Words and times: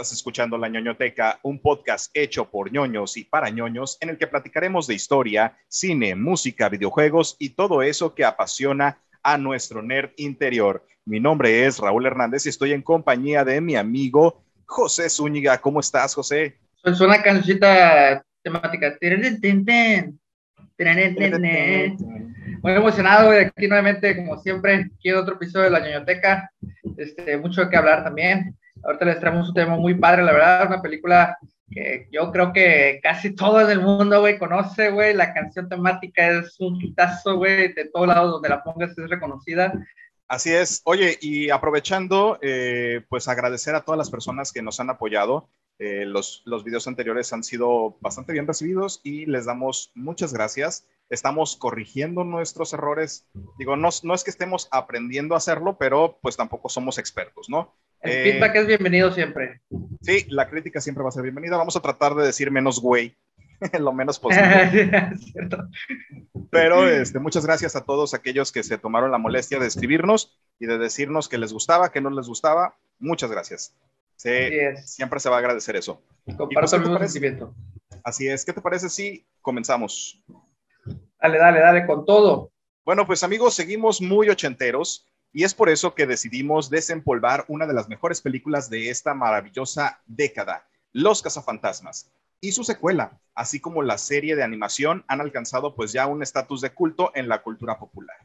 Estás 0.00 0.16
escuchando 0.16 0.56
La 0.56 0.70
ñoñoteca, 0.70 1.40
un 1.42 1.60
podcast 1.60 2.10
hecho 2.14 2.50
por 2.50 2.72
ñoños 2.72 3.18
y 3.18 3.24
para 3.24 3.50
ñoños 3.50 3.98
en 4.00 4.08
el 4.08 4.16
que 4.16 4.26
platicaremos 4.26 4.86
de 4.86 4.94
historia, 4.94 5.58
cine, 5.68 6.14
música, 6.14 6.70
videojuegos 6.70 7.36
y 7.38 7.50
todo 7.50 7.82
eso 7.82 8.14
que 8.14 8.24
apasiona 8.24 8.96
a 9.22 9.36
nuestro 9.36 9.82
nerd 9.82 10.12
interior. 10.16 10.86
Mi 11.04 11.20
nombre 11.20 11.66
es 11.66 11.78
Raúl 11.80 12.06
Hernández 12.06 12.46
y 12.46 12.48
estoy 12.48 12.72
en 12.72 12.80
compañía 12.80 13.44
de 13.44 13.60
mi 13.60 13.76
amigo 13.76 14.42
José 14.64 15.10
Zúñiga. 15.10 15.58
¿Cómo 15.58 15.80
estás, 15.80 16.14
José? 16.14 16.56
Es 16.82 16.98
una 17.02 17.22
cancioncita 17.22 18.24
temática. 18.42 18.96
Muy 22.62 22.72
emocionado 22.72 23.32
de 23.32 23.40
aquí 23.44 23.68
nuevamente, 23.68 24.16
como 24.16 24.38
siempre, 24.38 24.90
quiero 25.02 25.20
otro 25.20 25.34
episodio 25.34 25.66
de 25.66 25.70
la 25.72 25.80
ñoñoteca. 25.80 26.50
Este, 26.96 27.36
mucho 27.36 27.68
que 27.68 27.76
hablar 27.76 28.02
también. 28.02 28.56
Ahorita 28.82 29.04
les 29.04 29.20
traemos 29.20 29.48
un 29.48 29.54
tema 29.54 29.76
muy 29.76 29.94
padre, 29.94 30.22
la 30.22 30.32
verdad, 30.32 30.66
una 30.66 30.82
película 30.82 31.36
que 31.70 32.08
yo 32.10 32.32
creo 32.32 32.52
que 32.52 33.00
casi 33.02 33.34
todo 33.34 33.60
el 33.68 33.80
mundo, 33.80 34.20
güey, 34.20 34.38
conoce, 34.38 34.90
güey. 34.90 35.14
La 35.14 35.32
canción 35.32 35.68
temática 35.68 36.28
es 36.30 36.58
un 36.58 36.80
hitazo, 36.80 37.36
güey, 37.36 37.72
de 37.72 37.86
todos 37.86 38.08
lados 38.08 38.32
donde 38.32 38.48
la 38.48 38.62
pongas 38.62 38.96
es 38.98 39.08
reconocida. 39.08 39.72
Así 40.26 40.52
es. 40.52 40.82
Oye, 40.84 41.18
y 41.20 41.50
aprovechando, 41.50 42.38
eh, 42.42 43.02
pues 43.08 43.28
agradecer 43.28 43.74
a 43.74 43.82
todas 43.82 43.98
las 43.98 44.10
personas 44.10 44.52
que 44.52 44.62
nos 44.62 44.80
han 44.80 44.90
apoyado. 44.90 45.48
Eh, 45.78 46.04
los, 46.04 46.42
los 46.44 46.62
videos 46.62 46.86
anteriores 46.86 47.32
han 47.32 47.42
sido 47.42 47.96
bastante 48.00 48.32
bien 48.32 48.46
recibidos 48.46 49.00
y 49.02 49.26
les 49.26 49.46
damos 49.46 49.92
muchas 49.94 50.32
gracias. 50.32 50.86
Estamos 51.08 51.56
corrigiendo 51.56 52.22
nuestros 52.22 52.72
errores. 52.72 53.26
Digo, 53.58 53.76
no, 53.76 53.88
no 54.02 54.14
es 54.14 54.22
que 54.22 54.30
estemos 54.30 54.68
aprendiendo 54.70 55.34
a 55.34 55.38
hacerlo, 55.38 55.78
pero 55.78 56.18
pues 56.20 56.36
tampoco 56.36 56.68
somos 56.68 56.98
expertos, 56.98 57.48
¿no? 57.48 57.74
El 58.00 58.12
eh, 58.12 58.32
feedback 58.32 58.56
es 58.56 58.66
bienvenido 58.66 59.12
siempre. 59.12 59.60
Sí, 60.00 60.26
la 60.28 60.48
crítica 60.48 60.80
siempre 60.80 61.02
va 61.02 61.10
a 61.10 61.12
ser 61.12 61.22
bienvenida. 61.22 61.56
Vamos 61.56 61.76
a 61.76 61.80
tratar 61.80 62.14
de 62.14 62.24
decir 62.24 62.50
menos 62.50 62.80
güey, 62.80 63.14
lo 63.78 63.92
menos 63.92 64.18
posible. 64.18 64.90
Pero 66.50 66.88
este, 66.88 67.18
muchas 67.18 67.44
gracias 67.44 67.76
a 67.76 67.84
todos 67.84 68.14
aquellos 68.14 68.52
que 68.52 68.62
se 68.62 68.78
tomaron 68.78 69.10
la 69.10 69.18
molestia 69.18 69.58
de 69.58 69.66
escribirnos 69.66 70.38
y 70.58 70.66
de 70.66 70.78
decirnos 70.78 71.28
que 71.28 71.38
les 71.38 71.52
gustaba, 71.52 71.92
que 71.92 72.00
no 72.00 72.10
les 72.10 72.26
gustaba. 72.26 72.74
Muchas 72.98 73.30
gracias. 73.30 73.74
Sí, 74.16 74.30
siempre 74.84 75.20
se 75.20 75.28
va 75.30 75.36
a 75.36 75.38
agradecer 75.38 75.76
eso. 75.76 76.02
Comparto 76.36 76.76
el 76.76 77.00
mismo. 77.00 77.54
Así 78.04 78.28
es. 78.28 78.44
¿Qué 78.44 78.52
te 78.52 78.60
parece 78.60 78.88
si 78.88 79.26
comenzamos? 79.40 80.22
Dale, 81.20 81.38
dale, 81.38 81.60
dale, 81.60 81.86
con 81.86 82.04
todo. 82.04 82.50
Bueno, 82.84 83.06
pues 83.06 83.22
amigos, 83.22 83.54
seguimos 83.54 84.00
muy 84.00 84.28
ochenteros. 84.28 85.06
Y 85.32 85.44
es 85.44 85.54
por 85.54 85.68
eso 85.68 85.94
que 85.94 86.06
decidimos 86.06 86.70
desempolvar 86.70 87.44
una 87.46 87.66
de 87.66 87.74
las 87.74 87.88
mejores 87.88 88.20
películas 88.20 88.68
de 88.68 88.90
esta 88.90 89.14
maravillosa 89.14 90.02
década, 90.06 90.66
Los 90.92 91.22
Cazafantasmas. 91.22 92.10
Y 92.40 92.52
su 92.52 92.64
secuela, 92.64 93.20
así 93.34 93.60
como 93.60 93.82
la 93.82 93.98
serie 93.98 94.34
de 94.34 94.42
animación, 94.42 95.04
han 95.06 95.20
alcanzado 95.20 95.76
pues 95.76 95.92
ya 95.92 96.06
un 96.06 96.22
estatus 96.22 96.60
de 96.62 96.72
culto 96.72 97.12
en 97.14 97.28
la 97.28 97.42
cultura 97.42 97.78
popular. 97.78 98.16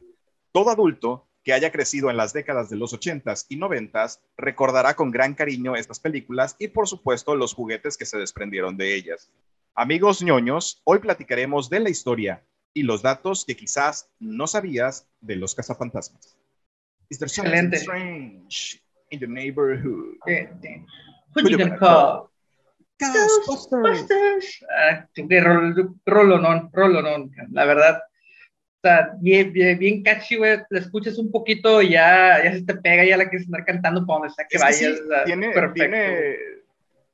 Todo 0.50 0.70
adulto 0.70 1.28
que 1.44 1.52
haya 1.52 1.70
crecido 1.70 2.10
en 2.10 2.16
las 2.16 2.32
décadas 2.32 2.68
de 2.70 2.76
los 2.76 2.92
80s 2.92 3.46
y 3.48 3.56
90s 3.56 4.18
recordará 4.36 4.96
con 4.96 5.12
gran 5.12 5.34
cariño 5.34 5.76
estas 5.76 6.00
películas 6.00 6.56
y 6.58 6.68
por 6.68 6.88
supuesto 6.88 7.36
los 7.36 7.54
juguetes 7.54 7.96
que 7.96 8.06
se 8.06 8.18
desprendieron 8.18 8.76
de 8.76 8.96
ellas. 8.96 9.30
Amigos 9.76 10.22
ñoños, 10.22 10.80
hoy 10.82 10.98
platicaremos 10.98 11.70
de 11.70 11.80
la 11.80 11.90
historia 11.90 12.42
y 12.74 12.82
los 12.82 13.02
datos 13.02 13.44
que 13.44 13.56
quizás 13.56 14.10
no 14.18 14.48
sabías 14.48 15.06
de 15.20 15.36
los 15.36 15.54
cazafantasmas. 15.54 16.36
Is 17.10 17.18
there 17.18 17.28
something 17.28 17.72
Excelente. 17.72 17.78
strange 17.78 18.82
in 19.10 19.20
the 19.20 19.26
neighborhood? 19.26 20.16
Who 20.26 21.48
you 21.48 21.58
gonna 21.58 21.78
call? 21.78 22.30
Ghostbusters. 22.98 24.64
Ah, 24.70 25.06
qué 25.14 25.40
rolo, 26.06 26.38
no, 26.38 26.70
rolo, 26.72 27.02
la 27.52 27.64
verdad. 27.64 28.02
Bien, 29.20 29.52
bien, 29.52 29.78
bien 29.78 30.02
catchy, 30.02 30.36
güey. 30.36 30.58
La 30.70 30.78
escuchas 30.80 31.18
un 31.18 31.30
poquito 31.30 31.82
y 31.82 31.90
ya, 31.90 32.42
ya 32.42 32.52
se 32.52 32.62
te 32.62 32.74
pega, 32.76 33.04
ya 33.04 33.16
la 33.16 33.28
quieres 33.28 33.46
andar 33.48 33.64
cantando 33.64 34.06
para 34.06 34.20
donde 34.20 34.34
sea 34.34 34.46
que 34.48 34.58
vayas. 34.58 34.96
Sí, 34.96 35.02
tiene, 35.24 35.52
tiene, 35.74 36.36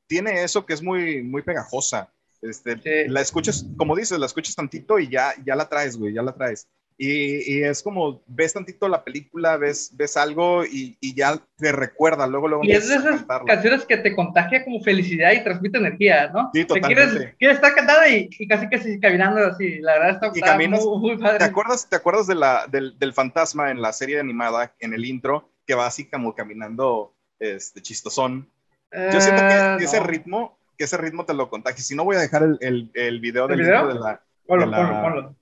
tiene, 0.07 0.43
eso 0.43 0.67
que 0.67 0.75
es 0.75 0.83
muy, 0.83 1.23
muy 1.23 1.43
pegajosa. 1.43 2.13
Este, 2.43 2.77
sí. 2.77 3.09
La 3.11 3.21
escuchas, 3.21 3.67
como 3.77 3.97
dices, 3.97 4.19
la 4.19 4.27
escuchas 4.27 4.55
tantito 4.55 4.99
y 4.99 5.09
ya, 5.09 5.33
ya 5.45 5.57
la 5.57 5.69
traes, 5.69 5.97
güey, 5.97 6.13
ya 6.13 6.23
la 6.23 6.35
traes. 6.35 6.69
Y, 6.99 7.63
es 7.63 7.83
como, 7.83 8.23
ves 8.27 8.53
tantito 8.53 8.87
la 8.87 9.03
película, 9.03 9.57
ves, 9.57 9.91
ves 9.95 10.17
algo 10.17 10.65
y, 10.65 10.97
y 11.01 11.15
ya 11.15 11.41
te 11.57 11.73
recuerda, 11.73 12.27
luego, 12.27 12.49
luego. 12.49 12.65
Y 12.65 12.73
es 12.73 12.89
de 12.89 12.97
esas 12.97 13.25
canciones 13.47 13.85
que 13.85 13.97
te 13.97 14.15
contagia 14.15 14.65
como 14.65 14.81
felicidad 14.81 15.33
y 15.33 15.43
transmite 15.43 15.79
energía, 15.79 16.29
¿no? 16.29 16.51
Sí, 16.55 16.65
totalmente. 16.65 16.95
quieres, 16.95 17.35
quieres, 17.39 17.57
estar 17.57 17.75
cantada 17.75 18.09
y, 18.09 18.29
y, 18.39 18.47
casi 18.47 18.69
que 18.69 19.01
caminando 19.01 19.45
así, 19.45 19.81
la 19.81 19.95
verdad 19.95 20.11
está, 20.11 20.27
y 20.29 20.39
está 20.39 20.47
caminas, 20.53 20.85
muy, 20.85 20.99
muy, 20.99 21.19
padre. 21.19 21.39
¿Te 21.39 21.45
acuerdas, 21.45 21.89
te 21.89 21.97
acuerdas 21.97 22.27
de 22.27 22.35
la, 22.35 22.67
del, 22.69 22.99
del, 22.99 23.13
fantasma 23.13 23.71
en 23.71 23.83
la 23.83 23.93
serie 23.93 24.21
animada, 24.21 24.75
en 24.79 24.95
el 24.95 25.05
intro, 25.05 25.51
que 25.67 25.75
va 25.75 25.87
así 25.87 26.09
como 26.09 26.35
caminando 26.35 27.15
este, 27.41 27.83
chistosón? 27.83 28.49
Yo 28.93 29.21
siento 29.21 29.43
que, 29.43 29.85
uh, 29.85 29.85
ese 29.85 30.01
ritmo, 30.01 30.59
que 30.77 30.85
ese 30.85 30.99
ritmo 30.99 31.25
te 31.25 31.35
lo 31.35 31.49
contagia. 31.49 31.83
Si 31.83 31.97
no, 31.97 32.05
voy 32.05 32.17
a 32.17 32.21
dejar 32.21 32.43
el, 32.43 32.59
el, 32.61 32.91
el 32.95 33.21
video 33.21 33.49
del 33.49 33.61
¿El 33.61 33.67
video? 33.67 33.89
de 33.89 33.95
la, 33.95 34.23
ponlo, 34.47 34.67
de, 34.67 34.71
la, 34.71 34.77
ponlo, 34.77 35.03
ponlo. 35.03 35.37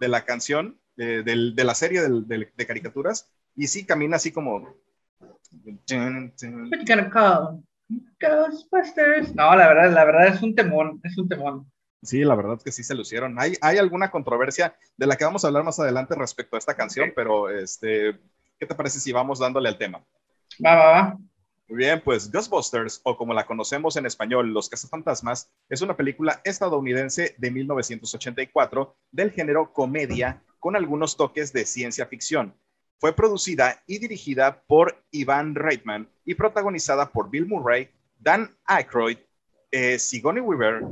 de 0.00 0.08
la 0.08 0.24
canción 0.24 0.78
de, 0.96 1.22
de, 1.22 1.52
de 1.54 1.64
la 1.64 1.74
serie 1.74 2.02
de, 2.02 2.50
de, 2.56 2.66
caricaturas 2.66 3.30
y 3.54 3.66
sí 3.66 3.84
camina 3.84 4.16
así 4.16 4.32
como... 4.32 4.74
Ghostbusters. 8.20 9.34
No, 9.34 9.54
la 9.54 9.68
verdad, 9.68 9.92
la 9.92 10.04
verdad 10.04 10.28
es 10.28 10.42
un 10.42 10.54
temón, 10.54 11.00
es 11.04 11.16
un 11.16 11.28
temón. 11.28 11.70
Sí, 12.02 12.24
la 12.24 12.34
verdad 12.34 12.54
es 12.58 12.64
que 12.64 12.72
sí 12.72 12.82
se 12.82 12.94
lucieron. 12.94 13.38
Hay, 13.38 13.54
hay 13.60 13.78
alguna 13.78 14.10
controversia 14.10 14.76
de 14.96 15.06
la 15.06 15.16
que 15.16 15.24
vamos 15.24 15.44
a 15.44 15.48
hablar 15.48 15.64
más 15.64 15.78
adelante 15.78 16.14
respecto 16.14 16.56
a 16.56 16.58
esta 16.58 16.74
canción, 16.74 17.04
okay. 17.04 17.14
pero 17.14 17.48
este, 17.50 18.18
¿qué 18.58 18.66
te 18.66 18.74
parece 18.74 19.00
si 19.00 19.12
vamos 19.12 19.38
dándole 19.38 19.68
al 19.68 19.78
tema? 19.78 20.04
Va, 20.64 20.74
va, 20.74 20.86
va. 20.86 21.18
Muy 21.68 21.78
bien, 21.78 22.00
pues 22.04 22.30
Ghostbusters, 22.30 23.00
o 23.02 23.16
como 23.16 23.34
la 23.34 23.44
conocemos 23.44 23.96
en 23.96 24.06
español, 24.06 24.52
Los 24.52 24.68
Cazafantasmas, 24.68 25.50
es 25.68 25.80
una 25.80 25.96
película 25.96 26.40
estadounidense 26.44 27.34
de 27.38 27.50
1984 27.50 28.96
del 29.10 29.32
género 29.32 29.72
comedia 29.72 30.42
con 30.66 30.74
algunos 30.74 31.16
toques 31.16 31.52
de 31.52 31.64
ciencia 31.64 32.06
ficción. 32.06 32.52
Fue 32.98 33.14
producida 33.14 33.84
y 33.86 33.98
dirigida 33.98 34.64
por 34.66 35.00
Ivan 35.12 35.54
Reitman 35.54 36.10
y 36.24 36.34
protagonizada 36.34 37.12
por 37.12 37.30
Bill 37.30 37.46
Murray, 37.46 37.88
Dan 38.18 38.52
Aykroyd, 38.64 39.18
eh, 39.70 39.96
Sigourney 39.96 40.42
Weaver, 40.42 40.82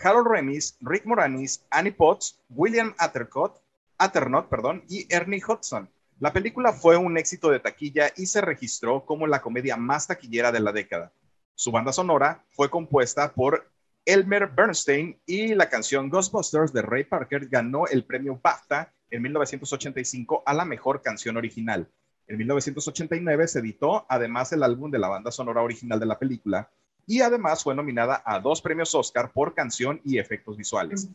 Harold 0.00 0.26
Remis, 0.26 0.76
Rick 0.82 1.06
Moranis, 1.06 1.64
Annie 1.70 1.92
Potts, 1.92 2.42
William 2.50 2.94
Attercott, 2.98 3.58
Atternott 3.96 4.50
perdón, 4.50 4.84
y 4.86 5.06
Ernie 5.08 5.40
Hudson. 5.42 5.88
La 6.20 6.34
película 6.34 6.74
fue 6.74 6.98
un 6.98 7.16
éxito 7.16 7.48
de 7.48 7.60
taquilla 7.60 8.12
y 8.14 8.26
se 8.26 8.42
registró 8.42 9.06
como 9.06 9.26
la 9.26 9.40
comedia 9.40 9.78
más 9.78 10.08
taquillera 10.08 10.52
de 10.52 10.60
la 10.60 10.72
década. 10.72 11.10
Su 11.54 11.72
banda 11.72 11.94
sonora 11.94 12.44
fue 12.50 12.68
compuesta 12.68 13.32
por 13.32 13.66
Elmer 14.04 14.48
Bernstein 14.48 15.18
y 15.24 15.54
la 15.54 15.70
canción 15.70 16.10
Ghostbusters 16.10 16.74
de 16.74 16.82
Ray 16.82 17.04
Parker 17.04 17.48
ganó 17.48 17.86
el 17.86 18.04
premio 18.04 18.38
BAFTA 18.42 18.92
en 19.12 19.22
1985 19.22 20.42
a 20.44 20.54
la 20.54 20.64
mejor 20.64 21.02
canción 21.02 21.36
original. 21.36 21.86
En 22.26 22.38
1989 22.38 23.46
se 23.46 23.58
editó 23.58 24.06
además 24.08 24.52
el 24.52 24.62
álbum 24.62 24.90
de 24.90 24.98
la 24.98 25.08
banda 25.08 25.30
sonora 25.30 25.62
original 25.62 26.00
de 26.00 26.06
la 26.06 26.18
película 26.18 26.70
y 27.06 27.20
además 27.20 27.62
fue 27.62 27.74
nominada 27.74 28.22
a 28.24 28.40
dos 28.40 28.62
premios 28.62 28.94
Oscar 28.94 29.30
por 29.32 29.54
canción 29.54 30.00
y 30.02 30.18
efectos 30.18 30.56
visuales. 30.56 31.08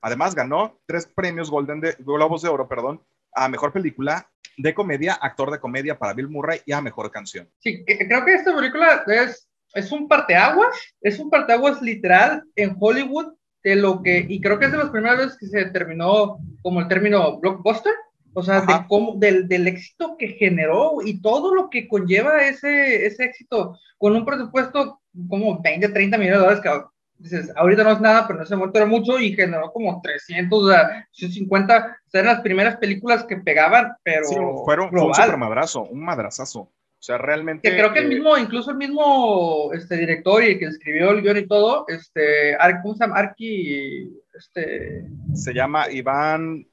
Además 0.00 0.34
ganó 0.34 0.78
tres 0.86 1.06
premios 1.06 1.50
Golden 1.50 1.80
de, 1.80 1.96
Globos 1.98 2.42
de 2.42 2.48
Oro, 2.48 2.68
perdón, 2.68 3.02
a 3.34 3.48
mejor 3.48 3.72
película 3.72 4.28
de 4.56 4.74
comedia, 4.74 5.14
actor 5.14 5.50
de 5.50 5.58
comedia 5.58 5.98
para 5.98 6.12
Bill 6.12 6.28
Murray 6.28 6.60
y 6.64 6.72
a 6.72 6.80
mejor 6.80 7.10
canción. 7.10 7.48
Sí, 7.58 7.84
creo 7.84 8.24
que 8.24 8.34
esta 8.34 8.54
película 8.54 9.04
es, 9.06 9.48
es 9.74 9.90
un 9.90 10.06
parteaguas, 10.06 10.76
es 11.00 11.18
un 11.18 11.28
parteaguas 11.28 11.82
literal 11.82 12.44
en 12.54 12.76
Hollywood 12.78 13.34
de 13.62 13.76
lo 13.76 14.02
que, 14.02 14.26
y 14.28 14.40
creo 14.40 14.58
que 14.58 14.66
es 14.66 14.72
de 14.72 14.78
las 14.78 14.90
primeras 14.90 15.18
veces 15.18 15.38
que 15.38 15.46
se 15.46 15.64
terminó 15.66 16.38
como 16.62 16.80
el 16.80 16.88
término 16.88 17.38
blockbuster, 17.38 17.92
o 18.34 18.42
sea, 18.42 18.62
de 18.62 18.74
cómo, 18.88 19.14
del, 19.16 19.46
del, 19.46 19.68
éxito 19.68 20.16
que 20.18 20.28
generó 20.28 21.02
y 21.04 21.20
todo 21.20 21.54
lo 21.54 21.68
que 21.68 21.86
conlleva 21.86 22.42
ese, 22.46 23.06
ese 23.06 23.24
éxito 23.24 23.78
con 23.98 24.16
un 24.16 24.24
presupuesto 24.24 25.00
como 25.28 25.60
20, 25.60 25.88
30 25.88 26.18
millones 26.18 26.38
de 26.38 26.44
dólares, 26.44 26.62
que 26.62 26.70
dices, 27.18 27.52
ahorita 27.56 27.84
no 27.84 27.92
es 27.92 28.00
nada, 28.00 28.26
pero 28.26 28.38
en 28.38 28.44
ese 28.44 28.56
momento 28.56 28.78
era 28.78 28.86
mucho 28.86 29.18
y 29.18 29.34
generó 29.34 29.70
como 29.72 30.00
300, 30.00 30.64
o 30.64 30.68
sea, 30.68 31.06
150, 31.12 31.76
o 31.76 32.10
sea, 32.10 32.20
eran 32.20 32.34
las 32.34 32.42
primeras 32.42 32.76
películas 32.76 33.24
que 33.24 33.36
pegaban, 33.36 33.92
pero 34.02 34.24
sí, 34.24 34.34
fueron, 34.64 34.90
fue 34.90 35.04
un 35.04 35.14
super 35.14 35.36
madrazo, 35.36 35.82
un 35.82 36.04
madrazazo. 36.04 36.70
O 37.02 37.04
sea, 37.04 37.18
realmente. 37.18 37.68
Que 37.68 37.76
creo 37.76 37.92
que 37.92 37.98
el 37.98 38.06
mismo, 38.06 38.38
incluso 38.38 38.70
el 38.70 38.76
mismo 38.76 39.72
este, 39.72 39.96
director 39.96 40.40
y 40.44 40.52
el 40.52 40.58
que 40.60 40.66
escribió 40.66 41.10
el 41.10 41.20
guion 41.20 41.36
y 41.36 41.48
todo, 41.48 41.84
este, 41.88 42.56
¿cómo 42.80 42.94
se 42.94 43.00
llama? 43.00 43.18
Arki, 43.18 44.08
este. 44.32 45.08
Se 45.34 45.52
llama 45.52 45.90
Iván. 45.90 46.64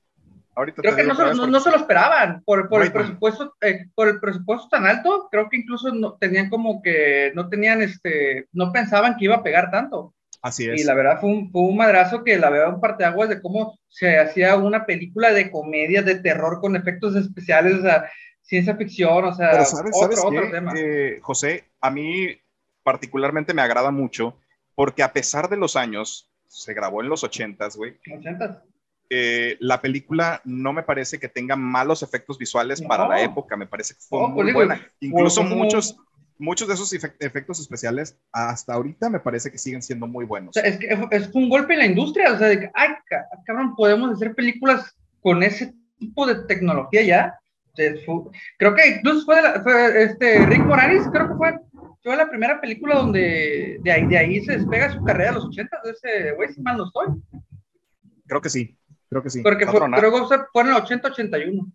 Ahorita 0.55 0.83
creo 0.83 0.95
que 0.95 1.03
no 1.03 1.15
no, 1.33 1.47
no 1.47 1.59
se 1.59 1.71
lo 1.71 1.77
esperaban 1.77 2.43
por, 2.43 2.69
por 2.69 2.83
el 2.83 2.91
presupuesto 2.91 3.55
eh, 3.61 3.87
por 3.95 4.07
el 4.09 4.19
presupuesto 4.19 4.67
tan 4.67 4.85
alto 4.85 5.29
creo 5.31 5.47
que 5.47 5.55
incluso 5.55 5.93
no, 5.93 6.15
tenían 6.15 6.49
como 6.49 6.81
que 6.81 7.31
no 7.33 7.47
tenían 7.47 7.81
este 7.81 8.47
no 8.51 8.73
pensaban 8.73 9.15
que 9.15 9.23
iba 9.25 9.35
a 9.35 9.43
pegar 9.43 9.71
tanto 9.71 10.13
Así 10.41 10.67
es. 10.67 10.81
y 10.81 10.83
la 10.83 10.95
verdad 10.95 11.21
fue 11.21 11.29
un, 11.29 11.49
fue 11.49 11.61
un 11.61 11.77
madrazo 11.77 12.25
que 12.25 12.37
la 12.37 12.49
verdad 12.49 12.73
un 12.73 12.81
parteaguas 12.81 13.29
de 13.29 13.41
cómo 13.41 13.79
se 13.87 14.19
hacía 14.19 14.57
una 14.57 14.85
película 14.85 15.31
de 15.31 15.49
comedia 15.49 16.01
de 16.01 16.15
terror 16.15 16.59
con 16.59 16.75
efectos 16.75 17.15
especiales 17.15 17.75
o 17.75 17.81
sea 17.81 18.09
ciencia 18.49 18.75
ficción 18.75 19.25
o 19.25 19.33
sea 19.33 19.51
Pero 19.51 19.65
¿sabes, 19.65 19.91
otro 19.95 20.17
sabes 20.17 20.19
otro 20.25 20.51
tema 20.51 20.73
Eh, 20.75 21.19
José? 21.21 21.65
A 21.79 21.91
mí 21.91 22.35
particularmente 22.83 23.53
me 23.53 23.61
agrada 23.61 23.91
mucho 23.91 24.35
porque 24.75 25.03
a 25.03 25.13
pesar 25.13 25.49
de 25.49 25.57
los 25.57 25.75
años, 25.75 26.29
se 26.47 26.73
grabó 26.73 27.01
en 27.03 27.09
los 27.09 27.23
ochentas, 27.23 27.75
güey, 27.77 27.97
80 28.17 28.63
eh, 29.11 29.57
la 29.59 29.81
película 29.81 30.41
no 30.45 30.71
me 30.73 30.83
parece 30.83 31.19
que 31.19 31.27
tenga 31.29 31.55
malos 31.55 32.01
efectos 32.03 32.37
visuales 32.37 32.81
No. 32.81 32.87
para 32.87 33.07
la 33.07 33.21
época, 33.21 33.55
me 33.57 33.65
parece 33.67 33.93
que 33.95 34.01
fue 34.01 34.19
No, 34.21 34.27
muy 34.29 34.35
pues 34.35 34.47
digo, 34.47 34.59
buena. 34.59 34.87
Incluso 34.99 35.41
como- 35.41 35.55
muchos, 35.55 35.97
muchos 36.37 36.67
de 36.67 36.73
esos 36.75 36.93
efect- 36.93 37.15
efectos 37.19 37.59
especiales 37.59 38.17
hasta 38.31 38.73
ahorita 38.73 39.09
me 39.09 39.19
parece 39.19 39.51
que 39.51 39.57
siguen 39.57 39.81
siendo 39.81 40.05
muy 40.07 40.25
buenos. 40.25 40.49
O 40.49 40.53
sea, 40.59 40.63
es 40.63 40.77
que 40.77 40.87
es 41.11 41.29
un 41.33 41.49
golpe 41.49 41.73
en 41.73 41.79
la 41.79 41.85
industria, 41.87 42.33
o 42.33 42.37
sea, 42.37 42.47
de 42.47 42.59
que, 42.61 42.71
ay, 42.73 42.89
ca- 43.07 43.25
cabrón, 43.45 43.75
podemos 43.75 44.11
hacer 44.11 44.33
películas 44.35 44.95
con 45.21 45.41
ese 45.43 45.73
tipo 45.99 46.25
de 46.27 46.35
tecnología 46.45 47.01
ya. 47.03 47.39
Fue- 48.05 48.23
creo 48.57 48.73
que 48.75 48.87
incluso 48.87 49.25
fue, 49.25 49.35
de 49.37 49.41
la- 49.41 49.61
fue, 49.63 50.03
este, 50.03 50.45
Rick 50.45 50.63
Moranis, 50.65 51.07
creo 51.11 51.29
que 51.29 51.35
fue, 51.35 51.59
fue 52.03 52.15
la 52.15 52.29
primera 52.29 52.59
película 52.61 52.95
donde 52.95 53.77
de 53.81 53.91
ahí, 53.91 54.05
de 54.07 54.17
ahí 54.17 54.41
se 54.45 54.57
despega 54.57 54.91
su 54.91 55.03
carrera 55.03 55.31
a 55.31 55.33
los 55.33 55.45
80 55.45 55.79
de 55.83 55.91
ese 55.91 56.31
güey, 56.33 56.49
si 56.53 56.61
mal 56.61 56.77
no 56.77 56.85
estoy. 56.85 57.07
Creo 58.27 58.41
que 58.41 58.49
sí, 58.49 58.77
creo 59.09 59.23
que 59.23 59.29
sí. 59.29 59.41
Porque 59.41 59.65
a 59.65 59.67
fue, 59.71 59.79
creo 59.79 60.11
que 60.29 60.37
fue 60.53 60.61
en 60.63 60.67
el 60.69 60.73
80-81. 60.75 61.71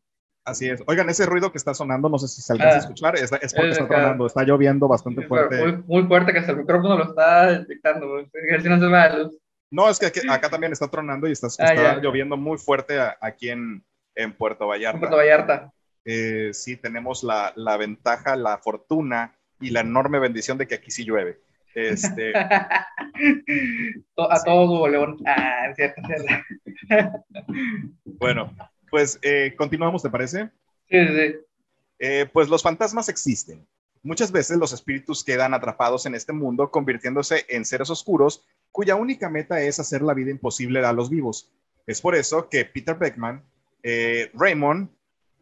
Así 0.47 0.69
es. 0.69 0.83
Oigan, 0.87 1.09
ese 1.09 1.25
ruido 1.25 1.51
que 1.51 1.57
está 1.57 1.73
sonando, 1.73 2.09
no 2.11 2.19
sé 2.19 2.29
si 2.29 2.43
se 2.43 2.53
alcanza 2.53 2.75
a 2.75 2.77
Ah. 2.77 2.81
escuchar, 2.81 3.15
es, 3.17 3.33
es 3.33 3.55
porque 3.55 3.71
Es 3.71 3.79
está 3.79 3.89
tronando, 3.89 4.27
está 4.27 4.43
lloviendo 4.45 4.87
bastante 4.87 5.27
fuerte. 5.27 5.57
Muy, 5.59 5.83
muy 5.87 6.03
fuerte 6.07 6.33
que 6.33 6.39
hasta 6.41 6.53
el 6.53 6.59
micrófono 6.59 6.99
lo 6.99 7.05
está 7.05 7.47
detectando, 7.61 8.07
si 8.63 8.69
no 8.69 8.79
se 8.79 8.87
va 8.87 9.09
la 9.09 9.19
luz. 9.21 9.39
No, 9.71 9.89
es 9.89 9.99
que 9.99 10.07
aquí- 10.07 10.21
acá 10.29 10.51
también 10.51 10.73
está 10.73 10.87
tronando 10.89 11.27
y 11.27 11.33
está, 11.33 11.47
Ah, 11.59 11.73
está 11.73 11.97
lloviendo 11.97 12.37
muy 12.37 12.59
fuerte 12.59 13.01
a- 13.01 13.17
aquí 13.23 13.49
en, 13.49 13.83
en 14.15 14.33
Puerto 14.37 14.67
Vallarta. 14.69 14.97
En 14.97 15.01
Puerto 15.01 15.17
Vallarta. 15.17 15.73
Eh, 16.05 16.51
sí, 16.53 16.77
tenemos 16.77 17.23
la, 17.23 17.53
la 17.57 17.77
ventaja, 17.77 18.37
la 18.37 18.59
fortuna 18.59 19.35
y 19.61 19.71
la 19.71 19.81
enorme 19.81 20.19
bendición 20.19 20.59
de 20.59 20.67
que 20.67 20.77
aquí 20.77 20.91
sí 20.91 21.05
llueve. 21.05 21.41
Este, 21.75 22.33
a 22.37 22.87
todo 24.45 24.87
León. 24.89 25.19
Ah, 25.27 25.69
es 25.71 25.77
cierto, 25.77 26.01
es 26.03 26.23
cierto. 26.87 27.25
bueno, 28.05 28.55
pues 28.91 29.19
eh, 29.23 29.55
continuamos, 29.57 30.03
¿te 30.03 30.11
parece? 30.11 30.51
Sí, 30.89 31.07
sí, 31.07 31.17
sí. 31.17 31.35
Eh, 31.99 32.29
pues 32.33 32.49
los 32.49 32.63
fantasmas 32.63 33.09
existen. 33.09 33.67
Muchas 34.03 34.31
veces 34.31 34.59
los 34.59 34.73
espíritus 34.73 35.25
quedan 35.25 35.55
atrapados 35.55 36.05
en 36.07 36.15
este 36.15 36.33
mundo, 36.33 36.71
convirtiéndose 36.71 37.47
en 37.49 37.65
seres 37.65 37.91
oscuros 37.91 38.45
cuya 38.71 38.97
única 38.97 39.31
meta 39.31 39.63
es 39.63 39.81
hacer 39.81 40.03
la 40.03 40.15
vida 40.15 40.31
imposible 40.31 40.85
a 40.85 40.93
los 40.93 41.09
vivos. 41.09 41.53
Es 41.87 42.01
por 42.01 42.15
eso 42.15 42.49
que 42.49 42.65
Peter 42.65 42.97
Beckman, 42.97 43.43
eh, 43.83 44.31
Raymond 44.35 44.91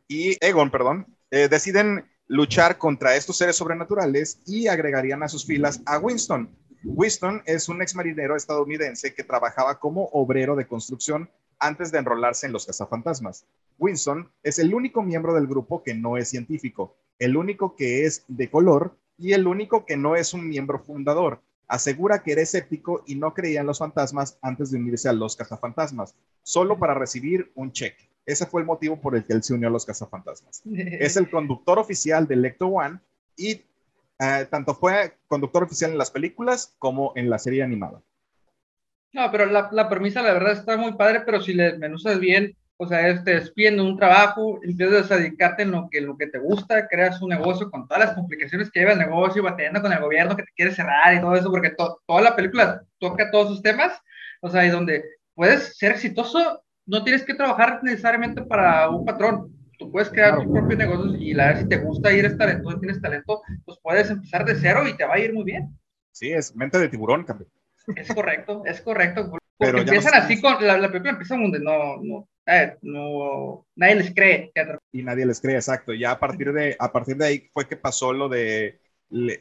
y 0.09 0.37
Egon, 0.45 0.71
perdón, 0.71 1.07
eh, 1.31 1.49
deciden 1.49 2.05
luchar 2.27 2.79
contra 2.79 3.17
estos 3.17 3.37
seres 3.37 3.57
sobrenaturales 3.57 4.41
y 4.47 4.69
agregarían 4.69 5.23
a 5.23 5.29
sus 5.29 5.45
filas 5.45 5.83
a 5.87 5.99
Winston. 5.99 6.49
Winston 6.85 7.43
es 7.47 7.69
un 7.69 7.81
ex 7.83 7.95
marinero 7.95 8.37
estadounidense 8.37 9.15
que 9.15 9.23
trabajaba 9.23 9.79
como 9.79 10.07
obrero 10.13 10.57
de 10.57 10.67
construcción 10.67 11.31
antes 11.59 11.93
de 11.93 11.99
enrolarse 11.99 12.47
en 12.47 12.53
los 12.53 12.67
cazafantasmas. 12.67 13.47
Winston 13.79 14.31
es 14.43 14.59
el 14.59 14.75
único 14.75 15.03
miembro 15.03 15.35
del 15.35 15.47
grupo 15.47 15.83
que 15.83 15.95
no 15.95 16.17
es 16.17 16.29
científico, 16.29 16.97
el 17.19 17.37
único 17.37 17.77
que 17.77 18.05
es 18.05 18.25
de 18.29 18.51
color 18.51 18.97
y 19.17 19.33
el 19.33 19.47
único 19.47 19.87
que 19.87 19.97
no 19.97 20.17
es 20.17 20.35
un 20.35 20.49
miembro 20.49 20.81
fundador. 20.81 21.41
Asegura 21.69 22.23
que 22.23 22.33
era 22.33 22.43
escéptico 22.43 23.05
y 23.07 23.15
no 23.15 23.33
creía 23.33 23.61
en 23.61 23.67
los 23.67 23.79
fantasmas 23.79 24.39
antes 24.43 24.71
de 24.71 24.79
unirse 24.79 25.09
a 25.09 25.13
los 25.13 25.37
cazafantasmas, 25.37 26.15
solo 26.43 26.79
para 26.79 26.95
recibir 26.95 27.53
un 27.55 27.73
cheque. 27.73 28.12
Ese 28.27 28.47
fue 28.47 28.61
el 28.61 28.67
motivo 28.67 29.01
por 29.01 29.17
el 29.17 29.25
que 29.25 29.33
él 29.33 29.43
se 29.43 29.55
unió 29.55 29.69
a 29.69 29.73
los 29.73 29.85
cazafantasmas. 29.87 30.63
Es 31.01 31.17
el 31.17 31.31
conductor 31.31 31.79
oficial 31.79 32.27
de 32.27 32.37
Lecto 32.37 32.67
One 32.69 33.01
y 33.37 33.63
eh, 34.21 34.47
tanto 34.51 34.75
fue 34.75 35.15
conductor 35.27 35.65
oficial 35.65 35.91
en 35.93 35.99
las 35.99 36.11
películas 36.11 36.75
como 36.79 37.13
en 37.17 37.29
la 37.31 37.39
serie 37.39 37.63
animada. 37.63 38.01
No, 39.13 39.31
pero 39.31 39.47
la, 39.47 39.69
la 39.73 39.89
premisa, 39.89 40.23
la 40.23 40.33
verdad, 40.33 40.53
está 40.53 40.77
muy 40.77 40.95
padre, 40.95 41.23
pero 41.27 41.41
si 41.41 41.53
le 41.53 41.77
menuzas 41.79 42.19
bien, 42.19 42.57
o 42.79 42.87
sea, 42.87 43.09
es, 43.09 43.23
te 43.25 43.35
despiden 43.35 43.77
de 43.77 43.83
un 43.83 43.97
trabajo, 43.99 44.59
empiezas 44.63 45.11
a 45.11 45.17
dedicarte 45.19 45.63
en 45.65 45.71
lo 45.73 45.89
que, 45.91 46.01
lo 46.01 46.17
que 46.17 46.29
te 46.29 46.39
gusta, 46.39 46.89
creas 46.89 47.21
un 47.21 47.29
negocio 47.29 47.71
con 47.71 47.87
todas 47.87 48.07
las 48.07 48.15
complicaciones 48.15 48.71
que 48.71 48.81
lleva 48.81 48.93
el 48.93 48.99
negocio, 48.99 49.43
batallando 49.43 49.83
con 49.83 49.93
el 49.93 50.01
gobierno 50.01 50.35
que 50.37 50.45
te 50.45 50.53
quiere 50.57 50.73
cerrar 50.75 51.15
y 51.15 51.21
todo 51.21 51.35
eso, 51.35 51.51
porque 51.51 51.71
to- 51.71 52.01
toda 52.07 52.23
la 52.23 52.35
película 52.35 52.83
toca 52.99 53.31
todos 53.31 53.51
esos 53.51 53.63
temas, 53.63 54.01
o 54.41 54.49
sea, 54.49 54.65
y 54.65 54.71
donde 54.71 55.05
puedes 55.35 55.77
ser 55.77 55.93
exitoso, 55.93 56.63
no 56.87 57.02
tienes 57.05 57.25
que 57.25 57.34
trabajar 57.34 57.81
necesariamente 57.82 58.43
para 58.43 58.88
un 58.90 59.05
patrón, 59.05 59.52
tú 59.79 59.90
puedes 59.90 60.11
crear 60.11 60.34
Claro. 60.34 60.44
tus 60.44 60.52
propios 60.52 60.79
negocios 60.79 61.17
y 61.20 61.34
la 61.34 61.46
verdad, 61.46 61.62
si 61.62 61.69
te 61.69 61.76
gusta 61.79 62.12
y 62.12 62.19
eres 62.19 62.37
talentoso, 62.38 62.79
tienes 62.81 63.00
talento, 63.00 63.43
pues 63.64 63.79
puedes 63.82 64.11
empezar 64.11 64.44
de 64.44 64.55
cero 64.56 64.87
y 64.88 64.96
te 64.96 65.05
va 65.05 65.14
a 65.14 65.19
ir 65.19 65.32
muy 65.32 65.44
bien. 65.44 65.76
Sí, 66.12 66.32
es 66.32 66.55
mente 66.55 66.79
de 66.79 66.88
tiburón, 66.88 67.25
campeón. 67.25 67.50
Es 67.96 68.12
correcto, 68.14 68.62
es 68.67 68.81
correcto. 68.81 69.31
Porque 69.58 69.73
Pero 69.73 69.79
empiezan 69.79 70.12
nos- 70.14 70.25
así 70.25 70.40
con 70.40 70.64
la, 70.67 70.76
la 70.76 70.88
película 70.88 71.12
empieza 71.12 71.37
donde 71.37 71.61
no, 71.61 71.96
no, 72.02 72.29
eh, 72.46 72.76
no, 72.82 73.67
nadie 73.76 73.94
les 73.96 74.14
cree. 74.14 74.50
y 74.93 75.02
nadie 75.02 75.25
les 75.26 75.40
cree, 75.40 75.55
exacto. 75.56 75.93
Ya 75.94 76.11
a 76.12 76.19
partir 76.19 76.52
de, 76.52 76.76
a 76.79 76.90
partir 76.93 77.17
de 77.17 77.26
ahí 77.26 77.50
fue 77.52 77.69
que 77.69 77.76
pasó 77.76 78.12
lo 78.12 78.29
de, 78.29 78.81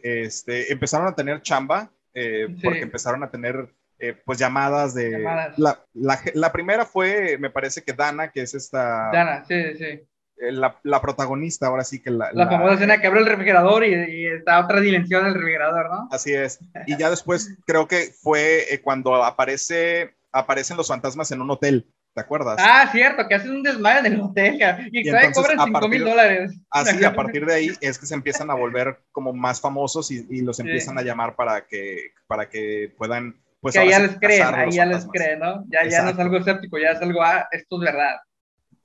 este, 0.03 0.71
empezaron 0.71 1.07
a 1.07 1.15
tener 1.15 1.41
chamba, 1.41 1.91
eh, 2.13 2.47
Sí. 2.49 2.61
porque 2.63 2.81
empezaron 2.81 3.23
a 3.23 3.31
tener, 3.31 3.73
eh, 4.01 4.15
pues, 4.25 4.39
llamadas 4.39 4.93
de... 4.93 5.11
Llamadas. 5.11 5.57
La, 5.59 5.79
la, 5.93 6.19
la 6.33 6.51
primera 6.51 6.85
fue, 6.85 7.37
me 7.39 7.49
parece 7.49 7.83
que 7.83 7.93
Dana, 7.93 8.31
que 8.31 8.41
es 8.41 8.53
esta, 8.53 9.09
Dana, 9.11 9.45
sí, 9.47 9.55
sí. 9.77 9.83
eh, 9.85 10.51
la, 10.51 10.79
la 10.83 11.01
protagonista, 11.01 11.67
ahora 11.67 11.83
sí 11.83 12.01
que 12.01 12.09
la... 12.11 12.31
La, 12.33 12.47
famosa 12.49 12.73
escena 12.73 12.99
que 12.99 13.07
abre 13.07 13.19
el 13.21 13.27
refrigerador 13.27 13.85
y, 13.85 13.93
y 13.93 14.25
está 14.27 14.59
otra 14.59 14.79
dimensión 14.81 15.23
del 15.23 15.35
refrigerador, 15.35 15.89
¿no? 15.89 16.07
Así 16.11 16.33
es. 16.33 16.59
Y 16.87 16.97
ya 16.97 17.09
después 17.09 17.57
creo 17.65 17.87
que 17.87 18.11
fue 18.21 18.73
eh, 18.73 18.81
cuando 18.81 19.23
aparece, 19.23 20.15
aparecen 20.31 20.77
los 20.77 20.87
fantasmas 20.87 21.31
en 21.31 21.41
un 21.41 21.51
hotel, 21.51 21.87
¿te 22.13 22.21
acuerdas? 22.21 22.57
Ah, 22.59 22.89
cierto, 22.91 23.27
que 23.27 23.35
hacen 23.35 23.51
un 23.51 23.63
desmadre 23.63 24.07
en 24.07 24.13
el 24.15 24.21
hotel 24.21 24.55
y, 24.91 24.99
Y 25.01 25.07
entonces, 25.09 25.33
cobran 25.33 25.59
a 25.59 25.63
5 25.65 25.87
mil 25.87 26.03
dólares. 26.03 26.51
Así, 26.69 27.03
a 27.05 27.13
partir 27.15 27.45
de 27.45 27.53
ahí 27.53 27.71
es 27.81 27.97
que 27.99 28.05
se 28.05 28.15
empiezan 28.15 28.49
a 28.49 28.55
volver 28.55 28.97
como 29.11 29.31
más 29.33 29.61
famosos 29.61 30.09
y, 30.11 30.25
y 30.29 30.41
los 30.41 30.57
Sí. 30.57 30.63
empiezan 30.63 30.97
a 30.97 31.03
llamar 31.03 31.35
para 31.35 31.65
que, 31.67 32.11
para 32.27 32.49
que 32.49 32.93
puedan, 32.97 33.35
pues 33.61 33.75
que 33.75 33.87
ya 33.89 33.99
les 33.99 34.17
creen, 34.19 34.53
ahí 34.53 34.71
ya 34.71 34.85
les 34.85 35.05
creen, 35.07 35.39
¿no? 35.39 35.65
Ya, 35.69 35.87
ya 35.87 36.01
no 36.03 36.09
es 36.09 36.19
algo 36.19 36.37
escéptico, 36.37 36.77
ya 36.79 36.91
es 36.91 37.01
algo, 37.01 37.21
ah, 37.23 37.47
esto 37.51 37.75
es 37.77 37.81
verdad. 37.81 38.15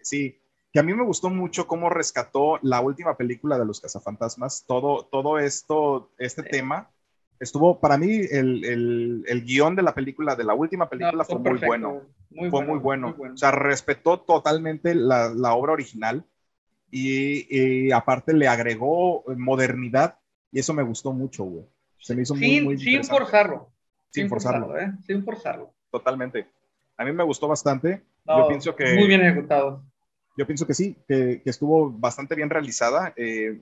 Sí, 0.03 0.39
que 0.73 0.81
a 0.81 0.83
mí 0.83 0.95
me 0.95 1.05
gustó 1.05 1.31
mucho 1.31 1.67
cómo 1.67 1.91
rescató 1.91 2.59
la 2.63 2.81
última 2.81 3.17
película 3.17 3.59
de 3.59 3.65
los 3.65 3.81
cazafantasmas, 3.81 4.65
todo, 4.67 5.07
todo 5.07 5.39
esto, 5.39 6.13
este 6.19 6.43
Sí. 6.43 6.49
tema. 6.51 6.91
Estuvo, 7.39 7.81
para 7.81 7.99
mí, 7.99 8.21
el, 8.31 8.65
el, 8.65 9.25
el 9.27 9.45
guion 9.45 9.77
de 9.77 9.83
la 9.83 9.95
película, 9.95 10.37
de 10.37 10.45
la 10.45 10.55
última 10.55 10.89
película, 10.89 11.25
No, 11.25 11.25
fue 11.25 11.39
muy 11.39 11.45
perfecto, 11.45 11.67
bueno. 11.67 12.03
Muy 12.31 12.51
fue 12.51 12.65
muy 12.65 12.79
bueno. 12.79 13.15
O 13.35 13.37
sea, 13.37 13.51
respetó 13.51 14.21
totalmente 14.21 14.95
la, 14.95 15.29
la 15.35 15.55
obra 15.55 15.73
original 15.73 16.25
y, 16.91 17.47
y 17.89 17.93
aparte 17.93 18.33
le 18.33 18.49
agregó 18.49 19.25
modernidad 19.37 20.19
y 20.53 20.61
eso 20.61 20.73
me 20.75 20.83
gustó 20.83 21.13
mucho, 21.13 21.45
güey. 21.45 21.67
Se 21.99 22.15
me 22.15 22.23
hizo 22.23 22.35
muy, 22.35 22.45
sin, 22.45 22.65
muy 22.65 22.79
sin 22.79 22.89
interesante. 22.89 23.25
forzarlo. 23.25 23.73
Sin 24.23 24.29
forzarlo. 24.29 24.79
¿eh? 24.79 24.93
Sin 25.07 25.25
forzarlo. 25.25 25.73
Totalmente. 25.91 26.47
A 26.97 27.05
mí 27.05 27.13
me 27.13 27.25
gustó 27.25 27.47
bastante. 27.49 28.03
No, 28.25 28.41
yo 28.43 28.49
pienso 28.49 28.75
que 28.77 28.95
Muy 28.95 29.07
bien 29.07 29.21
ejecutado. 29.25 29.83
yo 30.37 30.47
pienso 30.47 30.67
que 30.67 30.75
sí, 30.75 30.97
que, 31.07 31.41
que 31.43 31.51
estuvo 31.51 31.91
bastante 31.91 32.35
bien 32.35 32.51
realizada. 32.51 33.13
Eh, 33.17 33.61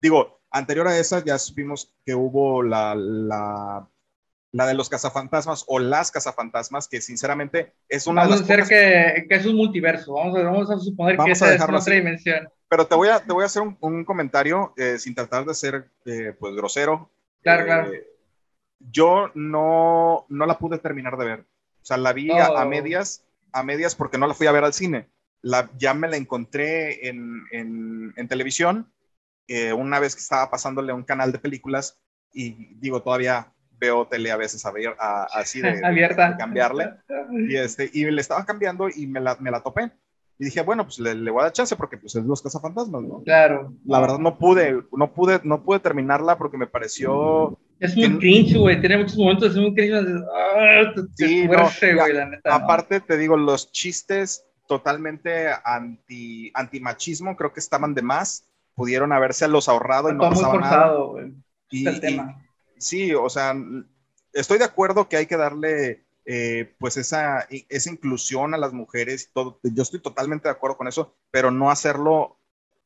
digo, 0.00 0.40
anterior 0.50 0.88
a 0.88 0.98
esa 0.98 1.24
ya 1.24 1.38
supimos 1.38 1.92
que 2.04 2.14
hubo 2.14 2.62
la, 2.62 2.94
la, 2.94 3.88
la 4.52 4.66
de 4.66 4.74
los 4.74 4.88
cazafantasmas 4.88 5.64
o 5.68 5.78
las 5.78 6.10
cazafantasmas, 6.10 6.88
que 6.88 7.00
sinceramente 7.00 7.72
es 7.88 8.06
una 8.06 8.22
Vamos 8.22 8.32
a 8.32 8.36
de 8.36 8.40
las 8.40 8.50
hacer 8.50 8.60
pocas- 8.64 8.68
que, 9.20 9.26
que 9.28 9.34
es 9.36 9.46
un 9.46 9.56
multiverso. 9.56 10.12
Vamos 10.14 10.36
a, 10.38 10.42
vamos 10.42 10.70
a 10.70 10.78
suponer 10.78 11.14
que 11.14 11.18
Vamos 11.18 11.42
a 11.42 11.46
esa 11.46 11.54
es 11.54 11.62
otra 11.62 11.78
así. 11.78 11.90
dimensión. 11.92 12.48
Pero 12.68 12.86
te 12.86 12.94
voy 12.94 13.08
a, 13.08 13.18
te 13.20 13.32
voy 13.32 13.44
a 13.44 13.46
hacer 13.46 13.62
un, 13.62 13.76
un 13.80 14.04
comentario 14.04 14.74
eh, 14.76 14.98
sin 14.98 15.14
tratar 15.14 15.44
de 15.46 15.54
ser 15.54 15.90
eh, 16.04 16.34
pues 16.38 16.54
grosero. 16.54 17.10
Claro, 17.42 17.62
Eh, 17.62 17.66
claro. 17.66 17.90
Yo 18.80 19.30
no, 19.34 20.24
no 20.28 20.46
la 20.46 20.58
pude 20.58 20.78
terminar 20.78 21.16
de 21.16 21.24
ver. 21.24 21.40
O 21.82 21.84
sea, 21.88 21.96
la 21.96 22.12
vi 22.12 22.30
a, 22.30 22.46
a 22.60 22.64
medias, 22.64 23.24
a 23.52 23.62
medias 23.62 23.94
porque 23.94 24.18
no 24.18 24.26
la 24.26 24.34
fui 24.34 24.46
a 24.46 24.52
ver 24.52 24.64
al 24.64 24.72
cine. 24.72 25.08
La, 25.42 25.70
ya 25.78 25.94
me 25.94 26.08
la 26.08 26.16
encontré 26.16 27.08
en, 27.08 27.42
en, 27.52 28.12
en 28.16 28.28
televisión 28.28 28.92
eh, 29.46 29.72
una 29.72 29.98
vez 30.00 30.14
que 30.14 30.20
estaba 30.20 30.50
pasándole 30.50 30.92
a 30.92 30.94
un 30.94 31.04
canal 31.04 31.32
de 31.32 31.38
películas 31.38 31.98
y 32.32 32.74
digo, 32.74 33.02
todavía 33.02 33.52
veo 33.80 34.06
tele 34.06 34.30
a 34.32 34.36
veces 34.36 34.66
a 34.66 34.72
ver, 34.72 34.94
a- 34.98 35.28
así 35.32 35.60
de, 35.60 35.80
Abierta. 35.84 36.30
de 36.32 36.36
cambiarle 36.36 36.90
y, 37.48 37.56
este, 37.56 37.88
y 37.92 38.04
le 38.10 38.20
estaba 38.20 38.44
cambiando 38.44 38.88
y 38.88 39.06
me 39.06 39.20
la, 39.20 39.36
me 39.40 39.50
la 39.50 39.62
topé. 39.62 39.90
y 40.38 40.44
dije, 40.44 40.60
bueno, 40.62 40.84
pues 40.84 40.98
le, 40.98 41.14
voy 41.30 41.40
a 41.40 41.44
dar 41.44 41.52
chance 41.52 41.76
porque 41.76 41.96
pues 41.96 42.14
es 42.16 42.24
Los 42.24 42.42
Cazafantasmas, 42.42 43.02
¿no? 43.02 43.22
Claro. 43.22 43.72
La 43.86 44.00
verdad 44.00 44.18
no 44.18 44.36
pude, 44.38 44.82
no 44.92 45.12
pude, 45.14 45.40
no 45.44 45.62
pude 45.62 45.78
terminarla 45.80 46.36
porque 46.36 46.58
me 46.58 46.66
pareció... 46.66 47.58
Es 47.80 47.96
muy 47.96 48.18
cringe, 48.18 48.56
güey, 48.56 48.80
tiene 48.80 48.98
muchos 48.98 49.16
momentos, 49.16 49.50
es 49.50 49.56
muy 49.56 49.74
cringe. 49.74 49.94
Ah, 50.34 50.92
sí, 51.14 51.46
no, 51.46 52.08
la 52.08 52.26
neta, 52.26 52.54
aparte 52.54 53.00
te 53.00 53.16
digo, 53.16 53.36
los 53.36 53.70
chistes 53.70 54.44
totalmente 54.66 55.48
anti, 55.64 56.50
anti-machismo 56.54 57.36
creo 57.36 57.52
que 57.52 57.60
estaban 57.60 57.94
de 57.94 58.02
más, 58.02 58.44
pudieron 58.74 59.12
haberse 59.12 59.48
los 59.48 59.68
ahorrado 59.68 60.10
y 60.10 60.14
no 60.14 60.28
pasaba 60.28 60.50
muy 60.50 60.58
forzado, 60.58 61.08
Güey. 61.12 61.34
el 61.70 62.00
tema. 62.00 62.44
sí, 62.78 63.14
o 63.14 63.28
sea, 63.28 63.54
estoy 64.32 64.58
de 64.58 64.64
acuerdo 64.64 65.08
que 65.08 65.16
hay 65.16 65.26
que 65.26 65.36
darle 65.36 66.04
eh, 66.26 66.74
pues 66.78 66.96
esa, 66.96 67.46
esa 67.48 67.90
inclusión 67.90 68.54
a 68.54 68.58
las 68.58 68.72
mujeres, 68.72 69.30
todo, 69.32 69.60
yo 69.62 69.82
estoy 69.82 70.00
totalmente 70.00 70.48
de 70.48 70.52
acuerdo 70.52 70.76
con 70.76 70.86
eso, 70.86 71.16
pero 71.30 71.50
no 71.50 71.70
hacerlo 71.70 72.38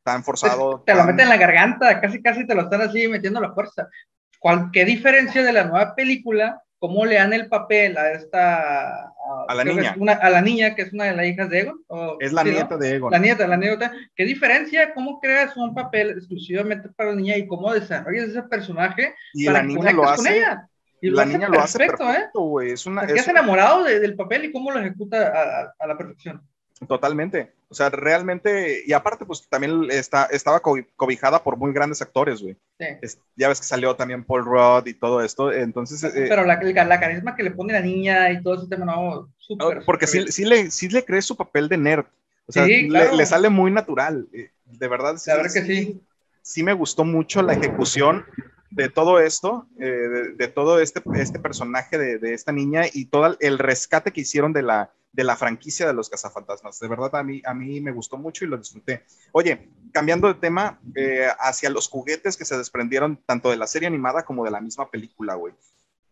tan 0.05 0.23
forzado. 0.23 0.83
Te, 0.87 0.95
lo 0.95 1.05
meten 1.05 1.21
en 1.21 1.29
la 1.29 1.37
garganta, 1.37 2.01
casi 2.01 2.23
casi 2.23 2.47
te 2.47 2.55
lo 2.55 2.63
están 2.63 2.83
así 2.83 3.09
metiendo 3.09 3.39
a 3.39 3.43
la 3.43 3.53
fuerza. 3.53 3.89
¿Cuál, 4.43 4.71
¿Qué 4.73 4.85
diferencia 4.85 5.45
de 5.45 5.53
la 5.53 5.65
nueva 5.65 5.95
película? 5.95 6.61
¿Cómo 6.81 7.07
le 7.07 7.15
dan 7.15 7.33
el 7.33 7.49
papel 7.49 7.97
a 7.97 8.11
esta... 8.11 9.13
A, 9.49 9.55
la 9.55 9.63
niña. 9.63 9.95
a 10.21 10.31
la 10.31 10.43
niña, 10.43 10.75
que 10.75 10.83
es 10.83 10.93
una 10.93 11.05
de 11.05 11.17
las 11.17 11.27
hijas 11.27 11.49
de 11.49 11.61
Egon. 11.61 11.79
es 12.19 12.33
la 12.33 12.43
nieta 12.43 12.77
de 12.77 12.97
Egon. 12.97 13.13
La 13.13 13.21
nieta, 13.21 13.47
la 13.47 13.57
nieta. 13.57 13.93
¿Qué 14.17 14.25
diferencia? 14.25 14.93
¿Cómo 14.93 15.21
creas 15.21 15.57
un 15.57 15.73
papel 15.75 16.11
exclusivamente 16.11 16.89
para 16.89 17.11
la 17.11 17.17
niña 17.17 17.37
y 17.37 17.47
cómo 17.47 17.73
desarrollas 17.73 18.31
ese 18.31 18.43
personaje? 18.43 19.15
Y 19.33 19.49
la 19.49 19.63
niña 19.63 19.93
lo 19.93 20.09
hace. 20.09 20.45
Y 21.01 21.11
la 21.11 21.25
niña 21.25 21.49
lo 21.49 21.61
hace 21.61 21.79
perfecto, 21.79 22.41
güey. 22.41 22.73
Es 22.73 22.85
una. 22.85 23.03
Es 23.03 23.29
enamorado 23.29 23.85
del 23.85 24.17
papel 24.17 24.47
y 24.47 24.53
cómo 24.53 24.73
lo 24.73 24.81
ejecuta 24.81 25.73
a, 25.79 25.87
la 25.87 25.97
perfección. 25.97 26.43
Totalmente. 26.89 27.53
O 27.73 27.75
sea, 27.75 27.89
realmente, 27.89 28.83
y 28.87 28.93
aparte, 28.93 29.25
pues 29.25 29.49
también 29.49 29.87
está, 29.91 30.27
estaba 30.27 30.61
cobijada 30.61 31.43
por 31.43 31.57
muy 31.57 31.73
grandes 31.73 32.03
actores, 32.03 32.43
güey. 32.43 32.55
Sí. 32.79 33.19
ya 33.35 33.49
ves 33.49 33.61
que 33.61 33.67
salió 33.67 33.97
también 33.97 34.25
Paul 34.25 34.45
Rudd 34.45 34.87
y 34.87 34.93
todo 34.93 35.23
esto, 35.23 35.51
entonces... 35.51 36.05
Eh, 36.05 36.27
Pero 36.29 36.45
la, 36.45 36.61
la, 36.85 37.01
carisma 37.01 37.35
que 37.35 37.43
le 37.43 37.51
pone 37.53 37.73
la 37.73 37.81
niña 37.81 38.31
y 38.31 38.43
todo 38.43 38.57
ese 38.57 38.67
tema, 38.67 38.85
no, 38.85 39.33
súper. 39.39 39.83
Porque 39.87 40.07
sí, 40.07 40.27
sí, 40.29 40.45
le, 40.45 40.71
sí 40.71 40.91
le 40.91 41.03
crees 41.03 41.25
su 41.25 41.35
papel 41.35 41.71
de 41.71 41.79
nerd. 41.79 42.05
O 42.45 42.53
sea, 42.53 42.67
le, 42.67 43.25
sale 43.25 43.49
muy 43.49 43.71
natural. 43.71 44.29
Eh, 44.35 44.51
de 44.67 44.89
verdad, 44.89 45.17
sí. 45.17 45.31
que 45.55 45.63
sí. 45.63 46.03
Sí 46.43 46.63
me 46.63 46.75
gustó 46.75 47.05
mucho 47.07 47.41
la 47.41 47.55
ejecución 47.55 48.27
de 48.75 48.89
todo 48.89 49.21
esto, 49.21 49.67
eh, 49.79 50.35
de, 50.37 50.49
todo 50.49 50.81
este, 50.81 51.03
este 51.15 51.39
personaje 51.39 51.99
de, 51.99 52.19
de, 52.19 52.33
esta 52.33 52.53
niña 52.53 52.85
y 52.93 53.07
todo 53.07 53.37
el 53.39 53.59
rescate 53.59 54.13
que 54.13 54.23
hicieron 54.23 54.53
de 54.53 54.63
la, 54.63 54.91
de 55.13 55.25
la 55.25 55.37
franquicia 55.37 55.87
de 55.87 55.93
los 55.93 56.09
cazafantasmas. 56.09 56.81
De 56.81 56.89
verdad, 56.89 57.15
a 57.17 57.23
mí, 57.23 57.43
a 57.45 57.53
mí 57.53 57.81
me 57.81 57.93
gustó 57.93 58.17
mucho 58.17 58.45
y 58.45 58.49
lo 58.49 58.57
disfruté. 58.57 59.05
Oye, 59.33 59.69
cambiando 59.93 60.27
de 60.27 60.35
tema, 60.35 60.81
eh, 60.95 61.29
hacia 61.39 61.69
los 61.69 61.89
juguetes 61.89 62.37
que 62.37 62.47
se 62.47 62.57
desprendieron 62.57 63.21
tanto 63.27 63.51
de 63.51 63.59
la 63.59 63.67
serie 63.67 63.89
animada 63.89 64.25
como 64.25 64.45
de 64.45 64.51
la 64.51 64.61
misma 64.61 64.91
película, 64.91 65.35
güey. 65.35 65.53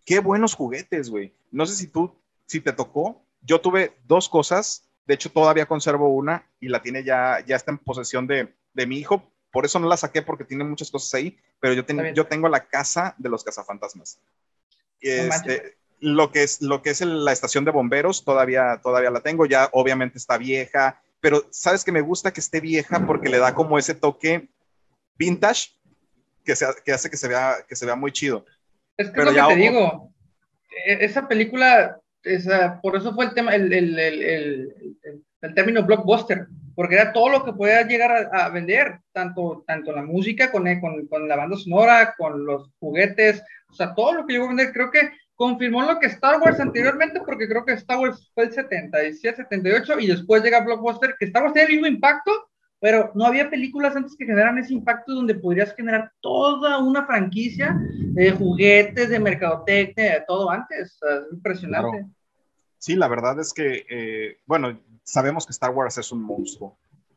Qué 0.05 0.21
buenos 0.21 0.55
juguetes, 0.55 1.09
güey. 1.09 1.33
No 1.51 1.65
sé 1.65 1.77
si 1.77 1.87
tú, 1.87 2.15
si 2.47 2.61
te 2.61 2.73
tocó. 2.73 3.23
Yo 3.43 3.61
tuve 3.61 3.97
dos 4.07 4.29
cosas. 4.29 4.85
De 5.07 5.15
hecho, 5.15 5.33
todavía 5.33 5.67
conservo 5.67 6.09
una 6.09 6.47
y 6.61 6.69
la 6.69 6.83
tiene 6.83 7.05
ya, 7.05 7.43
ya 7.47 7.57
está 7.57 7.71
en 7.71 7.79
posesión 7.79 8.27
de, 8.27 8.55
de 8.75 8.87
mi 8.87 8.99
hijo 8.99 9.33
por 9.51 9.65
eso 9.65 9.79
no 9.79 9.89
la 9.89 9.97
saqué 9.97 10.23
porque 10.23 10.45
tiene 10.45 10.65
muchas 10.65 10.91
cosas 10.91 11.13
ahí, 11.15 11.37
pero 11.61 11.75
yo, 11.75 11.85
yo 12.15 12.27
tengo 12.27 12.49
la 12.49 12.67
casa 12.67 13.15
de 13.19 13.29
los 13.29 13.45
cazafantasmas. 13.45 14.21
Este, 15.01 15.77
lo 16.01 16.31
que 16.31 16.43
es, 16.43 16.63
lo 16.63 16.83
que 16.83 16.91
es 16.91 17.01
la 17.01 17.33
estación 17.33 17.65
de 17.65 17.71
bomberos, 17.71 18.25
todavía, 18.25 18.81
todavía 18.83 19.11
la 19.11 19.21
tengo, 19.21 19.47
ya 19.47 19.69
obviamente 19.73 20.19
está 20.19 20.39
vieja, 20.39 21.03
pero 21.21 21.47
sabes 21.51 21.85
que 21.85 21.93
me 21.93 22.01
gusta 22.01 22.33
que 22.33 22.41
esté 22.41 22.61
vieja 22.61 23.07
porque 23.07 23.29
le 23.29 23.39
da 23.39 23.55
como 23.55 23.79
ese 23.79 23.95
toque 23.95 24.49
vintage 25.17 25.71
que, 26.45 26.57
se, 26.57 26.67
que 26.85 26.93
hace 26.93 27.11
que 27.11 27.17
se, 27.17 27.29
vea, 27.29 27.57
que 27.69 27.77
se 27.77 27.87
vea 27.87 27.97
muy 27.97 28.13
chido. 28.13 28.47
Es 28.97 29.09
que 29.09 29.15
pero 29.15 29.31
lo 29.31 29.49
que 29.49 29.55
te 29.55 29.61
digo, 29.61 30.13
e, 30.87 31.05
esa 31.05 31.29
película, 31.29 32.01
esa, 32.23 32.81
por 32.81 32.97
eso 32.97 33.15
fue 33.15 33.27
el 33.27 33.35
tema, 33.35 33.55
el, 33.55 33.73
el, 33.73 33.99
el, 33.99 34.97
el 35.43 35.55
término 35.55 35.85
blockbuster, 35.85 36.47
porque 36.81 36.95
era 36.95 37.13
todo 37.13 37.29
lo 37.29 37.45
que 37.45 37.53
podía 37.53 37.87
llegar 37.87 38.31
a, 38.33 38.49
vender, 38.49 39.01
tanto, 39.13 39.63
tanto 39.67 39.93
la 39.93 40.01
música 40.01 40.51
con, 40.51 40.65
con, 40.81 41.07
con, 41.09 41.29
la 41.29 41.37
banda 41.37 41.55
sonora, 41.59 42.15
con 42.17 42.47
los 42.47 42.71
juguetes, 42.81 43.43
o 43.69 43.75
sea, 43.75 43.95
todo 43.95 44.15
lo 44.15 44.27
que 44.27 44.33
llegó 44.33 44.47
a 44.47 44.49
vender, 44.49 44.73
creo 44.73 44.91
que 44.91 45.11
confirmó 45.35 45.83
lo 45.83 45.99
que 45.99 46.07
Star 46.07 46.41
Wars 46.41 46.59
anteriormente, 46.59 47.21
porque 47.21 47.47
creo 47.47 47.67
que 47.67 47.75
Star 47.75 47.99
Wars 47.99 48.31
fue 48.35 48.45
el 48.45 48.53
77, 48.53 49.43
78, 49.43 50.01
y 50.01 50.07
después 50.07 50.43
llega 50.43 50.65
Blockbuster, 50.65 51.17
que 51.19 51.27
Star 51.27 51.43
Wars 51.43 51.53
tiene 51.53 51.67
el 51.69 51.75
mismo 51.75 51.87
impacto, 51.87 52.33
pero 52.81 53.13
no 53.15 53.27
había 53.27 53.51
películas 53.51 53.95
antes 53.95 54.17
que 54.17 54.25
generaran 54.25 54.57
ese 54.57 54.73
impacto 54.73 55.13
donde 55.13 55.35
podrías 55.35 55.75
generar 55.75 56.11
toda 56.23 56.79
una 56.79 57.05
franquicia 57.05 57.77
de 57.79 58.31
juguetes, 58.31 59.11
de 59.11 59.21
mercadotecnia, 59.21 60.15
de 60.15 60.25
todo 60.27 60.51
antes. 60.51 60.99
es 61.03 61.31
impresionante. 61.31 62.07
Sí, 62.79 62.97
la 62.97 63.09
verdad 63.09 63.39
es 63.39 63.53
que, 63.53 63.85
eh, 63.91 64.39
bueno, 64.47 64.81
sabemos 65.11 65.45
que 65.45 65.53
Star 65.53 65.71
Wars 65.71 65.99
es 65.99 66.13
un 66.13 66.23
monstruo. 66.23 66.77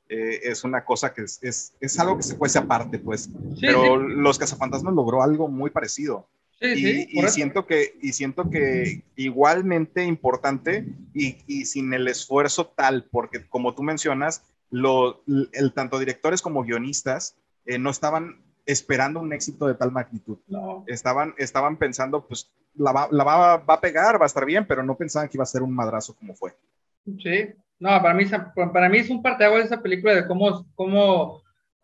Eh, 0.10 0.42
es 0.44 0.64
una 0.64 0.84
cosa 0.84 1.14
que 1.14 1.22
es, 1.22 1.40
es, 1.42 1.74
es, 1.80 2.00
algo 2.00 2.18
que 2.18 2.24
se 2.24 2.36
fuese 2.36 2.60
aparte, 2.60 3.00
pues. 3.00 3.30
Pero 3.60 3.98
Los 3.98 4.38
Cazafantasmas 4.38 4.94
logró 4.94 5.24
algo 5.24 5.48
muy 5.48 5.70
parecido. 5.70 6.28
Sí, 6.60 7.08
y, 7.10 7.20
y 7.20 7.28
siento 7.28 7.66
que, 7.66 7.98
y 8.02 8.14
siento 8.14 8.50
que 8.50 9.04
igualmente 9.16 10.04
importante 10.04 10.86
y, 11.14 11.38
y, 11.48 11.66
sin 11.66 11.94
el 11.94 12.08
esfuerzo 12.08 12.68
tal, 12.68 13.06
porque 13.12 13.48
como 13.48 13.76
tú 13.76 13.84
mencionas, 13.84 14.44
lo, 14.70 15.24
el, 15.28 15.74
tanto 15.74 16.00
directores 16.00 16.42
como 16.42 16.64
guionistas 16.64 17.36
eh, 17.66 17.78
no 17.78 17.90
estaban 17.90 18.42
esperando 18.66 19.20
un 19.20 19.34
éxito 19.34 19.68
de 19.68 19.76
tal 19.76 19.92
magnitud. 19.92 20.38
No. 20.48 20.84
Estaban, 20.88 21.34
estaban 21.38 21.78
pensando, 21.78 22.26
pues, 22.26 22.50
la, 22.76 22.92
va, 22.92 23.08
la 23.12 23.24
va, 23.24 23.58
va, 23.58 23.74
a 23.74 23.82
pegar, 23.82 24.20
va 24.20 24.26
a 24.26 24.28
estar 24.28 24.46
bien, 24.46 24.66
pero 24.66 24.84
no 24.84 24.96
pensaban 24.96 25.28
que 25.28 25.38
iba 25.38 25.44
a 25.44 25.48
ser 25.48 25.64
un 25.64 25.74
madrazo 25.74 26.16
como 26.16 26.34
fue. 26.34 26.56
Sí, 27.22 27.54
no, 27.84 28.02
para 28.02 28.13
mí, 28.13 28.98
es 28.98 29.10
un 29.10 29.22
parteaguas 29.22 29.66
esa 29.66 29.82
película 29.82 30.16
de 30.16 30.25
cómo, 30.25 30.66
cómo 30.74 31.44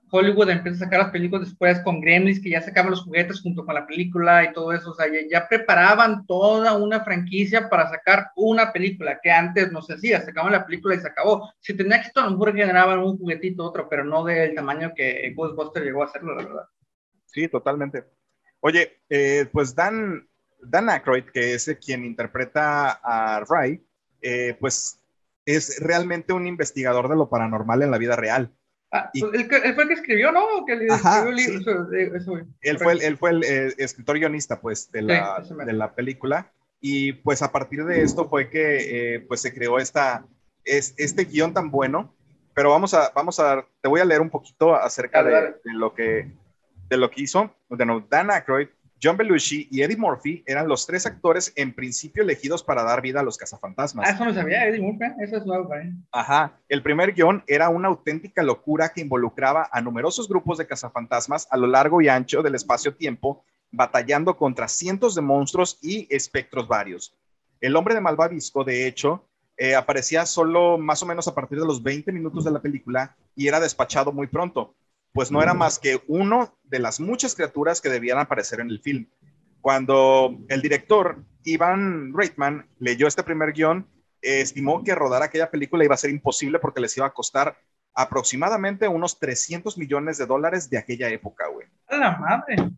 Hollywood 0.10 0.50
empieza 0.50 0.78
a 0.78 0.86
sacar 0.86 1.02
las 1.02 1.12
películas 1.12 1.50
después 1.50 1.82
con 1.82 2.00
Gremlins, 2.00 2.42
que 2.42 2.52
ya 2.52 2.62
sacaban 2.62 2.92
los 2.92 3.04
juguetes 3.04 3.42
junto 3.42 3.66
con 3.66 3.76
la 3.76 3.86
película 3.86 4.46
y 4.46 4.54
todo 4.54 4.72
eso. 4.72 4.92
O 4.92 4.94
sea, 4.94 5.08
ya, 5.30 5.46
preparaban 5.50 6.26
toda 6.26 6.78
una 6.78 7.04
franquicia 7.04 7.68
para 7.68 7.90
sacar 7.90 8.32
una 8.38 8.72
película, 8.72 9.20
que 9.22 9.30
antes 9.30 9.74
no 9.74 9.82
se 9.82 9.96
hacía, 9.96 10.22
sacaban 10.22 10.54
la 10.54 10.66
película 10.66 10.96
y 10.96 11.02
se 11.02 11.10
acabó. 11.10 11.52
Si 11.60 11.74
tenía 11.74 11.98
éxito, 11.98 12.22
a 12.22 12.28
lo 12.28 12.32
mejor 12.32 12.56
generaban 12.56 13.00
un 13.00 13.18
juguetito 13.18 13.66
otro, 13.66 13.90
pero 13.90 14.06
no 14.06 14.24
del 14.24 14.56
tamaño 14.56 14.94
que 14.96 15.34
Ghostbusters 15.36 15.86
llegó 15.86 16.04
a 16.04 16.06
hacerlo, 16.06 16.34
la 16.34 16.46
verdad. 16.46 16.66
Sí, 17.26 17.50
totalmente. 17.50 18.06
Oye, 18.62 19.02
eh, 19.10 19.50
pues 19.52 19.76
Dan, 19.76 20.26
Dan 20.62 20.90
Aykroyd, 20.90 21.26
que 21.26 21.56
es 21.56 21.78
quien 21.86 22.06
interpreta 22.06 23.02
a 23.04 23.42
Ray, 23.42 23.84
eh, 24.22 24.56
pues 24.62 24.99
es 25.56 25.80
realmente 25.80 26.34
un 26.34 26.46
investigador 26.46 27.10
de 27.10 27.16
lo 27.16 27.30
paranormal 27.30 27.82
en 27.82 27.92
la 27.92 27.98
vida 27.98 28.16
real. 28.16 28.52
Ah, 28.92 29.10
pues, 29.12 29.34
él, 29.34 29.76
fue 29.76 29.84
el 29.84 29.88
que 29.88 29.94
escribió, 29.94 30.32
¿no? 30.32 30.66
Que 30.66 30.74
escribió 30.74 31.30
el 31.30 31.36
libro, 31.36 31.88
él, 32.62 32.78
fue 32.78 32.94
el, 32.94 33.02
él 33.02 33.18
fue 33.18 33.30
el 33.32 33.44
eh, 33.44 33.74
escritor 33.78 34.20
guionista, 34.20 34.62
pues, 34.62 34.92
de 34.92 35.02
la, 35.02 35.44
de 35.66 35.74
la 35.74 35.94
película. 35.94 36.52
Y 36.82 37.14
pues 37.14 37.42
a 37.42 37.52
partir 37.52 37.84
de 37.86 38.02
esto 38.02 38.30
fue 38.30 38.50
que 38.50 39.16
eh, 39.16 39.20
pues 39.22 39.42
se 39.42 39.54
creó 39.54 39.80
esta, 39.80 40.26
es, 40.64 40.94
este 40.98 41.26
guion 41.26 41.54
tan 41.54 41.72
bueno. 41.72 42.16
Pero 42.54 42.70
vamos 42.70 42.94
a, 42.94 43.12
vamos 43.16 43.40
a, 43.40 43.66
te 43.82 43.90
voy 43.90 44.02
a 44.02 44.06
leer 44.06 44.22
un 44.22 44.30
poquito 44.30 44.76
acerca 44.76 45.24
de, 45.24 45.32
de, 45.32 45.74
lo 45.74 45.94
que, 45.94 46.32
de 46.90 46.98
lo 46.98 47.10
que 47.10 47.24
hizo. 47.24 47.54
Bueno, 47.70 48.06
Dan 48.10 48.32
Aykroyd 48.32 48.70
John 49.02 49.16
Belushi 49.16 49.70
y 49.72 49.82
Eddie 49.82 49.96
Murphy 49.96 50.44
eran 50.46 50.68
los 50.68 50.86
tres 50.86 51.06
actores 51.06 51.54
en 51.56 51.74
principio 51.74 52.24
elegidos 52.24 52.64
para 52.64 52.84
dar 52.84 53.02
vida 53.02 53.22
a 53.22 53.24
los 53.24 53.38
cazafantasmas. 53.38 54.10
Ah, 54.10 54.12
eso 54.12 54.26
no 54.26 54.34
sabía, 54.34 54.68
Eddie 54.68 54.82
Murphy, 54.82 55.06
eso 55.22 55.38
es 55.38 55.46
nuevo 55.46 55.70
para 55.70 55.86
Ajá, 56.12 56.60
el 56.68 56.84
primer 56.84 57.14
guion 57.14 57.44
era 57.48 57.70
una 57.70 57.88
auténtica 57.88 58.44
locura 58.44 58.90
que 58.90 59.02
involucraba 59.02 59.70
a 59.72 59.82
numerosos 59.82 60.28
grupos 60.28 60.58
de 60.58 60.68
cazafantasmas 60.68 61.48
a 61.50 61.58
lo 61.58 61.68
largo 61.68 62.02
y 62.02 62.10
ancho 62.10 62.44
del 62.44 62.56
espacio-tiempo, 62.56 63.44
batallando 63.72 64.36
contra 64.36 64.68
cientos 64.68 65.16
de 65.16 65.22
monstruos 65.22 65.78
y 65.82 66.08
espectros 66.14 66.68
varios. 66.68 67.16
El 67.62 67.76
hombre 67.76 67.96
de 67.96 68.02
Malvavisco, 68.02 68.64
de 68.64 68.88
hecho, 68.88 69.26
eh, 69.56 69.76
aparecía 69.76 70.26
solo 70.26 70.78
más 70.78 71.02
o 71.04 71.06
menos 71.06 71.28
a 71.28 71.36
partir 71.36 71.60
de 71.60 71.66
los 71.66 71.84
20 71.84 72.12
minutos 72.12 72.44
de 72.44 72.52
la 72.52 72.62
película 72.62 73.16
y 73.36 73.48
era 73.48 73.60
despachado 73.60 74.12
muy 74.12 74.28
pronto 74.28 74.74
pues 75.14 75.32
no 75.32 75.42
era 75.42 75.54
más 75.54 75.80
que 75.80 76.02
uno 76.08 76.58
de 76.64 76.80
las 76.80 77.00
muchas 77.00 77.36
criaturas 77.36 77.82
que 77.82 77.90
debían 77.90 78.20
aparecer 78.20 78.60
en 78.60 78.70
el 78.70 78.80
film. 78.80 79.10
Cuando 79.62 80.38
el 80.48 80.62
director 80.62 81.24
Ivan 81.44 82.14
Reitman 82.14 82.70
leyó 82.80 83.08
este 83.08 83.24
primer 83.24 83.54
guion, 83.54 83.88
estimó 84.22 84.84
que 84.84 84.96
rodar 84.96 85.24
aquella 85.24 85.50
película 85.50 85.84
iba 85.84 85.96
a 85.96 85.98
ser 85.98 86.12
imposible 86.12 86.60
porque 86.60 86.82
les 86.82 86.96
iba 86.98 87.06
a 87.06 87.14
costar 87.14 87.58
aproximadamente 87.94 88.88
unos 88.88 89.20
300 89.20 89.78
millones 89.78 90.18
de 90.18 90.26
dólares 90.26 90.70
de 90.70 90.78
aquella 90.78 91.10
época, 91.10 91.48
güey. 91.48 91.68
¡A 91.88 91.98
la 91.98 92.18
madre! 92.18 92.72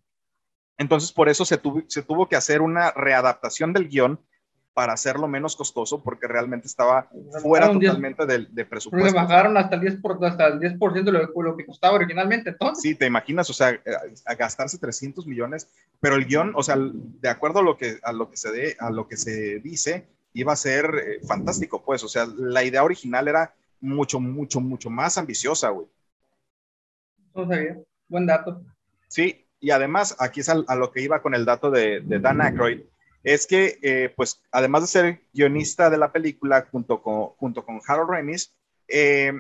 Entonces, 0.78 1.12
por 1.12 1.30
eso 1.30 1.46
se, 1.46 1.62
se 1.88 2.02
tuvo 2.02 2.28
que 2.28 2.36
hacer 2.36 2.62
una 2.62 2.92
readaptación 2.92 3.74
del 3.74 3.88
guion 3.88 4.20
para 4.74 4.94
hacerlo 4.94 5.28
menos 5.28 5.56
costoso 5.56 6.02
porque 6.02 6.28
realmente 6.28 6.68
estaba 6.68 7.10
fuera 7.42 7.72
totalmente 7.72 8.26
de, 8.26 8.48
de, 8.50 8.66
presupuesto. 8.66 9.06
Le 9.06 9.14
bajaron 9.14 9.58
hasta 9.58 9.76
el 9.76 9.82
10%, 9.82 10.02
por, 10.02 10.24
hasta 10.26 10.48
el 10.48 10.60
10 10.60 10.80
de 11.04 11.12
lo, 11.12 11.58
que 11.58 11.66
costaba 11.66 11.96
originalmente. 11.96 12.52
Entonces. 12.52 12.82
Sí, 12.82 12.96
te 12.96 13.06
imaginas, 13.06 13.50
o 13.50 13.54
sea, 13.54 13.80
a 14.26 14.36
gastarse 14.36 14.78
300 14.78 15.28
millones, 15.28 15.68
pero 16.00 16.16
el 16.16 16.26
guion, 16.26 16.54
o 16.56 16.64
sea, 16.64 16.78
de 16.80 17.30
acuerdo 17.30 17.60
a 17.60 17.64
lo 17.64 17.78
que, 17.78 18.00
a 18.04 18.14
lo 18.14 18.30
que, 18.30 18.38
se, 18.38 18.52
de, 18.52 18.78
a 18.80 18.90
lo 18.90 19.08
que 19.08 19.18
se 19.18 19.60
dice, 19.60 20.08
iba 20.34 20.54
a 20.54 20.58
ser 20.58 20.86
eh, 20.96 21.26
fantástico, 21.28 21.84
pues, 21.84 22.04
o 22.04 22.08
sea, 22.08 22.26
la 22.26 22.64
idea 22.64 22.84
original 22.84 23.28
era 23.28 23.54
mucho, 23.82 24.20
mucho, 24.20 24.62
mucho 24.62 24.90
más 24.90 25.18
ambiciosa, 25.18 25.70
güey. 25.70 25.88
No 27.36 27.48
sabía, 27.48 27.78
buen 28.08 28.26
dato. 28.26 28.62
Sí, 29.08 29.46
y 29.60 29.72
además, 29.72 30.16
aquí 30.20 30.40
es 30.40 30.50
a, 30.50 30.56
lo 30.56 30.92
que 30.92 31.02
iba 31.02 31.22
con 31.22 31.36
el 31.36 31.44
dato 31.44 31.70
de, 31.70 32.00
de 32.02 32.20
Dan 32.20 32.42
Aykroyd, 32.42 32.82
es 33.24 33.46
que, 33.46 33.80
eh, 33.82 34.14
pues, 34.16 34.42
además 34.52 34.82
de 34.82 34.88
ser 34.88 35.22
guionista 35.34 35.90
de 35.90 35.98
la 35.98 36.12
película 36.12 36.68
junto 36.72 37.02
con, 37.02 37.28
junto 37.38 37.64
con 37.64 37.80
Harold 37.86 38.10
Ramis, 38.10 38.54
eh, 38.88 39.34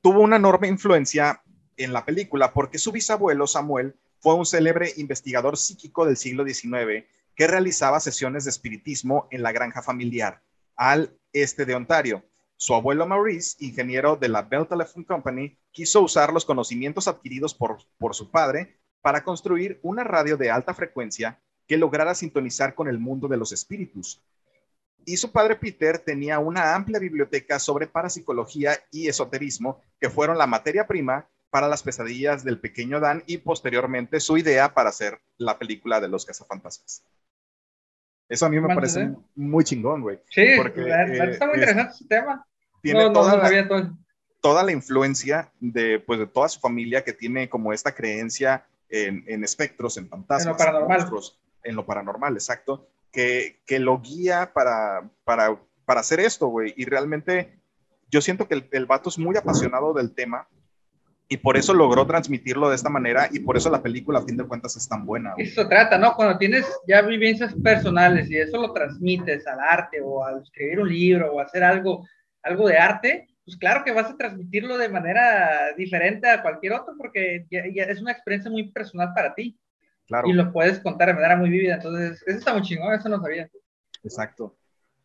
tuvo 0.00 0.20
una 0.20 0.36
enorme 0.36 0.68
influencia 0.68 1.42
en 1.76 1.92
la 1.92 2.04
película 2.04 2.52
porque 2.52 2.78
su 2.78 2.92
bisabuelo 2.92 3.46
Samuel 3.46 3.94
fue 4.20 4.34
un 4.34 4.46
célebre 4.46 4.92
investigador 4.96 5.56
psíquico 5.56 6.04
del 6.04 6.16
siglo 6.16 6.44
XIX 6.44 7.06
que 7.34 7.46
realizaba 7.46 8.00
sesiones 8.00 8.44
de 8.44 8.50
espiritismo 8.50 9.28
en 9.30 9.42
la 9.42 9.52
granja 9.52 9.82
familiar 9.82 10.42
al 10.76 11.16
este 11.32 11.64
de 11.64 11.74
Ontario. 11.74 12.24
Su 12.56 12.74
abuelo 12.74 13.06
Maurice, 13.06 13.56
ingeniero 13.60 14.16
de 14.16 14.28
la 14.28 14.42
Bell 14.42 14.66
Telephone 14.66 15.06
Company, 15.06 15.56
quiso 15.70 16.00
usar 16.00 16.32
los 16.32 16.44
conocimientos 16.44 17.06
adquiridos 17.06 17.54
por, 17.54 17.78
por 17.98 18.14
su 18.14 18.30
padre 18.30 18.80
para 19.00 19.22
construir 19.22 19.78
una 19.82 20.02
radio 20.02 20.36
de 20.36 20.50
alta 20.50 20.74
frecuencia 20.74 21.40
que 21.68 21.76
lograra 21.76 22.14
sintonizar 22.14 22.74
con 22.74 22.88
el 22.88 22.98
mundo 22.98 23.28
de 23.28 23.36
los 23.36 23.52
espíritus. 23.52 24.20
Y 25.04 25.16
su 25.18 25.30
padre 25.30 25.54
Peter 25.56 25.98
tenía 25.98 26.38
una 26.38 26.74
amplia 26.74 26.98
biblioteca 26.98 27.58
sobre 27.58 27.86
parapsicología 27.86 28.72
y 28.90 29.08
esoterismo 29.08 29.80
que 30.00 30.10
fueron 30.10 30.38
la 30.38 30.46
materia 30.46 30.86
prima 30.86 31.28
para 31.50 31.68
las 31.68 31.82
pesadillas 31.82 32.42
del 32.44 32.58
pequeño 32.58 33.00
Dan 33.00 33.22
y 33.26 33.38
posteriormente 33.38 34.20
su 34.20 34.36
idea 34.36 34.74
para 34.74 34.90
hacer 34.90 35.20
la 35.36 35.58
película 35.58 36.00
de 36.00 36.08
los 36.08 36.26
cazafantasmas. 36.26 37.04
Eso 38.28 38.46
a 38.46 38.50
mí 38.50 38.60
me 38.60 38.74
parece 38.74 39.10
muy 39.34 39.64
chingón, 39.64 40.02
güey. 40.02 40.18
Sí, 40.28 40.44
porque, 40.56 40.82
está 40.82 41.46
muy 41.46 41.56
interesante 41.56 41.90
ese 41.90 42.04
tema. 42.06 42.46
Tiene 42.82 43.10
toda, 43.10 43.36
la, 43.36 43.94
toda 44.40 44.62
la 44.62 44.72
influencia 44.72 45.50
de, 45.58 45.98
pues, 46.00 46.20
de 46.20 46.26
toda 46.26 46.48
su 46.48 46.60
familia 46.60 47.02
que 47.02 47.12
tiene 47.12 47.48
como 47.48 47.72
esta 47.72 47.94
creencia 47.94 48.66
en, 48.90 49.24
en 49.26 49.42
espectros, 49.44 49.96
en 49.96 50.08
fantasmas, 50.08 50.52
en, 50.52 50.58
paranormal 50.58 51.08
en 51.62 51.76
lo 51.76 51.86
paranormal, 51.86 52.34
exacto, 52.34 52.88
que, 53.12 53.60
que 53.66 53.78
lo 53.78 54.00
guía 54.00 54.52
para, 54.52 55.08
para, 55.24 55.58
para 55.84 56.00
hacer 56.00 56.20
esto, 56.20 56.48
güey. 56.48 56.74
Y 56.76 56.84
realmente 56.84 57.58
yo 58.10 58.20
siento 58.20 58.48
que 58.48 58.54
el, 58.54 58.68
el 58.72 58.86
vato 58.86 59.08
es 59.08 59.18
muy 59.18 59.36
apasionado 59.36 59.92
del 59.94 60.14
tema 60.14 60.48
y 61.28 61.36
por 61.36 61.58
eso 61.58 61.74
logró 61.74 62.06
transmitirlo 62.06 62.70
de 62.70 62.76
esta 62.76 62.88
manera 62.88 63.28
y 63.30 63.40
por 63.40 63.56
eso 63.56 63.70
la 63.70 63.82
película 63.82 64.18
a 64.18 64.24
fin 64.24 64.36
de 64.36 64.46
cuentas 64.46 64.76
es 64.76 64.88
tan 64.88 65.04
buena. 65.04 65.34
Eso 65.36 65.68
trata, 65.68 65.98
¿no? 65.98 66.14
Cuando 66.14 66.38
tienes 66.38 66.66
ya 66.86 67.02
vivencias 67.02 67.54
personales 67.62 68.30
y 68.30 68.38
eso 68.38 68.56
lo 68.60 68.72
transmites 68.72 69.46
al 69.46 69.60
arte 69.60 70.00
o 70.02 70.24
al 70.24 70.42
escribir 70.42 70.80
un 70.80 70.88
libro 70.88 71.34
o 71.34 71.40
hacer 71.40 71.62
algo, 71.62 72.06
algo 72.42 72.66
de 72.68 72.78
arte, 72.78 73.28
pues 73.44 73.58
claro 73.58 73.84
que 73.84 73.92
vas 73.92 74.10
a 74.10 74.16
transmitirlo 74.16 74.78
de 74.78 74.88
manera 74.88 75.74
diferente 75.76 76.28
a 76.28 76.40
cualquier 76.40 76.72
otro 76.72 76.94
porque 76.96 77.46
ya 77.50 77.84
es 77.84 78.00
una 78.00 78.12
experiencia 78.12 78.50
muy 78.50 78.70
personal 78.72 79.12
para 79.14 79.34
ti. 79.34 79.58
Y 80.24 80.32
lo 80.32 80.52
puedes 80.52 80.80
contar 80.80 81.08
de 81.08 81.14
manera 81.14 81.36
muy 81.36 81.50
vívida. 81.50 81.74
Entonces, 81.74 82.22
eso 82.26 82.38
está 82.38 82.52
muy 82.54 82.62
chingón, 82.62 82.94
eso 82.94 83.08
no 83.08 83.20
sabía. 83.20 83.48
Exacto. 84.02 84.56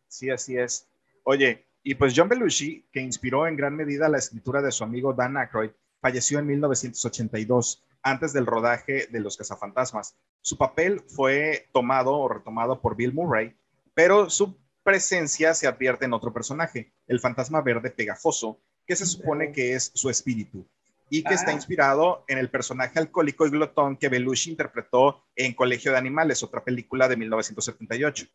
Sí, 0.08 0.30
así 0.30 0.56
es. 0.56 0.88
Oye, 1.24 1.66
y 1.82 1.94
pues 1.94 2.14
John 2.16 2.28
Belushi, 2.28 2.88
que 2.90 3.00
inspiró 3.00 3.46
en 3.46 3.56
gran 3.56 3.76
medida 3.76 4.08
la 4.08 4.18
escritura 4.18 4.62
de 4.62 4.72
su 4.72 4.84
amigo 4.84 5.12
Dan 5.12 5.36
Aykroyd, 5.36 5.70
falleció 6.00 6.38
en 6.38 6.46
1982, 6.46 7.84
antes 8.02 8.32
del 8.32 8.46
rodaje 8.46 9.06
de 9.10 9.20
Los 9.20 9.36
Cazafantasmas. 9.36 10.16
Su 10.40 10.56
papel 10.56 11.00
fue 11.00 11.68
tomado 11.72 12.16
o 12.16 12.28
retomado 12.28 12.80
por 12.80 12.96
Bill 12.96 13.12
Murray, 13.12 13.56
pero 13.94 14.30
su 14.30 14.58
presencia 14.82 15.54
se 15.54 15.66
advierte 15.66 16.04
en 16.04 16.12
otro 16.12 16.32
personaje, 16.32 16.92
el 17.06 17.20
fantasma 17.20 17.62
verde 17.62 17.90
pegajoso, 17.90 18.60
que 18.86 18.96
se 18.96 19.06
supone 19.06 19.52
que 19.52 19.74
es 19.74 19.90
su 19.94 20.10
espíritu 20.10 20.68
y 21.10 21.22
que 21.22 21.34
está 21.34 21.50
ah. 21.50 21.54
inspirado 21.54 22.24
en 22.28 22.38
el 22.38 22.50
personaje 22.50 22.98
alcohólico 22.98 23.46
y 23.46 23.50
glotón 23.50 23.96
que 23.96 24.08
Belushi 24.08 24.50
interpretó 24.50 25.24
en 25.36 25.54
Colegio 25.54 25.92
de 25.92 25.98
Animales, 25.98 26.42
otra 26.42 26.64
película 26.64 27.08
de 27.08 27.16
1978. 27.16 28.26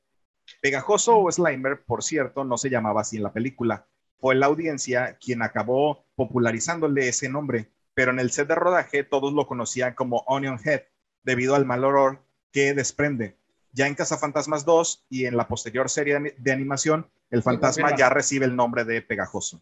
Pegajoso 0.62 1.20
o 1.20 1.32
Slimer, 1.32 1.84
por 1.84 2.04
cierto, 2.04 2.44
no 2.44 2.58
se 2.58 2.70
llamaba 2.70 3.02
así 3.02 3.18
en 3.18 3.24
la 3.24 3.34
película. 3.34 3.88
Fue 4.20 4.36
la 4.36 4.48
audiencia 4.48 5.18
quien 5.18 5.42
acabó 5.42 6.06
popularizándole 6.16 7.08
ese 7.08 7.30
nombre, 7.30 7.72
pero 7.94 8.12
en 8.12 8.20
el 8.20 8.32
set 8.32 8.48
de 8.48 8.56
rodaje 8.56 9.04
todos 9.04 9.34
lo 9.34 9.48
conocían 9.48 9.94
como 9.94 10.24
Onion 10.28 10.60
Head, 10.64 10.82
debido 11.24 11.56
al 11.56 11.66
mal 11.66 11.84
olor 11.84 12.24
que 12.52 12.74
desprende. 12.74 13.38
Ya 13.72 13.88
en 13.88 13.96
Cazafantasmas 13.96 14.66
2 14.66 15.06
y 15.10 15.26
en 15.26 15.38
la 15.38 15.48
posterior 15.48 15.90
serie 15.90 16.36
de 16.38 16.52
animación, 16.52 17.10
el 17.30 17.44
fantasma 17.44 17.96
ya 17.96 18.10
recibe 18.10 18.46
el 18.46 18.56
nombre 18.56 18.84
de 18.84 19.02
Pegajoso. 19.02 19.62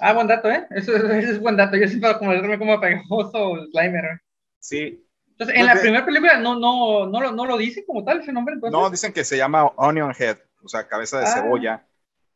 Ah, 0.00 0.12
buen 0.12 0.26
dato, 0.26 0.50
¿eh? 0.50 0.66
Eso, 0.70 0.96
es 0.96 1.40
buen 1.40 1.56
dato. 1.56 1.76
Yo 1.76 1.86
siempre 1.88 2.16
como 2.18 2.58
como 2.58 2.80
pegajoso 2.80 3.50
o 3.50 3.66
Slimer. 3.66 4.20
Sí. 4.58 5.06
Entonces, 5.32 5.56
en 5.56 5.66
la 5.66 5.74
primera 5.74 6.04
película 6.04 6.38
no, 6.38 6.58
no, 6.58 7.06
no, 7.06 7.20
lo, 7.20 7.32
no 7.32 7.46
lo 7.46 7.56
dice 7.56 7.84
como 7.84 8.04
tal 8.04 8.20
ese 8.20 8.32
nombre. 8.32 8.56
No, 8.70 8.90
dicen 8.90 9.12
que 9.12 9.24
se 9.24 9.36
llama 9.36 9.66
Onion 9.76 10.12
Head, 10.18 10.38
o 10.62 10.68
sea, 10.68 10.86
cabeza 10.86 11.18
de 11.18 11.26
ah. 11.26 11.34
cebolla. 11.34 11.86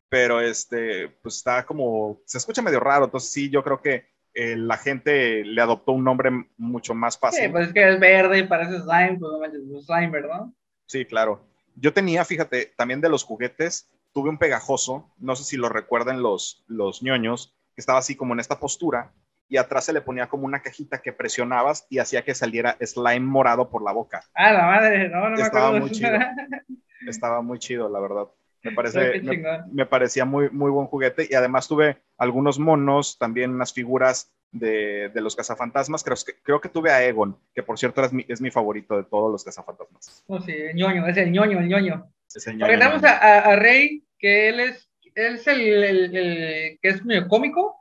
Pero 0.09 0.41
este, 0.41 1.09
pues 1.23 1.37
está 1.37 1.67
como, 1.67 2.21
se 2.27 2.39
escucha 2.39 2.63
medio 2.63 2.81
raro. 2.81 3.07
Entonces, 3.07 3.31
sí, 3.31 3.51
yo 3.51 3.63
creo 3.63 3.81
que 3.81 4.07
eh, 4.35 4.55
la 4.57 4.77
gente 4.77 5.45
le 5.45 5.61
adoptó 5.63 5.93
un 5.93 6.05
nombre 6.05 6.31
mucho 6.57 6.95
más 6.95 7.19
fácil. 7.19 7.45
Sí, 7.45 7.49
pues 7.49 7.69
es 7.69 7.75
que 7.75 7.89
es 7.89 7.99
verde, 7.99 8.45
parece 8.45 8.79
slime, 8.81 9.19
pues 9.19 9.33
no 9.33 9.39
manches, 9.41 9.87
Slimer, 9.87 10.27
¿no? 10.27 10.55
Sí, 10.87 11.05
claro. 11.05 11.45
Yo 11.75 11.93
tenía, 11.93 12.25
fíjate, 12.25 12.73
también 12.77 13.01
de 13.01 13.09
los 13.09 13.25
juguetes, 13.25 13.89
tuve 14.17 14.31
un 14.31 14.39
pegajoso, 14.39 15.13
no 15.19 15.37
sé 15.37 15.45
si 15.45 15.59
lo 15.59 15.69
recuerdan 15.69 16.23
los, 16.23 16.65
los 16.69 17.03
ñoños, 17.03 17.55
que 17.75 17.83
estaba 17.83 17.99
así 17.99 18.17
como 18.17 18.33
en 18.33 18.41
esta 18.41 18.59
postura 18.59 19.13
y 19.47 19.59
atrás 19.59 19.85
se 19.85 19.93
le 19.93 20.01
ponía 20.01 20.27
como 20.27 20.47
una 20.47 20.63
cajita 20.63 21.03
que 21.03 21.13
presionabas 21.13 21.87
y 21.91 21.99
hacía 21.99 22.25
que 22.25 22.35
saliera 22.35 22.79
slime 22.81 23.21
morado 23.21 23.69
por 23.69 23.83
la 23.83 23.93
boca. 23.93 24.25
Ah, 24.33 24.53
la 24.53 24.65
madre, 24.65 25.11
no, 25.11 25.29
no 25.29 25.37
Estaba 25.37 25.79
muy 25.79 25.91
chido. 25.91 26.13
Estaba 27.07 27.43
muy 27.43 27.59
chido, 27.59 27.91
la 27.91 28.01
verdad. 28.01 28.27
Me, 28.63 28.73
parece, 28.73 29.23
me, 29.71 29.85
parecía 29.85 30.25
muy, 30.25 30.49
muy 30.49 30.71
buen 30.71 30.87
juguete 30.87 31.29
y 31.29 31.35
además 31.35 31.69
tuve 31.69 31.99
algunos 32.17 32.59
monos, 32.59 33.19
también 33.19 33.51
unas 33.51 33.75
figuras 33.75 34.35
de, 34.51 35.11
de 35.11 35.21
los 35.21 35.37
cazafantasmas. 35.37 36.03
Creo 36.03 36.17
que, 36.25 36.33
creo 36.43 36.61
que 36.63 36.71
tuve 36.71 36.91
a 36.91 37.05
Egon, 37.05 37.39
que 37.55 37.63
por 37.63 37.79
cierto 37.79 38.03
es 38.03 38.15
mi, 38.15 38.25
es 38.27 38.41
mi 38.41 38.51
favorito 38.51 38.97
de 38.97 39.05
todos 39.05 39.31
los 39.31 39.45
cazafantasmas. 39.45 40.25
Oh, 40.27 40.41
sí, 40.41 40.53
el 40.53 40.75
ñoño, 40.75 41.07
es 41.07 41.19
el 41.19 41.31
ñoño, 41.31 41.59
el 41.59 41.69
ñoño. 41.69 42.11
Es 42.35 42.47
el 42.47 42.57
ñoño. 42.57 42.73
tenemos 42.73 43.05
a, 43.05 43.39
a 43.51 43.57
Rey, 43.57 44.06
que 44.27 44.49
él 44.49 44.59
es, 44.59 44.91
él 45.15 45.35
es 45.37 45.47
el, 45.47 45.85
el, 45.85 46.79
que 46.83 46.89
es 46.89 47.05
medio 47.05 47.29
cómico. 47.29 47.81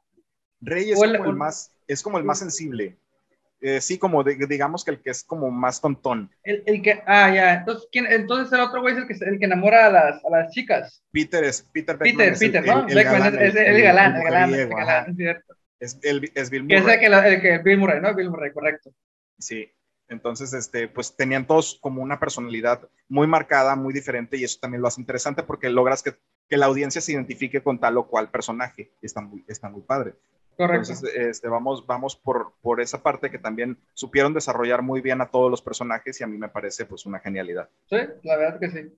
Rey 0.62 0.92
es, 0.92 1.00
como, 1.00 1.26
el, 1.26 1.34
más, 1.34 1.72
es 1.88 2.04
como 2.04 2.20
el 2.20 2.24
más 2.24 2.38
sensible. 2.38 2.98
Eh, 3.62 3.82
sí, 3.82 3.98
como 3.98 4.24
digamos 4.24 4.86
que 4.86 4.92
el 4.92 5.02
que 5.02 5.10
es 5.10 5.24
como 5.24 5.50
más 5.50 5.82
tontón. 5.82 6.30
El, 6.44 6.62
el 6.68 6.84
que, 6.84 7.02
ah, 7.08 7.34
ya, 7.34 7.54
entonces, 7.56 7.90
¿quién, 7.92 8.06
entonces 8.12 8.54
el 8.54 8.60
otro 8.60 8.82
güey 8.82 8.94
es 8.94 9.02
el 9.02 9.08
que, 9.08 9.26
el 9.26 9.40
que 9.40 9.46
enamora 9.46 9.88
a 9.88 9.90
las, 9.90 10.24
a 10.24 10.30
las 10.30 10.52
chicas. 10.52 11.04
Peter 11.12 11.44
es, 11.44 11.64
Peter 11.74 11.98
Peter, 11.98 12.34
es 12.34 12.40
Peter, 12.40 12.64
¿no? 12.64 12.88
El, 12.88 13.04
galán, 13.04 13.42
es, 13.42 13.56
el, 13.56 13.82
galán, 13.82 14.16
el 14.18 14.24
galán, 14.24 14.54
el 14.54 14.70
galán, 14.70 15.10
es 15.10 15.18
cierto. 15.18 15.56
Es, 15.80 16.00
el, 16.04 16.32
es 16.36 16.50
Bill 16.52 16.64
Murray. 16.64 16.78
Es 16.78 16.88
el 16.88 17.00
que, 17.00 17.08
el 17.08 17.42
que 17.42 17.58
Bill 17.58 17.80
Murray, 17.80 18.02
¿no? 18.02 18.14
Bill 18.14 18.30
Murray, 18.30 18.52
correcto. 18.54 18.92
Sí, 19.40 19.68
entonces, 20.10 20.54
este, 20.54 20.88
pues 20.88 21.16
tenían 21.16 21.48
todos 21.48 21.80
como 21.82 22.04
una 22.04 22.20
personalidad 22.20 22.88
muy 23.08 23.26
marcada, 23.26 23.76
muy 23.76 23.94
diferente, 23.96 24.38
y 24.38 24.44
eso 24.44 24.60
también 24.62 24.84
lo 24.84 24.88
hace 24.88 25.02
interesante 25.02 25.42
porque 25.42 25.70
logras 25.70 26.04
que, 26.04 26.14
que 26.50 26.58
la 26.58 26.68
audiencia 26.68 27.02
se 27.02 27.14
identifique 27.14 27.62
con 27.64 27.80
tal 27.80 27.98
o 27.98 28.08
cual 28.08 28.30
personaje. 28.30 28.92
Está 29.02 29.22
muy, 29.22 29.44
está 29.48 29.70
muy 29.70 29.82
padre. 29.82 30.16
Correcto. 30.58 30.92
Entonces, 30.92 31.16
este, 31.16 31.50
vamos, 31.50 31.86
vamos 31.86 32.16
por, 32.16 32.54
por 32.62 32.80
esa 32.80 33.04
parte 33.04 33.30
que 33.30 33.40
también 33.40 33.78
supieron 33.94 34.34
desarrollar 34.34 34.82
muy 34.82 35.02
bien 35.02 35.22
a 35.22 35.30
todos 35.30 35.52
los 35.52 35.62
personajes 35.62 36.20
y 36.20 36.24
a 36.24 36.28
mí 36.28 36.38
me 36.38 36.50
parece 36.50 36.86
pues 36.86 37.06
una 37.06 37.20
genialidad. 37.20 37.70
Sí, 37.90 37.98
la 38.24 38.38
verdad 38.38 38.60
que 38.60 38.70
sí. 38.70 38.98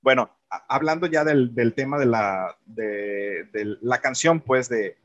Bueno, 0.00 0.30
hablando 0.48 1.06
ya 1.06 1.24
del, 1.24 1.54
del 1.54 1.74
tema 1.74 1.98
de 1.98 2.06
la, 2.06 2.56
de, 2.64 3.44
de, 3.52 3.76
la 3.82 4.00
canción, 4.00 4.40
pues, 4.40 4.68
de, 4.68 4.96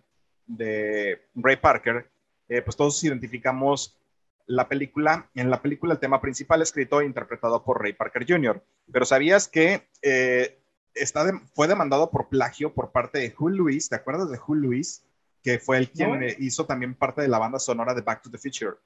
de 0.45 1.27
Ray 1.33 1.57
Parker, 1.57 2.07
eh, 2.47 2.61
pues 2.61 2.77
todos 2.77 3.03
identificamos 3.03 3.97
la 4.45 4.67
película, 4.67 5.29
en 5.33 5.49
la 5.49 5.61
película 5.61 5.93
el 5.93 5.99
tema 5.99 6.21
principal 6.21 6.61
escrito 6.61 7.01
e 7.01 7.05
interpretado 7.05 7.63
por 7.63 7.81
Ray 7.81 7.93
Parker 7.93 8.25
Jr., 8.27 8.61
pero 8.91 9.05
¿sabías 9.05 9.47
que 9.47 9.87
eh, 10.01 10.60
está 10.93 11.25
fue 11.53 11.67
demandado 11.67 12.11
por 12.11 12.29
plagio 12.29 12.73
por 12.73 12.91
parte 12.91 13.19
de 13.19 13.33
Hugh 13.37 13.51
Lewis? 13.51 13.89
¿Te 13.89 13.95
acuerdas 13.95 14.29
de 14.29 14.39
Hugh 14.39 14.55
Lewis? 14.55 15.03
Que 15.43 15.59
fue 15.59 15.77
el 15.77 15.91
quien 15.91 16.23
hizo 16.39 16.65
también 16.65 16.95
parte 16.95 17.21
de 17.21 17.27
la 17.27 17.39
banda 17.39 17.59
sonora 17.59 17.93
de 17.93 18.01
Back 18.01 18.21
to 18.21 18.29
the 18.29 18.37
Future. 18.37 18.77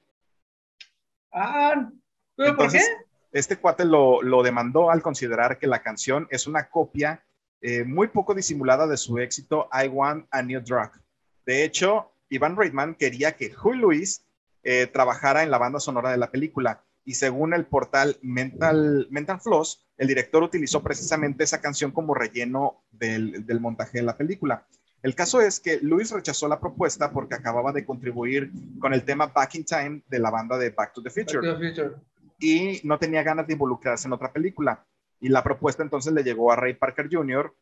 Ah, 1.32 1.90
¿pero 2.36 2.56
por 2.56 2.72
qué? 2.72 2.80
Este 3.32 3.58
cuate 3.58 3.84
lo, 3.84 4.22
lo 4.22 4.42
demandó 4.42 4.90
al 4.90 5.02
considerar 5.02 5.58
que 5.58 5.68
la 5.68 5.82
canción 5.82 6.28
es 6.30 6.48
una 6.48 6.70
copia 6.70 7.26
eh, 7.62 7.84
muy 7.84 8.08
poco 8.08 8.34
disimulada 8.34 8.88
de 8.88 8.96
su 8.96 9.18
éxito 9.18 9.68
I 9.74 9.88
Want 9.88 10.28
a 10.32 10.42
New 10.42 10.62
Drug. 10.62 10.92
De 11.46 11.64
hecho, 11.64 12.14
Ivan 12.30 12.56
Reitman 12.56 12.96
quería 12.96 13.36
que 13.36 13.54
Huey 13.56 13.80
Lewis 13.80 14.26
eh, 14.64 14.88
trabajara 14.88 15.44
en 15.44 15.52
la 15.52 15.58
banda 15.58 15.80
sonora 15.80 16.12
de 16.12 16.18
la 16.18 16.32
película 16.32 16.84
y 17.04 17.16
según 17.16 17.54
el 17.54 17.66
portal 17.66 18.18
Mental, 18.22 19.08
Mental 19.10 19.40
Floss, 19.40 19.85
el 19.98 20.08
director 20.08 20.44
utilizó 20.44 20.84
precisamente 20.84 21.44
esa 21.44 21.62
canción 21.62 21.92
como 21.92 22.14
relleno 22.14 22.84
del, 22.92 23.46
del 23.46 23.60
montaje 23.60 24.00
de 24.00 24.04
la 24.04 24.18
película. 24.18 24.66
El 25.02 25.14
caso 25.14 25.40
es 25.40 25.60
que 25.60 25.80
Lewis 25.82 26.12
rechazó 26.12 26.48
la 26.48 26.60
propuesta 26.60 27.12
porque 27.12 27.36
acababa 27.36 27.72
de 27.72 27.86
contribuir 27.86 28.52
con 28.80 28.94
el 28.94 29.04
tema 29.04 29.28
Back 29.28 29.56
in 29.56 29.64
Time 29.66 30.02
de 30.08 30.20
la 30.20 30.32
banda 30.32 30.58
de 30.58 30.72
Back 30.72 30.94
to 30.94 31.04
the 31.04 31.10
Future. 31.10 31.48
Back 31.48 31.58
to 31.58 31.60
the 31.60 31.68
Future. 31.68 31.96
Y 32.40 32.82
no 32.84 32.98
tenía 32.98 33.24
ganas 33.24 33.48
de 33.48 33.54
involucrarse 33.54 34.08
en 34.08 34.14
otra 34.14 34.34
película. 34.34 34.84
Y 35.20 35.30
la 35.30 35.44
propuesta 35.44 35.84
entonces 35.84 36.12
le 36.12 36.24
llegó 36.24 36.52
a 36.52 36.56
Ray 36.56 36.74
Parker 36.74 37.08
Jr. 37.10 37.54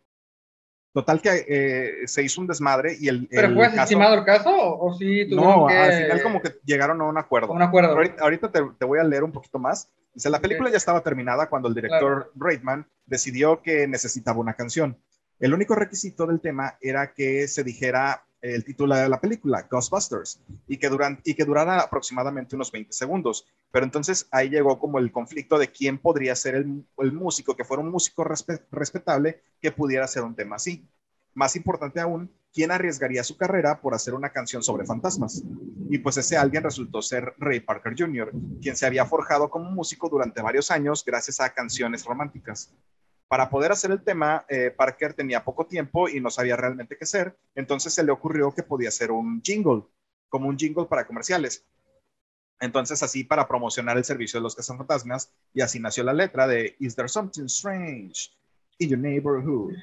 Total 0.94 1.22
que 1.22 1.46
eh, 1.48 2.08
se 2.08 2.24
hizo 2.24 2.40
un 2.40 2.48
desmadre 2.48 2.96
y 3.00 3.08
el... 3.08 3.28
¿Pero 3.28 3.48
el 3.48 3.56
fue 3.56 3.66
estimado 3.66 4.16
el 4.16 4.24
caso 4.24 4.50
o, 4.50 4.88
o 4.90 4.94
sí 4.94 5.26
tuvieron 5.28 5.62
No, 5.62 5.68
que... 5.68 5.76
al 5.76 6.04
final 6.04 6.24
como 6.24 6.42
que 6.42 6.56
llegaron 6.64 7.02
a 7.02 7.06
un 7.06 7.18
acuerdo. 7.18 7.52
Un 7.52 7.62
acuerdo. 7.62 7.94
Ahorita, 7.94 8.24
ahorita 8.24 8.52
te, 8.52 8.62
te 8.78 8.86
voy 8.86 9.00
a 9.00 9.04
leer 9.04 9.24
un 9.24 9.32
poquito 9.32 9.60
más. 9.60 9.92
Dice, 10.14 10.30
la 10.30 10.40
película 10.42 10.70
ya 10.70 10.78
estaba 10.78 11.02
terminada 11.02 11.50
cuando 11.50 11.68
el 11.68 11.74
director 11.76 12.32
Reitman 12.36 12.88
decidió 13.06 13.62
que 13.62 13.88
necesitaba 13.88 14.40
una 14.40 14.54
canción. 14.54 14.98
El 15.40 15.54
único 15.54 15.76
requisito 15.76 16.26
del 16.28 16.40
tema 16.40 16.78
era 16.82 17.14
que 17.14 17.48
se 17.48 17.64
dijera 17.64 18.24
el 18.42 18.64
título 18.66 18.94
de 18.96 19.08
la 19.10 19.20
película, 19.22 19.68
Ghostbusters, 19.72 20.42
y 20.68 20.78
que, 20.78 20.90
duran, 20.90 21.20
y 21.24 21.34
que 21.34 21.46
durara 21.46 21.80
aproximadamente 21.80 22.56
unos 22.56 22.72
20 22.72 22.92
segundos. 22.94 23.48
Pero 23.72 23.86
entonces 23.86 24.28
ahí 24.32 24.50
llegó 24.50 24.80
como 24.80 25.00
el 25.00 25.12
conflicto 25.12 25.58
de 25.58 25.70
quién 25.72 25.98
podría 25.98 26.36
ser 26.36 26.56
el, 26.56 26.86
el 26.98 27.12
músico, 27.14 27.56
que 27.56 27.64
fuera 27.64 27.82
un 27.82 27.90
músico 27.90 28.24
respe- 28.26 28.62
respetable 28.70 29.42
que 29.62 29.72
pudiera 29.72 30.06
hacer 30.06 30.24
un 30.24 30.36
tema 30.36 30.58
así. 30.58 30.86
Más 31.34 31.56
importante 31.56 32.00
aún, 32.02 32.30
¿quién 32.54 32.72
arriesgaría 32.72 33.24
su 33.24 33.36
carrera 33.36 33.82
por 33.82 33.94
hacer 33.94 34.14
una 34.14 34.30
canción 34.30 34.62
sobre 34.64 34.86
fantasmas? 34.86 35.44
Y 35.90 35.98
pues 35.98 36.18
ese 36.18 36.38
alguien 36.38 36.64
resultó 36.64 37.02
ser 37.02 37.34
Ray 37.38 37.60
Parker 37.62 37.96
Jr., 37.98 38.32
quien 38.62 38.76
se 38.76 38.86
había 38.86 39.06
forjado 39.06 39.50
como 39.50 39.72
músico 39.72 40.08
durante 40.08 40.42
varios 40.42 40.72
años 40.72 41.04
gracias 41.04 41.40
a 41.40 41.54
canciones 41.54 42.06
románticas. 42.06 42.74
Para 43.28 43.50
poder 43.50 43.72
hacer 43.72 43.90
el 43.90 44.04
tema, 44.04 44.46
eh, 44.48 44.70
Parker 44.70 45.14
tenía 45.14 45.44
poco 45.44 45.66
tiempo 45.66 46.08
y 46.08 46.20
no 46.20 46.30
sabía 46.30 46.56
realmente 46.56 46.96
qué 46.96 47.04
hacer, 47.04 47.36
entonces 47.56 47.94
se 47.94 48.04
le 48.04 48.12
ocurrió 48.12 48.54
que 48.54 48.62
podía 48.62 48.90
hacer 48.90 49.12
un 49.12 49.42
jingle, 49.42 49.84
como 50.30 50.48
un 50.48 50.58
jingle 50.58 50.86
para 50.86 51.08
comerciales. 51.08 51.66
Entonces 52.60 53.02
así 53.02 53.24
para 53.24 53.48
promocionar 53.48 53.98
el 53.98 54.06
servicio 54.06 54.40
de 54.40 54.44
los 54.44 54.56
cazafantasmas 54.56 55.32
y 55.54 55.62
así 55.62 55.80
nació 55.80 56.04
la 56.04 56.14
letra 56.14 56.48
de 56.48 56.76
Is 56.80 56.96
there 56.96 57.10
something 57.10 57.46
strange 57.46 58.32
in 58.78 58.90
your 58.90 59.00
neighborhood? 59.00 59.74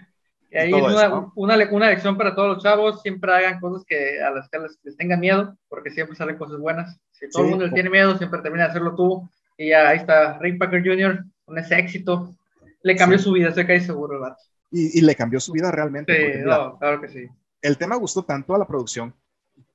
Y 0.50 0.58
ahí 0.58 0.72
es 0.72 0.78
eso, 0.78 0.86
una, 0.88 1.08
¿no? 1.08 1.32
una, 1.36 1.68
una 1.70 1.88
lección 1.90 2.16
para 2.16 2.34
todos 2.34 2.54
los 2.54 2.62
chavos, 2.62 3.02
siempre 3.02 3.32
hagan 3.32 3.60
cosas 3.60 3.84
que 3.86 4.20
a 4.20 4.30
las 4.30 4.48
que 4.48 4.58
les, 4.58 4.78
les 4.82 4.96
tengan 4.96 5.20
miedo, 5.20 5.56
porque 5.68 5.90
siempre 5.90 6.16
salen 6.16 6.36
cosas 6.36 6.58
buenas. 6.58 6.98
Si 7.12 7.28
todo 7.30 7.42
Sí. 7.42 7.48
el 7.48 7.50
mundo 7.50 7.66
le 7.66 7.72
tiene 7.72 7.90
miedo, 7.90 8.16
siempre 8.18 8.40
termina 8.42 8.64
de 8.64 8.70
hacerlo 8.70 8.94
tú. 8.96 9.28
Y 9.56 9.68
ya 9.70 9.88
ahí 9.90 9.98
está 9.98 10.38
Ray 10.38 10.56
Parker 10.58 10.82
Jr. 10.84 11.24
con 11.44 11.58
ese 11.58 11.78
éxito. 11.78 12.34
Le 12.82 12.96
cambió 12.96 13.18
Sí. 13.18 13.24
su 13.24 13.32
vida, 13.32 13.48
estoy 13.50 13.66
casi 13.66 13.84
seguro, 13.86 14.14
el 14.14 14.20
vato. 14.20 14.42
Y, 14.72 14.98
y 14.98 15.02
le 15.02 15.14
cambió 15.14 15.38
su 15.40 15.52
vida 15.52 15.70
realmente. 15.70 16.14
Sí, 16.16 16.22
porque, 16.22 16.38
no, 16.38 16.78
claro 16.78 17.00
que 17.00 17.08
sí. 17.08 17.28
el 17.62 17.76
tema 17.76 17.96
gustó 17.96 18.24
tanto 18.24 18.54
a 18.54 18.58
la 18.58 18.66
producción 18.66 19.14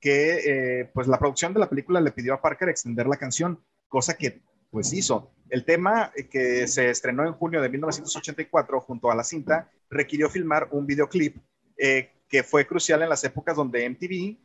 que 0.00 0.80
eh, 0.80 0.90
pues 0.92 1.06
la 1.06 1.18
producción 1.18 1.54
de 1.54 1.60
la 1.60 1.68
película 1.70 2.00
le 2.00 2.10
pidió 2.12 2.34
a 2.34 2.40
Parker 2.42 2.68
extender 2.68 3.06
la 3.06 3.16
canción, 3.16 3.60
cosa 3.88 4.14
que 4.16 4.40
pues 4.70 4.92
hizo. 4.92 5.30
El 5.48 5.64
tema 5.64 6.12
eh, 6.16 6.28
que 6.28 6.66
se 6.66 6.90
estrenó 6.90 7.26
en 7.26 7.32
junio 7.32 7.62
de 7.62 7.68
1984 7.68 8.80
junto 8.80 9.10
a 9.10 9.14
la 9.14 9.24
cinta 9.24 9.70
requirió 9.88 10.28
filmar 10.28 10.68
un 10.72 10.86
videoclip 10.86 11.36
eh, 11.76 12.10
que 12.28 12.42
fue 12.42 12.66
crucial 12.66 13.02
en 13.02 13.08
las 13.08 13.22
épocas 13.24 13.56
donde 13.56 13.88
MTV 13.88 14.36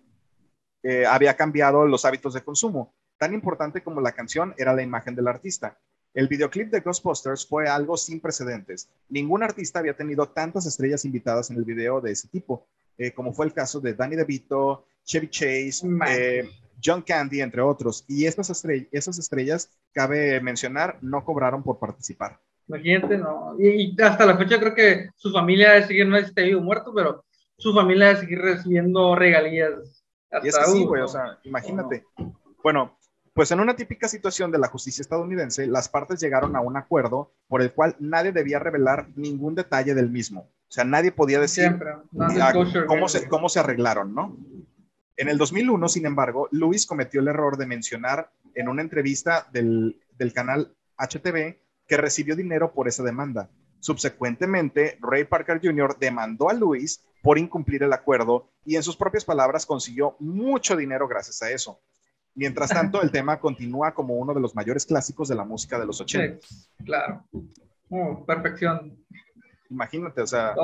eh, 0.84 1.06
había 1.06 1.36
cambiado 1.36 1.86
los 1.86 2.06
hábitos 2.06 2.34
de 2.34 2.44
consumo. 2.44 2.94
Tan 3.18 3.34
importante 3.34 3.84
como 3.84 4.02
la 4.02 4.12
canción 4.14 4.54
era 4.58 4.74
la 4.74 4.82
imagen 4.82 5.16
del 5.16 5.28
artista. 5.28 5.78
El 6.14 6.28
videoclip 6.28 6.70
de 6.70 6.82
Ghostbusters 6.82 7.48
fue 7.48 7.70
algo 7.70 7.96
sin 7.96 8.20
precedentes. 8.20 8.90
Ningún 9.08 9.44
artista 9.44 9.80
había 9.80 9.96
tenido 9.96 10.28
tantas 10.28 10.66
estrellas 10.66 11.06
invitadas 11.06 11.50
en 11.50 11.58
el 11.58 11.64
video 11.64 12.02
de 12.02 12.12
ese 12.12 12.28
tipo, 12.28 12.68
eh, 12.98 13.12
como 13.12 13.32
fue 13.32 13.46
el 13.46 13.54
caso 13.54 13.80
de 13.80 13.94
Danny 13.94 14.16
DeVito, 14.16 14.86
Chevy 15.06 15.30
Chase, 15.30 15.88
John 16.84 17.02
Candy, 17.02 17.42
entre 17.42 17.62
otros. 17.62 18.04
Y 18.08 18.26
estas 18.26 18.50
estrell- 18.50 18.88
esas 18.92 19.20
estrellas, 19.20 19.70
cabe 19.94 20.40
mencionar, 20.42 20.98
no 21.02 21.24
cobraron 21.24 21.64
por 21.64 21.80
participar. 21.80 22.40
Imagínate, 22.68 23.18
no. 23.18 23.56
Y, 23.60 23.68
y 23.68 24.02
hasta 24.02 24.26
la 24.26 24.38
fecha 24.38 24.60
creo 24.60 24.74
que 24.74 25.10
su 25.16 25.32
familia 25.32 25.72
debe 25.74 25.88
seguir, 25.88 26.08
no 26.08 26.18
es 26.18 26.28
este 26.28 26.44
vivo 26.44 26.62
muerto, 26.62 26.94
pero 26.96 27.24
su 27.58 27.74
familia 27.74 28.08
debe 28.08 28.20
seguir 28.22 28.40
recibiendo 28.42 29.16
regalías. 29.16 30.04
Y 30.44 30.48
es 30.48 30.56
que 30.56 30.62
Hasta, 30.62 30.72
sí, 30.72 30.84
güey, 30.86 31.02
no. 31.02 31.06
o 31.06 31.10
sea, 31.10 31.38
imagínate. 31.44 32.06
Bueno, 32.64 32.98
pues 33.34 33.52
en 33.52 33.60
una 33.60 33.76
típica 33.76 34.08
situación 34.08 34.52
de 34.52 34.60
la 34.60 34.68
justicia 34.68 35.02
estadounidense, 35.02 35.68
las 35.68 35.90
partes 35.90 36.20
llegaron 36.22 36.56
a 36.56 36.62
un 36.62 36.78
acuerdo 36.78 37.32
por 37.48 37.62
el 37.62 37.74
cual 37.74 37.96
nadie 38.00 38.32
debía 38.32 38.60
revelar 38.60 39.08
ningún 39.16 39.56
detalle 39.56 39.94
del 39.94 40.10
mismo. 40.10 40.42
O 40.42 40.74
sea, 40.74 40.86
nadie 40.86 41.12
podía 41.12 41.40
decir 41.42 41.66
Siempre. 41.66 41.90
ah, 41.92 42.04
Non-disclosure 42.14 42.86
cómo, 42.86 43.10
se, 43.10 43.28
cómo 43.28 43.50
se 43.50 43.60
arreglaron, 43.60 44.16
¿no? 44.16 44.38
En 45.22 45.30
el 45.30 45.38
2001, 45.38 45.88
sin 45.88 46.08
embargo, 46.08 46.50
Lewis 46.52 46.88
cometió 46.88 47.22
el 47.22 47.28
error 47.28 47.56
de 47.56 47.68
mencionar 47.68 48.32
en 48.56 48.68
una 48.68 48.82
entrevista 48.82 49.48
del, 49.54 50.02
del 50.18 50.34
canal 50.34 50.76
HTV 50.98 51.60
que 51.88 51.98
recibió 51.98 52.36
dinero 52.36 52.74
por 52.74 52.88
esa 52.88 53.04
demanda. 53.04 53.48
Subsecuentemente, 53.82 54.98
Ray 55.00 55.26
Parker 55.26 55.62
Jr. 55.62 55.96
demandó 56.00 56.50
a 56.50 56.54
Lewis 56.54 57.06
por 57.22 57.38
incumplir 57.38 57.84
el 57.84 57.94
acuerdo 57.94 58.50
y 58.66 58.78
en 58.78 58.82
sus 58.82 58.98
propias 58.98 59.24
palabras 59.24 59.68
consiguió 59.68 60.16
mucho 60.18 60.76
dinero 60.76 61.08
gracias 61.08 61.40
a 61.44 61.52
eso. 61.52 61.80
Mientras 62.34 62.72
tanto, 62.72 63.00
el 63.04 63.12
tema 63.12 63.40
continúa 63.40 63.94
como 63.94 64.16
uno 64.16 64.34
de 64.34 64.42
los 64.42 64.56
mayores 64.56 64.88
clásicos 64.88 65.28
de 65.28 65.36
la 65.36 65.46
música 65.46 65.78
de 65.78 65.86
los 65.86 66.02
80. 66.02 66.40
Sí, 66.42 66.84
claro. 66.84 67.28
Oh, 67.92 68.26
perfección. 68.26 68.98
Imagínate, 69.70 70.24
o 70.24 70.26
sea. 70.26 70.56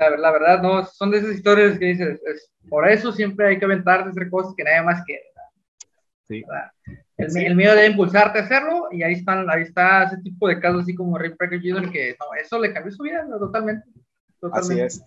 La, 0.00 0.16
la 0.16 0.30
verdad, 0.32 0.62
no, 0.62 0.84
son 0.86 1.10
de 1.10 1.18
esas 1.18 1.34
historias 1.34 1.78
que 1.78 1.84
dices, 1.86 2.20
es- 2.26 2.50
por 2.68 2.88
eso 2.88 3.12
siempre 3.12 3.48
hay 3.48 3.58
que 3.58 3.64
aventarse 3.66 4.08
a 4.08 4.10
hacer 4.10 4.30
cosas 4.30 4.54
que 4.56 4.64
nadie 4.64 4.82
más 4.82 5.04
quiere. 5.04 5.22
Sí. 6.26 6.42
El, 7.18 7.30
Sí. 7.30 7.44
el 7.44 7.54
miedo 7.54 7.74
de 7.74 7.86
impulsarte 7.86 8.38
a 8.38 8.42
hacerlo 8.44 8.88
y 8.92 9.02
ahí 9.02 9.12
están, 9.14 9.48
ahí 9.50 9.62
está 9.62 10.04
ese 10.04 10.16
tipo 10.22 10.48
de 10.48 10.58
casos 10.58 10.82
así 10.82 10.94
como 10.94 11.18
Ray 11.18 11.34
Parker 11.34 11.60
Jr. 11.60 11.90
que 11.92 12.16
no, 12.18 12.26
eso 12.40 12.58
le 12.58 12.72
cambió 12.72 12.90
su 12.92 13.02
vida 13.02 13.24
¿no? 13.28 13.38
totalmente. 13.38 13.84
Así 13.90 14.40
totalmente. 14.40 14.86
es. 14.86 15.02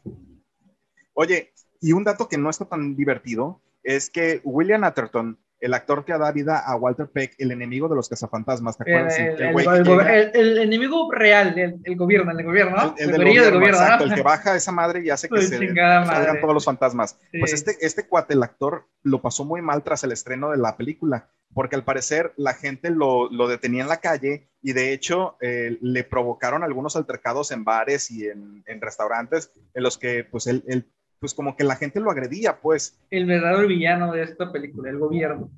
Oye, 1.13 1.53
y 1.81 1.91
un 1.93 2.03
dato 2.03 2.27
que 2.27 2.37
no 2.37 2.49
está 2.49 2.65
tan 2.65 2.95
divertido 2.95 3.61
es 3.83 4.09
que 4.09 4.41
William 4.43 4.83
Atherton, 4.83 5.39
el 5.63 5.73
actor 5.73 6.05
que 6.05 6.13
da 6.13 6.31
vida 6.31 6.59
a 6.59 6.75
Walter 6.75 7.07
Peck, 7.07 7.35
el 7.37 7.51
enemigo 7.51 7.87
de 7.87 7.95
los 7.95 8.09
cazafantasmas, 8.09 8.77
¿te 8.77 8.83
acuerdas? 8.83 9.17
el- 9.17 9.41
El 9.41 9.99
el- 10.09 10.29
el 10.35 10.57
enemigo 10.59 11.11
real, 11.11 11.57
el, 11.57 11.95
gobierno, 11.95 12.31
el 12.31 12.43
gobierno, 12.45 12.75
¿no? 12.75 12.95
el- 12.97 13.05
el 13.09 13.11
del 13.17 13.27
gobierno, 13.27 13.59
del 13.59 13.69
exacto, 13.69 14.05
¿no? 14.05 14.11
el 14.11 14.15
que 14.17 14.23
baja 14.23 14.55
esa 14.55 14.71
madre 14.71 15.03
y 15.03 15.09
hace 15.09 15.29
que 15.29 15.41
se 15.41 15.57
salgan 15.57 16.41
todos 16.41 16.53
los 16.53 16.65
fantasmas. 16.65 17.17
Sí. 17.31 17.39
Pues 17.39 17.53
este, 17.53 17.77
este 17.81 18.07
cuate, 18.07 18.33
el 18.33 18.43
actor, 18.43 18.87
lo 19.03 19.21
pasó 19.21 19.45
muy 19.45 19.61
mal 19.61 19.83
tras 19.83 20.03
el 20.03 20.11
estreno 20.11 20.51
de 20.51 20.57
la 20.57 20.75
película, 20.77 21.29
porque 21.53 21.75
al 21.75 21.83
parecer 21.83 22.33
la 22.35 22.53
gente 22.53 22.89
lo, 22.89 23.29
lo 23.31 23.47
detenía 23.47 23.83
en 23.83 23.89
la 23.89 23.97
calle 23.97 24.49
y 24.61 24.73
de 24.73 24.91
hecho 24.93 25.37
eh, 25.41 25.77
le 25.81 26.03
provocaron 26.03 26.63
algunos 26.63 26.95
altercados 26.95 27.51
en 27.51 27.63
bares 27.63 28.09
y 28.11 28.27
en, 28.27 28.63
en 28.65 28.81
restaurantes 28.81 29.51
en 29.73 29.83
los 29.83 29.97
que 29.97 30.23
pues 30.23 30.47
él, 30.47 30.63
él, 30.67 30.89
pues 31.23 31.33
como 31.33 31.55
que 31.55 31.63
la 31.63 31.77
gente 31.77 32.01
lo 32.01 32.11
agredía, 32.11 32.59
pues. 32.59 32.99
El 33.09 33.25
verdadero 33.25 33.65
villano 33.65 34.11
de 34.11 34.23
esta 34.23 34.51
película, 34.51 34.89
el 34.89 34.99
gobierno. 34.99 35.49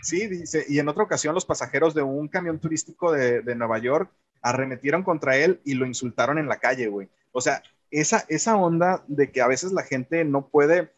Sí, 0.00 0.28
dice, 0.28 0.64
y 0.68 0.78
en 0.78 0.88
otra 0.88 1.02
ocasión 1.02 1.34
los 1.34 1.44
pasajeros 1.44 1.92
de 1.92 2.02
un 2.02 2.28
camión 2.28 2.60
turístico 2.60 3.10
de, 3.10 3.42
de 3.42 3.56
Nueva 3.56 3.78
York 3.78 4.12
arremetieron 4.42 5.02
contra 5.02 5.36
él 5.36 5.60
y 5.64 5.74
lo 5.74 5.86
insultaron 5.86 6.38
en 6.38 6.46
la 6.46 6.60
calle, 6.60 6.86
güey. 6.86 7.08
O 7.32 7.40
sea, 7.40 7.64
esa, 7.90 8.26
esa 8.28 8.54
onda 8.54 9.02
de 9.08 9.32
que 9.32 9.40
a 9.40 9.48
veces 9.48 9.72
la 9.72 9.82
gente 9.82 10.24
no 10.24 10.46
puede 10.46 10.92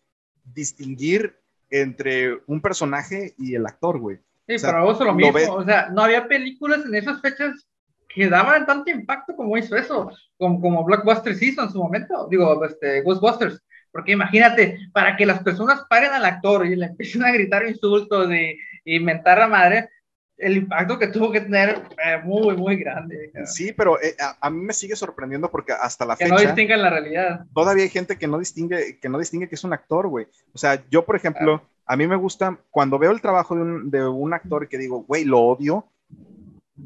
distinguir 0.44 1.38
entre 1.70 2.42
un 2.46 2.60
personaje 2.60 3.32
y 3.38 3.54
el 3.54 3.64
actor, 3.64 4.00
güey. 4.00 4.18
Sí, 4.46 4.56
O 4.56 4.58
sea, 4.58 4.72
pero 4.72 4.92
eso 4.92 5.00
lo 5.00 5.12
lo 5.12 5.14
mismo. 5.14 5.54
O 5.54 5.64
sea, 5.64 5.88
no 5.88 6.02
había 6.02 6.28
películas 6.28 6.84
en 6.84 6.94
esas 6.94 7.22
fechas 7.22 7.66
que 8.06 8.28
daban 8.28 8.66
tanto 8.66 8.90
impacto 8.90 9.34
como 9.34 9.56
hizo 9.56 9.74
eso, 9.76 10.10
como, 10.36 10.60
como 10.60 10.84
Blockbusters 10.84 11.40
hizo 11.40 11.62
en 11.62 11.70
su 11.70 11.78
momento, 11.78 12.28
digo, 12.30 12.62
este, 12.66 13.00
Ghostbusters. 13.00 13.62
Porque 13.92 14.12
imagínate, 14.12 14.78
para 14.92 15.16
que 15.16 15.26
las 15.26 15.42
personas 15.42 15.84
paren 15.88 16.12
al 16.12 16.24
actor 16.24 16.66
y 16.66 16.76
le 16.76 16.86
empiecen 16.86 17.24
a 17.24 17.32
gritar 17.32 17.66
insultos 17.66 18.30
y, 18.32 18.56
y 18.84 19.00
mentar 19.00 19.40
a 19.40 19.48
madre, 19.48 19.88
el 20.36 20.56
impacto 20.56 20.98
que 20.98 21.08
tuvo 21.08 21.30
que 21.30 21.42
tener 21.42 21.82
eh, 22.02 22.18
muy, 22.24 22.56
muy 22.56 22.76
grande. 22.76 23.30
cara. 23.32 23.46
Sí, 23.46 23.72
pero 23.76 24.00
eh, 24.00 24.16
a, 24.18 24.38
a 24.46 24.50
mí 24.50 24.62
me 24.62 24.72
sigue 24.72 24.96
sorprendiendo 24.96 25.50
porque 25.50 25.72
hasta 25.72 26.06
la 26.06 26.16
Que 26.16 26.24
fecha 26.24 26.34
no 26.34 26.40
distingan 26.40 26.82
la 26.82 26.90
realidad. 26.90 27.44
todavía 27.54 27.84
hay 27.84 27.90
gente 27.90 28.16
que 28.16 28.26
no 28.26 28.38
distingue 28.38 28.98
que 28.98 29.08
no 29.08 29.18
distingue 29.18 29.48
que 29.48 29.56
es 29.56 29.64
un 29.64 29.72
actor, 29.74 30.08
güey. 30.08 30.26
O 30.54 30.58
sea, 30.58 30.82
yo 30.90 31.04
por 31.04 31.16
ejemplo, 31.16 31.62
a 31.84 31.96
mí 31.96 32.06
me 32.06 32.16
gusta 32.16 32.58
cuando 32.70 32.98
veo 32.98 33.10
el 33.10 33.20
trabajo 33.20 33.54
de 33.54 33.62
un, 33.62 33.90
de 33.90 34.06
un 34.06 34.32
actor 34.32 34.66
que 34.68 34.78
digo, 34.78 35.02
güey, 35.02 35.24
lo 35.24 35.40
odio. 35.40 35.86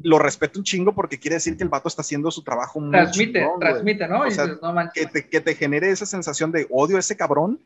Lo 0.03 0.19
respeto 0.19 0.59
un 0.59 0.65
chingo 0.65 0.93
porque 0.93 1.19
quiere 1.19 1.35
decir 1.35 1.57
que 1.57 1.63
el 1.63 1.69
vato 1.69 1.87
está 1.87 2.01
haciendo 2.01 2.31
su 2.31 2.43
trabajo 2.43 2.79
muy 2.79 2.91
Transmite, 2.91 3.47
transmite, 3.59 4.07
¿no? 4.07 4.21
O 4.21 4.31
sea, 4.31 4.47
que, 4.93 5.05
te, 5.05 5.27
que, 5.27 5.41
te, 5.41 5.55
genere 5.55 5.89
esa 5.89 6.05
sensación 6.05 6.51
de 6.51 6.67
odio 6.69 6.97
a 6.97 6.99
ese 6.99 7.17
cabrón. 7.17 7.59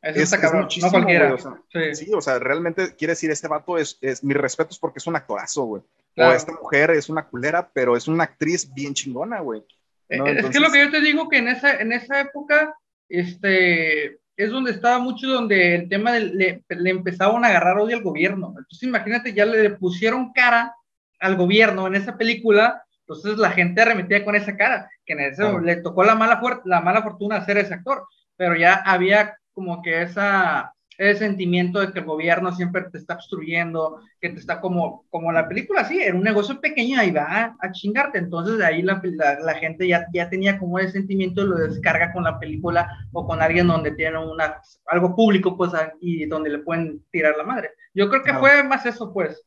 Es, 0.00 0.32
es, 0.32 0.40
cabrón, 0.40 0.68
no 0.80 0.90
cualquiera. 0.90 1.34
o 1.34 1.38
sea, 1.38 1.62
sí. 1.94 2.06
sí. 2.06 2.12
o 2.12 2.20
sea, 2.20 2.38
realmente 2.38 2.96
quiere 2.96 3.12
decir, 3.12 3.30
este 3.30 3.48
vato 3.48 3.78
es, 3.78 3.98
es 4.00 4.24
mi 4.24 4.34
respeto 4.34 4.70
es 4.70 4.78
porque 4.78 4.98
es 4.98 5.06
un 5.06 5.16
actorazo, 5.16 5.64
güey. 5.64 5.82
O 6.16 6.30
esta 6.30 6.52
mujer 6.52 6.90
es 6.90 7.08
una 7.08 7.26
culera, 7.26 7.70
pero 7.72 7.96
es 7.96 8.06
una 8.06 8.24
actriz 8.24 8.72
bien 8.72 8.94
chingona, 8.94 9.40
güey. 9.40 9.62
Eh, 10.08 10.18
es 10.38 10.50
que 10.50 10.60
lo 10.60 10.70
que 10.70 10.84
yo 10.84 10.90
te 10.90 11.00
digo 11.00 11.28
que 11.28 11.38
en 11.38 11.48
esa, 11.48 11.80
en 11.80 11.92
esa 11.92 12.20
época, 12.20 12.74
este, 13.08 14.18
es 14.36 14.50
donde 14.50 14.72
estaba 14.72 14.98
mucho, 14.98 15.26
donde 15.26 15.74
el 15.74 15.88
tema 15.88 16.12
le, 16.18 16.62
le, 16.68 16.90
empezaban 16.90 17.44
a 17.44 17.48
agarrar 17.48 17.78
odio 17.78 17.96
al 17.96 18.02
gobierno. 18.02 18.48
Entonces, 18.48 18.82
imagínate, 18.82 19.32
ya 19.32 19.46
le 19.46 19.70
pusieron 19.70 20.32
cara 20.32 20.74
al 21.22 21.36
gobierno 21.36 21.86
en 21.86 21.94
esa 21.94 22.18
película, 22.18 22.84
entonces 23.00 23.38
la 23.38 23.50
gente 23.50 23.80
arremetía 23.80 24.24
con 24.24 24.34
esa 24.34 24.56
cara, 24.56 24.90
que 25.06 25.14
en 25.14 25.20
eso 25.20 25.58
le 25.58 25.76
tocó 25.76 26.04
la 26.04 26.14
mala, 26.14 26.40
la 26.64 26.80
mala 26.80 27.02
fortuna 27.02 27.44
ser 27.44 27.58
ese 27.58 27.74
actor, 27.74 28.04
pero 28.36 28.56
ya 28.56 28.74
había 28.74 29.36
como 29.52 29.82
que 29.82 30.02
esa, 30.02 30.74
ese 30.98 31.20
sentimiento 31.20 31.80
de 31.80 31.92
que 31.92 32.00
el 32.00 32.04
gobierno 32.04 32.52
siempre 32.52 32.84
te 32.90 32.98
está 32.98 33.14
obstruyendo, 33.14 34.00
que 34.20 34.30
te 34.30 34.38
está 34.38 34.60
como, 34.60 35.04
como 35.10 35.32
la 35.32 35.48
película, 35.48 35.84
sí, 35.84 36.00
era 36.00 36.16
un 36.16 36.22
negocio 36.22 36.60
pequeño 36.60 37.02
y 37.02 37.10
va 37.10 37.56
a, 37.58 37.72
chingarte. 37.72 38.18
Entonces 38.18 38.58
de 38.58 38.66
ahí 38.66 38.82
la, 38.82 39.00
la, 39.42 39.54
gente 39.54 39.86
ya, 39.86 40.06
ya 40.12 40.28
tenía 40.28 40.58
como 40.58 40.78
ese 40.78 40.92
sentimiento 40.92 41.42
y 41.42 41.48
lo 41.48 41.56
descarga 41.56 42.12
con 42.12 42.24
la 42.24 42.38
película 42.38 42.88
o 43.12 43.26
con 43.26 43.42
alguien 43.42 43.68
donde 43.68 43.92
tiene 43.92 44.18
una, 44.18 44.60
algo 44.86 45.14
público, 45.14 45.56
pues, 45.56 45.72
y 46.00 46.26
donde 46.26 46.50
le 46.50 46.58
pueden 46.58 47.04
tirar 47.10 47.36
la 47.36 47.44
madre. 47.44 47.70
Yo 47.94 48.08
creo 48.08 48.22
que 48.22 48.34
fue 48.34 48.62
más 48.64 48.86
eso, 48.86 49.12
pues. 49.12 49.42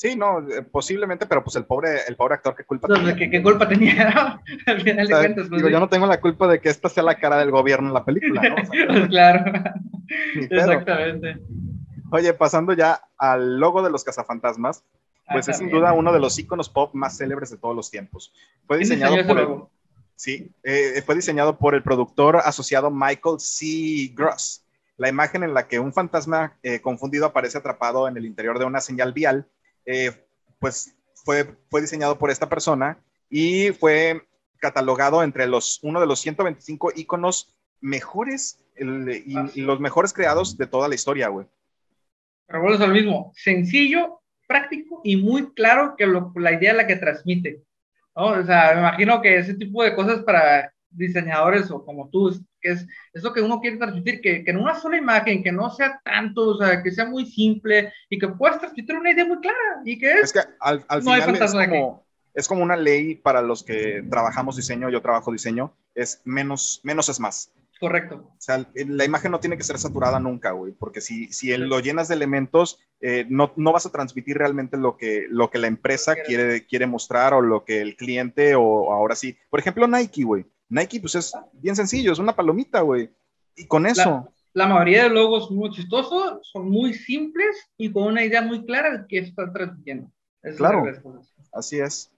Sí, 0.00 0.16
no, 0.16 0.38
eh, 0.48 0.62
posiblemente, 0.62 1.26
pero 1.26 1.44
pues 1.44 1.56
el 1.56 1.66
pobre, 1.66 1.90
el 2.08 2.16
pobre 2.16 2.36
actor, 2.36 2.54
¿qué 2.56 2.64
culpa 2.64 2.88
tenía? 2.88 3.14
¿Qué, 3.14 3.42
culpa 3.42 3.68
tenía? 3.68 4.40
Al 4.66 4.80
final 4.80 5.06
de 5.06 5.12
cuentas, 5.12 5.48
pues, 5.50 5.60
yo 5.60 5.78
no 5.78 5.90
tengo 5.90 6.06
la 6.06 6.22
culpa 6.22 6.48
de 6.48 6.58
que 6.58 6.70
esta 6.70 6.88
sea 6.88 7.02
la 7.02 7.18
cara 7.18 7.36
del 7.36 7.50
gobierno 7.50 7.88
en 7.88 7.92
la 7.92 8.02
película, 8.02 8.40
¿no? 8.48 9.08
claro. 9.08 9.52
Exactamente. 10.36 11.36
Oye, 12.10 12.32
pasando 12.32 12.72
ya 12.72 13.02
al 13.18 13.60
logo 13.60 13.82
de 13.82 13.90
los 13.90 14.02
cazafantasmas, 14.02 14.84
pues 15.30 15.48
es 15.48 15.58
sin 15.58 15.68
duda 15.68 15.92
uno 15.92 16.14
de 16.14 16.20
los 16.20 16.38
iconos 16.38 16.70
pop 16.70 16.94
más 16.94 17.18
célebres 17.18 17.50
de 17.50 17.58
todos 17.58 17.76
los 17.76 17.90
tiempos. 17.90 18.32
Fue 18.66 18.78
diseñado 18.78 19.14
por 19.26 19.68
sí, 20.16 20.50
eh, 20.62 21.02
fue 21.04 21.14
diseñado 21.14 21.58
por 21.58 21.74
el 21.74 21.82
productor 21.82 22.36
asociado 22.36 22.90
Michael 22.90 23.38
C. 23.38 24.14
Gross. 24.14 24.64
La 24.96 25.10
imagen 25.10 25.42
en 25.42 25.52
la 25.52 25.68
que 25.68 25.78
un 25.78 25.92
fantasma 25.92 26.56
eh, 26.62 26.80
confundido 26.80 27.26
aparece 27.26 27.58
atrapado 27.58 28.08
en 28.08 28.16
el 28.16 28.24
interior 28.24 28.58
de 28.58 28.64
una 28.64 28.80
señal 28.80 29.12
vial 29.12 29.46
eh, 29.86 30.12
pues 30.58 30.96
fue, 31.14 31.56
fue 31.68 31.80
diseñado 31.80 32.18
por 32.18 32.30
esta 32.30 32.48
persona 32.48 33.02
y 33.28 33.70
fue 33.72 34.22
catalogado 34.58 35.22
entre 35.22 35.46
los, 35.46 35.80
uno 35.82 36.00
de 36.00 36.06
los 36.06 36.20
125 36.20 36.92
iconos 36.96 37.56
mejores 37.80 38.60
y, 38.76 39.60
los 39.60 39.80
mejores 39.80 40.12
creados 40.12 40.56
de 40.56 40.66
toda 40.66 40.88
la 40.88 40.94
historia, 40.94 41.28
güey. 41.28 41.46
Pero 42.46 42.60
bueno, 42.62 42.74
es 42.74 42.80
lo 42.80 42.88
mismo, 42.88 43.32
sencillo, 43.36 44.20
práctico 44.46 45.00
y 45.04 45.16
muy 45.16 45.52
claro 45.52 45.94
que 45.96 46.06
la 46.06 46.52
idea 46.52 46.72
es 46.72 46.76
la 46.76 46.86
que 46.86 46.96
transmite. 46.96 47.62
O 48.12 48.42
sea, 48.42 48.72
me 48.74 48.80
imagino 48.80 49.22
que 49.22 49.38
ese 49.38 49.54
tipo 49.54 49.82
de 49.82 49.94
cosas 49.94 50.22
para 50.24 50.72
diseñadores 50.90 51.70
o 51.70 51.84
como 51.84 52.08
tú 52.08 52.34
que 52.60 52.72
es, 52.72 52.86
es 53.12 53.22
lo 53.22 53.32
que 53.32 53.40
uno 53.40 53.60
quiere 53.60 53.76
transmitir, 53.76 54.20
que, 54.20 54.44
que, 54.44 54.50
en 54.50 54.58
una 54.58 54.74
sola 54.74 54.96
imagen, 54.96 55.42
que 55.42 55.52
no 55.52 55.70
sea 55.70 56.00
tanto, 56.04 56.48
o 56.48 56.58
sea, 56.58 56.82
que 56.82 56.90
sea 56.90 57.06
muy 57.06 57.26
simple 57.26 57.92
y 58.08 58.18
que 58.18 58.28
puedas 58.28 58.58
transmitir 58.58 58.96
una 58.96 59.10
idea 59.10 59.24
muy 59.24 59.40
clara 59.40 59.82
y 59.84 59.98
que 59.98 60.12
es... 60.12 60.24
Es 60.24 60.32
que 60.32 60.40
al, 60.60 60.84
al 60.88 61.02
final 61.02 61.36
es 61.36 61.52
como, 61.52 62.06
es 62.34 62.48
como 62.48 62.62
una 62.62 62.76
ley 62.76 63.14
para 63.14 63.42
los 63.42 63.62
que 63.62 64.04
trabajamos 64.08 64.56
diseño, 64.56 64.90
yo 64.90 65.02
trabajo 65.02 65.32
diseño, 65.32 65.74
es 65.94 66.22
menos, 66.24 66.80
menos 66.84 67.08
es 67.08 67.20
más. 67.20 67.52
Correcto. 67.80 68.16
O 68.16 68.36
sea, 68.36 68.66
la 68.74 69.04
imagen 69.06 69.32
no 69.32 69.40
tiene 69.40 69.56
que 69.56 69.62
ser 69.62 69.78
saturada 69.78 70.20
nunca, 70.20 70.50
güey, 70.50 70.72
porque 70.72 71.00
si, 71.00 71.32
si 71.32 71.56
lo 71.56 71.80
llenas 71.80 72.08
de 72.08 72.14
elementos, 72.14 72.78
eh, 73.00 73.24
no, 73.30 73.54
no, 73.56 73.72
vas 73.72 73.86
a 73.86 73.90
transmitir 73.90 74.36
realmente 74.36 74.76
lo 74.76 74.98
que, 74.98 75.26
lo 75.30 75.50
que 75.50 75.58
la 75.58 75.66
empresa 75.66 76.14
quiere, 76.14 76.66
quiere 76.66 76.86
mostrar 76.86 77.32
o 77.32 77.40
lo 77.40 77.64
que 77.64 77.80
el 77.80 77.96
cliente 77.96 78.54
o 78.54 78.92
ahora 78.92 79.16
sí. 79.16 79.38
Por 79.48 79.60
ejemplo, 79.60 79.88
Nike, 79.88 80.24
güey. 80.24 80.44
Nike, 80.70 81.00
pues 81.00 81.16
es 81.16 81.34
bien 81.52 81.76
sencillo, 81.76 82.12
es 82.12 82.18
una 82.18 82.34
palomita, 82.34 82.80
güey. 82.80 83.10
Y 83.56 83.66
con 83.66 83.86
eso. 83.86 84.32
La, 84.52 84.66
mayoría 84.66 85.04
de 85.04 85.10
logos 85.10 85.50
muy 85.50 85.70
chistosos 85.70 86.40
son 86.50 86.70
muy 86.70 86.94
simples 86.94 87.70
y 87.76 87.92
con 87.92 88.04
una 88.04 88.24
idea 88.24 88.40
muy 88.40 88.64
clara 88.64 88.96
de 88.96 89.04
qué 89.08 89.18
está 89.18 89.52
transmitiendo. 89.52 90.10
claro, 90.56 90.84
así 91.52 91.78
es. 91.78 92.12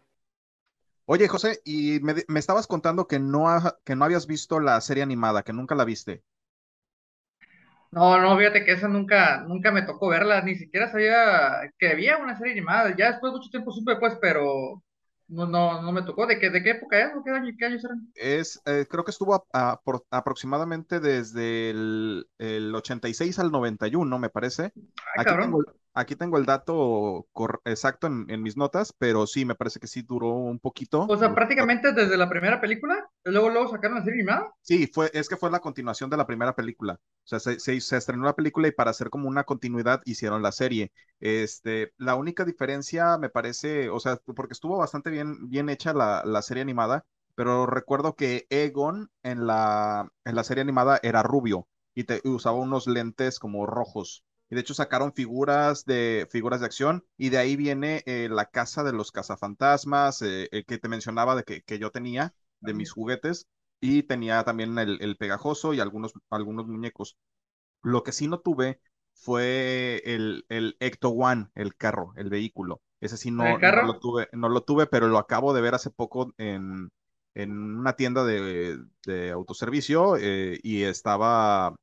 Oye, 1.06 1.28
José, 1.28 1.60
y 1.64 1.98
me, 2.00 2.14
me 2.28 2.38
estabas 2.38 2.66
contando 2.66 3.08
que 3.08 3.18
no, 3.18 3.60
que 3.84 3.96
no 3.96 4.04
habías 4.04 4.26
visto 4.26 4.60
la 4.60 4.80
serie 4.80 5.02
animada, 5.02 5.42
que 5.42 5.52
nunca 5.52 5.74
la 5.74 5.84
viste. 5.84 6.22
No, 7.90 8.18
no, 8.18 8.38
fíjate 8.38 8.64
que 8.64 8.72
esa 8.72 8.88
nunca, 8.88 9.42
nunca 9.42 9.70
me 9.70 9.82
tocó 9.82 10.08
verla, 10.08 10.40
ni 10.40 10.54
siquiera 10.54 10.90
sabía 10.90 11.70
que 11.78 11.88
había 11.88 12.16
una 12.16 12.38
serie 12.38 12.52
animada. 12.52 12.94
Ya 12.96 13.10
después 13.10 13.32
de 13.32 13.38
mucho 13.38 13.50
tiempo 13.50 13.72
supe, 13.72 13.96
pues, 13.96 14.16
pero 14.20 14.82
no, 15.32 15.46
no, 15.46 15.80
no 15.82 15.92
me 15.92 16.02
tocó. 16.02 16.26
¿De 16.26 16.38
qué, 16.38 16.50
de 16.50 16.62
qué 16.62 16.70
época 16.70 17.00
es? 17.00 17.12
¿Qué, 17.24 17.30
año, 17.30 17.52
qué 17.58 17.64
años 17.64 17.84
eran? 17.84 18.12
Es, 18.14 18.60
eh, 18.66 18.86
creo 18.88 19.04
que 19.04 19.10
estuvo 19.10 19.46
aproximadamente 20.10 21.00
desde 21.00 21.70
el, 21.70 22.28
el, 22.38 22.74
86 22.74 23.38
al 23.38 23.50
91, 23.50 24.18
me 24.18 24.28
parece. 24.28 24.72
Ay, 24.74 25.24
Aquí 25.24 25.34
tengo, 25.40 25.64
Aquí 25.94 26.16
tengo 26.16 26.38
el 26.38 26.46
dato 26.46 27.26
exacto 27.64 28.06
en, 28.06 28.42
mis 28.42 28.56
notas, 28.56 28.94
pero 28.96 29.26
sí, 29.26 29.44
me 29.44 29.54
parece 29.54 29.78
que 29.78 29.86
sí 29.86 30.02
duró 30.02 30.30
un 30.30 30.58
poquito. 30.58 31.06
O 31.08 31.16
sea, 31.16 31.34
prácticamente 31.34 31.92
desde 31.92 32.16
la 32.16 32.28
primera 32.28 32.60
película, 32.60 33.10
luego 33.24 33.50
luego 33.50 33.70
sacaron 33.70 33.98
la 33.98 34.04
serie 34.04 34.20
animada. 34.20 34.54
Sí, 34.62 34.86
fue, 34.86 35.10
es 35.12 35.28
que 35.28 35.36
fue 35.36 35.50
la 35.50 35.60
continuación 35.60 36.08
de 36.08 36.16
la 36.16 36.26
primera 36.26 36.54
película. 36.54 36.94
O 36.94 37.26
sea, 37.26 37.40
se, 37.40 37.58
se, 37.60 37.96
estrenó 37.96 38.24
la 38.24 38.34
película 38.34 38.68
y 38.68 38.72
para 38.72 38.90
hacer 38.90 39.10
como 39.10 39.28
una 39.28 39.44
continuidad 39.44 40.00
hicieron 40.06 40.42
la 40.42 40.52
serie. 40.52 40.92
Este, 41.20 41.92
la 41.98 42.14
única 42.14 42.44
diferencia 42.44 43.18
me 43.18 43.28
parece, 43.28 43.90
o 43.90 44.00
sea, 44.00 44.16
porque 44.34 44.54
estuvo 44.54 44.78
bastante 44.78 45.10
bien, 45.10 45.48
bien 45.50 45.68
hecha 45.68 45.92
la, 45.92 46.22
la 46.24 46.42
serie 46.42 46.62
animada, 46.62 47.04
pero 47.34 47.66
recuerdo 47.66 48.14
que 48.14 48.46
Egon 48.50 49.10
en 49.22 49.46
la, 49.46 50.10
en 50.24 50.36
la 50.36 50.44
serie 50.44 50.62
animada 50.62 51.00
era 51.02 51.22
rubio 51.22 51.66
y, 51.94 52.04
te, 52.04 52.20
usaba 52.24 52.56
unos 52.56 52.86
lentes 52.86 53.38
como 53.38 53.66
rojos 53.66 54.24
y 54.52 54.54
de 54.54 54.60
hecho 54.60 54.74
sacaron 54.74 55.14
figuras 55.14 55.86
de 55.86 56.28
figuras 56.30 56.60
de 56.60 56.66
acción 56.66 57.06
y 57.16 57.30
de 57.30 57.38
ahí 57.38 57.56
viene 57.56 58.02
eh, 58.04 58.28
la 58.30 58.44
casa 58.50 58.84
de 58.84 58.92
los 58.92 59.10
cazafantasmas 59.10 60.20
eh, 60.20 60.50
el 60.52 60.66
que 60.66 60.76
te 60.76 60.90
mencionaba 60.90 61.34
de 61.34 61.44
que, 61.44 61.62
que, 61.62 61.78
yo 61.78 61.90
tenía 61.90 62.34
de 62.60 62.74
mis 62.74 62.92
juguetes 62.92 63.46
y 63.80 64.02
tenía 64.02 64.44
también 64.44 64.76
el, 64.78 64.98
el, 65.00 65.16
pegajoso 65.16 65.72
y 65.72 65.80
algunos, 65.80 66.12
algunos 66.28 66.66
muñecos. 66.66 67.16
Lo 67.82 68.02
que 68.02 68.12
sí 68.12 68.28
no 68.28 68.40
tuve 68.40 68.78
fue 69.14 70.02
el, 70.04 70.44
el 70.50 70.76
Ecto 70.80 71.08
One, 71.08 71.48
el 71.54 71.74
carro, 71.74 72.12
el 72.16 72.28
vehículo. 72.28 72.82
Ese 73.00 73.16
sí 73.16 73.30
no, 73.30 73.58
no, 73.58 73.82
lo 73.84 73.98
tuve, 74.00 74.28
no 74.32 74.50
lo 74.50 74.64
tuve, 74.64 74.86
pero 74.86 75.08
lo 75.08 75.16
acabo 75.16 75.54
de 75.54 75.62
ver 75.62 75.74
hace 75.74 75.88
poco 75.88 76.34
en, 76.36 76.90
en 77.32 77.52
una 77.78 77.94
tienda 77.94 78.22
de, 78.22 78.78
de 79.06 79.30
autoservicio 79.30 80.18
eh, 80.18 80.60
y 80.62 80.82
estaba, 80.82 81.74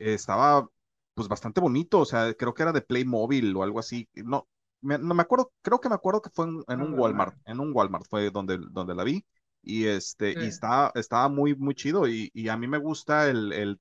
estaba 0.00 0.68
pues 1.14 1.28
bastante 1.28 1.60
bonito, 1.60 2.00
o 2.00 2.04
sea, 2.04 2.32
creo 2.34 2.54
que 2.54 2.62
era 2.62 2.72
de 2.72 2.82
Playmobil 2.82 3.54
o 3.56 3.62
algo 3.62 3.78
así, 3.78 4.08
no, 4.14 4.48
no 4.82 5.14
me 5.14 5.22
acuerdo, 5.22 5.52
creo 5.62 5.80
que 5.80 5.88
me 5.88 5.94
acuerdo 5.94 6.22
que 6.22 6.30
fue 6.30 6.46
en, 6.46 6.80
un 6.80 6.98
Walmart, 6.98 7.36
en 7.46 7.60
un 7.60 7.72
Walmart 7.74 8.06
fue 8.08 8.30
donde, 8.30 8.58
donde 8.70 8.94
la 8.94 9.04
vi, 9.04 9.24
y 9.62 9.86
este, 9.86 10.32
y 10.32 10.46
está, 10.46 10.92
estaba 10.94 11.28
muy, 11.28 11.54
muy 11.54 11.74
chido, 11.74 12.08
y, 12.08 12.30
y 12.32 12.48
a 12.48 12.56
mí 12.56 12.66
me 12.66 12.78
gusta 12.78 13.28
el, 13.28 13.52
el, 13.52 13.80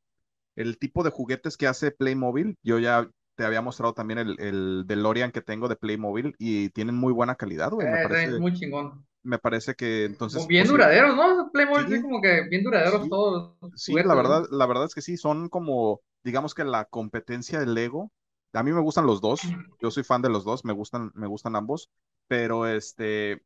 el, 0.55 0.77
tipo 0.77 1.03
de 1.03 1.11
juguetes 1.11 1.55
que 1.55 1.67
hace 1.67 1.91
Playmobil, 1.91 2.57
yo 2.63 2.79
ya 2.79 3.09
te 3.35 3.45
había 3.45 3.61
mostrado 3.61 3.93
también 3.93 4.19
el, 4.19 4.39
el 4.39 4.83
DeLorean 4.85 5.31
que 5.31 5.41
tengo 5.41 5.69
de 5.69 5.77
Playmobil, 5.77 6.35
y 6.37 6.69
tienen 6.69 6.95
muy 6.95 7.13
buena 7.13 7.35
calidad, 7.35 7.71
güey, 7.71 7.87
me 7.87 8.01
eh, 8.01 8.03
parece. 8.03 8.39
Muy 8.39 8.53
chingón 8.53 9.08
me 9.23 9.39
parece 9.39 9.75
que 9.75 10.05
entonces. 10.05 10.47
bien 10.47 10.67
duraderos, 10.67 11.15
¿no? 11.15 11.49
Playmobil 11.51 11.97
sí, 11.97 12.01
como 12.01 12.21
que 12.21 12.43
bien 12.49 12.63
duraderos 12.63 13.09
todos. 13.09 13.55
Sí, 13.75 13.93
la 13.93 14.15
verdad, 14.15 14.45
la 14.51 14.65
verdad 14.65 14.85
es 14.85 14.95
que 14.95 15.01
sí, 15.01 15.17
son 15.17 15.49
como 15.49 16.01
digamos 16.23 16.53
que 16.53 16.63
la 16.63 16.85
competencia 16.85 17.59
del 17.59 17.73
Lego, 17.73 18.11
a 18.53 18.63
mí 18.63 18.71
me 18.71 18.81
gustan 18.81 19.05
los 19.05 19.21
dos, 19.21 19.41
yo 19.81 19.91
soy 19.91 20.03
fan 20.03 20.21
de 20.21 20.29
los 20.29 20.43
dos, 20.43 20.65
me 20.65 20.73
gustan, 20.73 21.11
me 21.15 21.27
gustan 21.27 21.55
ambos, 21.55 21.89
pero 22.27 22.67
este, 22.67 23.41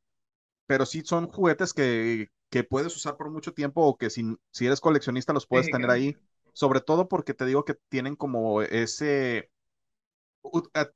pero 0.65 0.85
sí 0.85 1.01
son 1.05 1.27
juguetes 1.27 1.73
que, 1.73 2.29
que 2.49 2.63
puedes 2.63 2.95
usar 2.95 3.17
por 3.17 3.29
mucho 3.29 3.53
tiempo 3.53 3.81
o 3.83 3.97
que 3.97 4.09
si, 4.09 4.35
si 4.51 4.65
eres 4.65 4.81
coleccionista 4.81 5.33
los 5.33 5.47
puedes 5.47 5.69
tener 5.69 5.89
ahí, 5.89 6.17
sobre 6.53 6.81
todo 6.81 7.07
porque 7.07 7.33
te 7.33 7.45
digo 7.45 7.65
que 7.65 7.75
tienen 7.89 8.15
como 8.15 8.61
ese, 8.61 9.51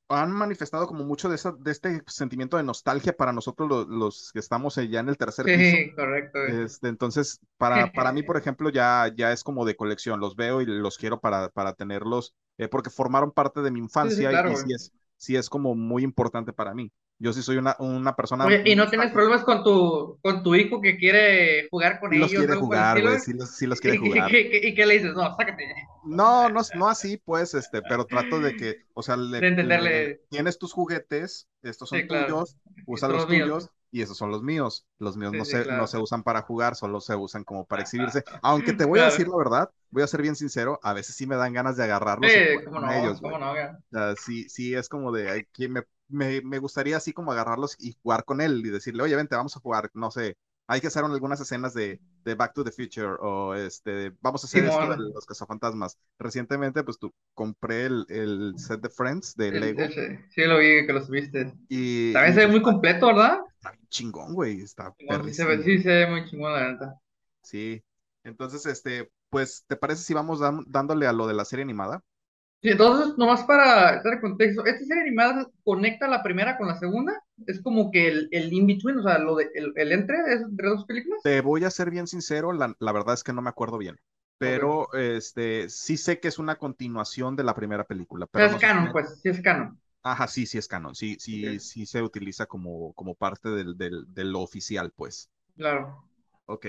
han 0.09 0.31
manifestado 0.31 0.87
como 0.87 1.03
mucho 1.03 1.29
de, 1.29 1.39
de 1.59 1.71
este 1.71 2.01
sentimiento 2.07 2.57
de 2.57 2.63
nostalgia 2.63 3.15
para 3.15 3.31
nosotros 3.31 3.87
los, 3.87 4.31
que 4.33 4.39
estamos 4.39 4.75
ya 4.75 4.99
en 4.99 5.09
el 5.09 5.17
tercer 5.17 5.45
piso. 5.45 5.77
Sí, 5.77 5.91
correcto. 5.93 6.39
Este, 6.43 6.89
entonces, 6.89 7.39
para, 7.57 7.91
para 7.91 8.11
mí, 8.11 8.23
por 8.23 8.37
ejemplo, 8.37 8.69
ya, 8.69 9.11
ya 9.15 9.31
es 9.31 9.43
como 9.43 9.65
de 9.65 9.75
colección, 9.75 10.19
los 10.19 10.35
veo 10.35 10.61
y 10.61 10.65
los 10.65 10.97
quiero 10.97 11.19
para, 11.19 11.49
para 11.49 11.73
tenerlos, 11.73 12.35
eh, 12.57 12.67
porque 12.67 12.89
formaron 12.89 13.31
parte 13.31 13.61
de 13.61 13.71
mi 13.71 13.79
infancia 13.79 14.31
y, 14.31 14.55
sí, 14.55 14.73
es, 14.73 14.91
sí 15.15 15.35
es 15.35 15.49
como 15.49 15.75
muy 15.75 16.03
importante 16.03 16.53
para 16.53 16.73
mí. 16.73 16.91
Yo 17.19 17.33
sí 17.33 17.41
soy 17.41 17.57
una, 17.57 17.75
una 17.79 18.15
persona. 18.15 18.45
Oye, 18.45 18.61
¿y 18.65 18.75
no 18.75 18.87
tienes 18.89 19.11
problemas 19.11 19.43
con 19.43 19.63
tu, 19.63 20.19
con 20.21 20.43
tu 20.43 20.53
hijo 20.53 20.79
que 20.81 20.97
quiere 20.97 21.67
jugar 21.69 21.99
con 21.99 22.13
ellos? 22.13 22.31
Los 22.31 22.39
quiere 22.39 22.55
jugar, 22.55 23.01
güey, 23.01 23.19
sí 23.19 23.33
los, 23.33 23.49
sí 23.49 23.65
los 23.65 23.79
quiere 23.81 23.97
jugar. 23.97 24.29
¿Y, 24.33 24.75
qué 24.75 24.85
le 24.85 24.93
dices? 24.95 25.13
No, 25.15 25.35
sácate. 25.35 25.63
No, 26.03 26.47
no, 26.49 26.61
no 26.75 26.87
así, 26.87 27.17
pues, 27.17 27.55
este, 27.55 27.81
pero 27.81 28.05
trato 28.05 28.39
de 28.39 28.55
que, 28.55 28.85
o 28.93 29.01
sea, 29.01 29.17
le, 29.17 29.39
de 29.39 29.47
entenderle. 29.47 30.21
tienes 30.29 30.59
tus 30.59 30.73
juguetes, 30.73 31.47
estos 31.63 31.89
son 31.89 32.07
tuyos, 32.07 32.57
usa 32.85 33.09
los 33.09 33.25
tuyos, 33.25 33.71
y 33.89 34.03
esos 34.03 34.17
son 34.17 34.29
los 34.29 34.43
míos. 34.43 34.85
Los 34.99 35.17
míos 35.17 35.33
no, 35.33 35.43
se, 35.43 35.65
no 35.65 35.87
se 35.87 35.97
usan 35.97 36.21
para 36.21 36.43
jugar, 36.43 36.75
solo 36.75 37.01
se 37.01 37.15
usan 37.15 37.43
como 37.43 37.65
para 37.65 37.81
exhibirse. 37.81 38.23
Aunque 38.43 38.73
te 38.73 38.85
voy 38.85 38.99
a 38.99 39.05
decir 39.05 39.27
la 39.27 39.37
verdad, 39.37 39.69
voy 39.89 40.03
a 40.03 40.07
ser 40.07 40.21
bien 40.21 40.35
sincero, 40.35 40.79
a 40.83 40.93
veces 40.93 41.15
sí 41.15 41.25
me 41.25 41.35
dan 41.35 41.53
ganas 41.53 41.77
de 41.77 41.83
agarrarlos 41.85 42.31
sí, 42.31 42.39
cómo 42.63 42.81
no, 42.81 42.91
ellos. 42.91 43.19
Cómo 43.21 43.39
no, 43.39 44.15
sí, 44.17 44.47
sí, 44.49 44.75
es 44.75 44.87
como 44.87 45.11
de 45.11 45.47
que 45.51 45.67
me 45.67 45.81
me, 46.09 46.41
me, 46.41 46.59
gustaría 46.59 46.97
así 46.97 47.13
como 47.13 47.31
agarrarlos 47.31 47.75
y 47.79 47.95
jugar 48.01 48.23
con 48.25 48.41
él 48.41 48.63
y 48.65 48.69
decirle, 48.69 49.03
oye, 49.03 49.15
vente, 49.15 49.35
vamos 49.35 49.55
a 49.55 49.59
jugar, 49.59 49.89
no 49.93 50.11
sé, 50.11 50.37
hay 50.67 50.81
que 50.81 50.87
hacer 50.87 51.03
algunas 51.03 51.39
escenas 51.39 51.73
de, 51.73 51.99
de 52.25 52.35
Back 52.35 52.53
to 52.53 52.63
the 52.63 52.71
Future 52.71 53.15
o 53.21 53.55
este, 53.55 54.11
vamos 54.19 54.43
a 54.43 54.47
hacer 54.47 54.65
esto 54.65 54.89
de 54.89 54.97
los 54.97 55.25
cazafantasmas. 55.25 55.97
Recientemente, 56.19 56.83
pues 56.83 56.99
tú 56.99 57.13
compré 57.33 57.85
el, 57.85 58.05
el 58.09 58.53
set 58.57 58.81
de 58.81 58.89
Friends 58.89 59.35
de 59.35 59.51
Lego. 59.51 59.81
sí, 60.29 60.43
lo 60.43 60.57
vi 60.57 60.85
que 60.85 60.93
lo 60.93 61.01
subiste. 61.01 61.53
Y, 61.69 62.11
También 62.11 62.33
se 62.33 62.41
ve 62.41 62.47
muy 62.47 62.61
completo, 62.61 63.07
¿verdad? 63.07 63.39
Está 63.55 63.77
chingón, 63.89 64.33
güey, 64.33 64.61
está 64.61 64.93
sí, 64.97 65.33
se 65.33 65.45
ve, 65.45 65.63
sí, 65.63 65.79
se 65.79 65.89
ve 65.89 66.07
muy 66.07 66.25
chingón, 66.25 66.51
la 66.51 66.59
verdad. 66.59 66.93
Sí, 67.41 67.81
entonces, 68.25 68.65
este, 68.65 69.09
pues, 69.29 69.63
¿te 69.67 69.77
parece 69.77 70.03
si 70.03 70.13
vamos 70.13 70.41
dándole 70.67 71.07
a 71.07 71.13
lo 71.13 71.27
de 71.27 71.33
la 71.33 71.45
serie 71.45 71.63
animada? 71.63 72.03
Sí, 72.61 72.69
entonces, 72.69 73.15
nomás 73.17 73.43
para 73.43 74.01
dar 74.01 74.19
contexto, 74.19 74.65
¿esta 74.65 74.83
serie 74.85 75.03
animada 75.03 75.47
conecta 75.63 76.07
la 76.07 76.23
primera 76.23 76.57
con 76.57 76.67
la 76.67 76.75
segunda? 76.79 77.13
¿Es 77.45 77.61
como 77.61 77.91
que 77.91 78.07
el, 78.07 78.29
el 78.31 78.51
in-between, 78.51 78.97
o 78.99 79.03
sea, 79.03 79.19
lo 79.19 79.35
de, 79.35 79.49
el, 79.53 79.73
el 79.75 79.91
entre 79.91 80.17
entre 80.33 80.67
dos 80.69 80.85
películas? 80.85 81.21
Te 81.23 81.41
voy 81.41 81.63
a 81.65 81.69
ser 81.71 81.91
bien 81.91 82.07
sincero, 82.07 82.53
la, 82.53 82.75
la 82.79 82.91
verdad 82.91 83.13
es 83.13 83.23
que 83.23 83.33
no 83.33 83.41
me 83.41 83.49
acuerdo 83.49 83.77
bien. 83.77 83.99
Pero 84.39 84.93
este 84.93 85.67
sí 85.69 85.97
sé 85.97 86.19
que 86.19 86.27
es 86.27 86.37
una 86.39 86.57
continuación 86.57 87.35
de 87.35 87.43
la 87.43 87.55
primera 87.55 87.85
película. 87.85 88.27
Pero 88.31 88.45
es 88.45 88.55
canon, 88.55 88.91
pues, 88.91 89.19
sí 89.21 89.29
es 89.29 89.41
canon. 89.41 89.79
Ajá, 90.03 90.27
sí, 90.27 90.45
sí 90.45 90.57
es 90.57 90.67
canon. 90.67 90.95
Sí, 90.95 91.17
sí, 91.19 91.59
sí 91.59 91.85
se 91.85 92.01
utiliza 92.01 92.45
como, 92.45 92.93
como 92.93 93.15
parte 93.15 93.49
del, 93.49 93.77
del, 93.77 94.05
de 94.13 94.23
lo 94.25 94.41
oficial, 94.41 94.91
pues. 94.95 95.29
Claro. 95.57 96.05
Ok. 96.45 96.65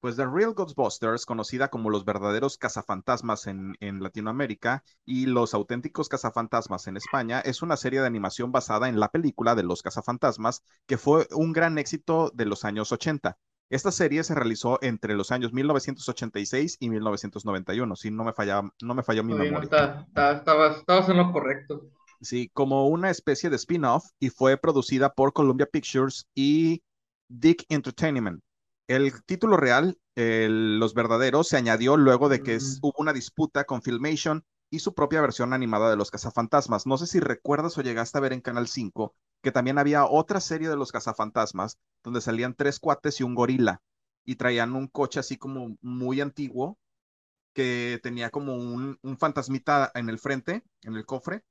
Pues 0.00 0.16
The 0.16 0.26
Real 0.26 0.54
Ghostbusters, 0.54 1.26
conocida 1.26 1.68
como 1.68 1.90
los 1.90 2.04
verdaderos 2.04 2.56
cazafantasmas 2.56 3.48
en, 3.48 3.76
en, 3.80 4.00
Latinoamérica 4.00 4.84
y 5.04 5.26
los 5.26 5.54
auténticos 5.54 6.08
cazafantasmas 6.08 6.86
en 6.86 6.96
España, 6.96 7.40
es 7.40 7.62
una 7.62 7.76
serie 7.76 8.00
de 8.00 8.06
animación 8.06 8.52
basada 8.52 8.88
en 8.88 9.00
la 9.00 9.08
película 9.08 9.56
de 9.56 9.64
los 9.64 9.82
cazafantasmas, 9.82 10.62
que 10.86 10.98
fue 10.98 11.26
un 11.32 11.52
gran 11.52 11.78
éxito 11.78 12.30
de 12.32 12.44
los 12.44 12.64
años 12.64 12.92
80. 12.92 13.36
Esta 13.70 13.90
serie 13.90 14.24
se 14.24 14.34
realizó 14.34 14.78
entre 14.82 15.14
los 15.14 15.30
años 15.30 15.52
1986 15.52 16.78
y 16.80 16.88
1991, 16.88 17.96
si 17.96 18.10
no 18.10 18.24
me 18.24 18.32
falla, 18.32 18.62
no 18.80 18.94
me 18.94 19.02
falló 19.02 19.24
mi 19.24 19.34
memoria. 19.34 19.60
está, 19.60 20.32
estabas, 20.32 20.78
estabas 20.78 21.08
en 21.08 21.18
lo 21.18 21.32
correcto. 21.32 21.90
Sí, 22.20 22.50
como 22.54 22.88
una 22.88 23.10
especie 23.10 23.50
de 23.50 23.56
spin-off 23.56 24.06
y 24.18 24.30
fue 24.30 24.56
producida 24.56 25.12
por 25.12 25.32
Columbia 25.32 25.66
Pictures 25.70 26.26
y 26.34 26.82
Dick 27.28 27.64
Entertainment. 27.68 28.42
El 28.88 29.22
título 29.24 29.56
real, 29.56 29.98
Los 30.16 30.94
Verdaderos, 30.94 31.48
se 31.48 31.56
añadió 31.56 31.96
luego 31.96 32.28
de 32.28 32.42
que 32.42 32.56
mm. 32.56 32.78
hubo 32.82 32.94
una 32.98 33.12
disputa 33.12 33.64
con 33.64 33.82
Filmation 33.82 34.44
y 34.70 34.80
su 34.80 34.94
propia 34.94 35.20
versión 35.20 35.52
animada 35.52 35.90
de 35.90 35.96
Los 35.96 36.10
Cazafantasmas. 36.10 36.86
No 36.86 36.98
sé 36.98 37.06
si 37.06 37.20
recuerdas 37.20 37.78
o 37.78 37.82
llegaste 37.82 38.18
a 38.18 38.22
ver 38.22 38.32
en 38.32 38.40
Canal 38.40 38.66
5 38.66 39.14
que 39.42 39.52
también 39.52 39.78
había 39.78 40.04
otra 40.04 40.40
serie 40.40 40.68
de 40.68 40.76
Los 40.76 40.90
Cazafantasmas 40.90 41.78
donde 42.02 42.20
salían 42.20 42.54
tres 42.54 42.80
cuates 42.80 43.20
y 43.20 43.24
un 43.24 43.34
gorila 43.34 43.82
y 44.24 44.36
traían 44.36 44.74
un 44.74 44.88
coche 44.88 45.20
así 45.20 45.36
como 45.36 45.76
muy 45.80 46.20
antiguo 46.20 46.78
que 47.54 48.00
tenía 48.02 48.30
como 48.30 48.54
un, 48.56 48.98
un 49.02 49.18
fantasmita 49.18 49.90
en 49.94 50.08
el 50.08 50.18
frente, 50.18 50.62
en 50.82 50.94
el 50.94 51.06
cofre, 51.06 51.44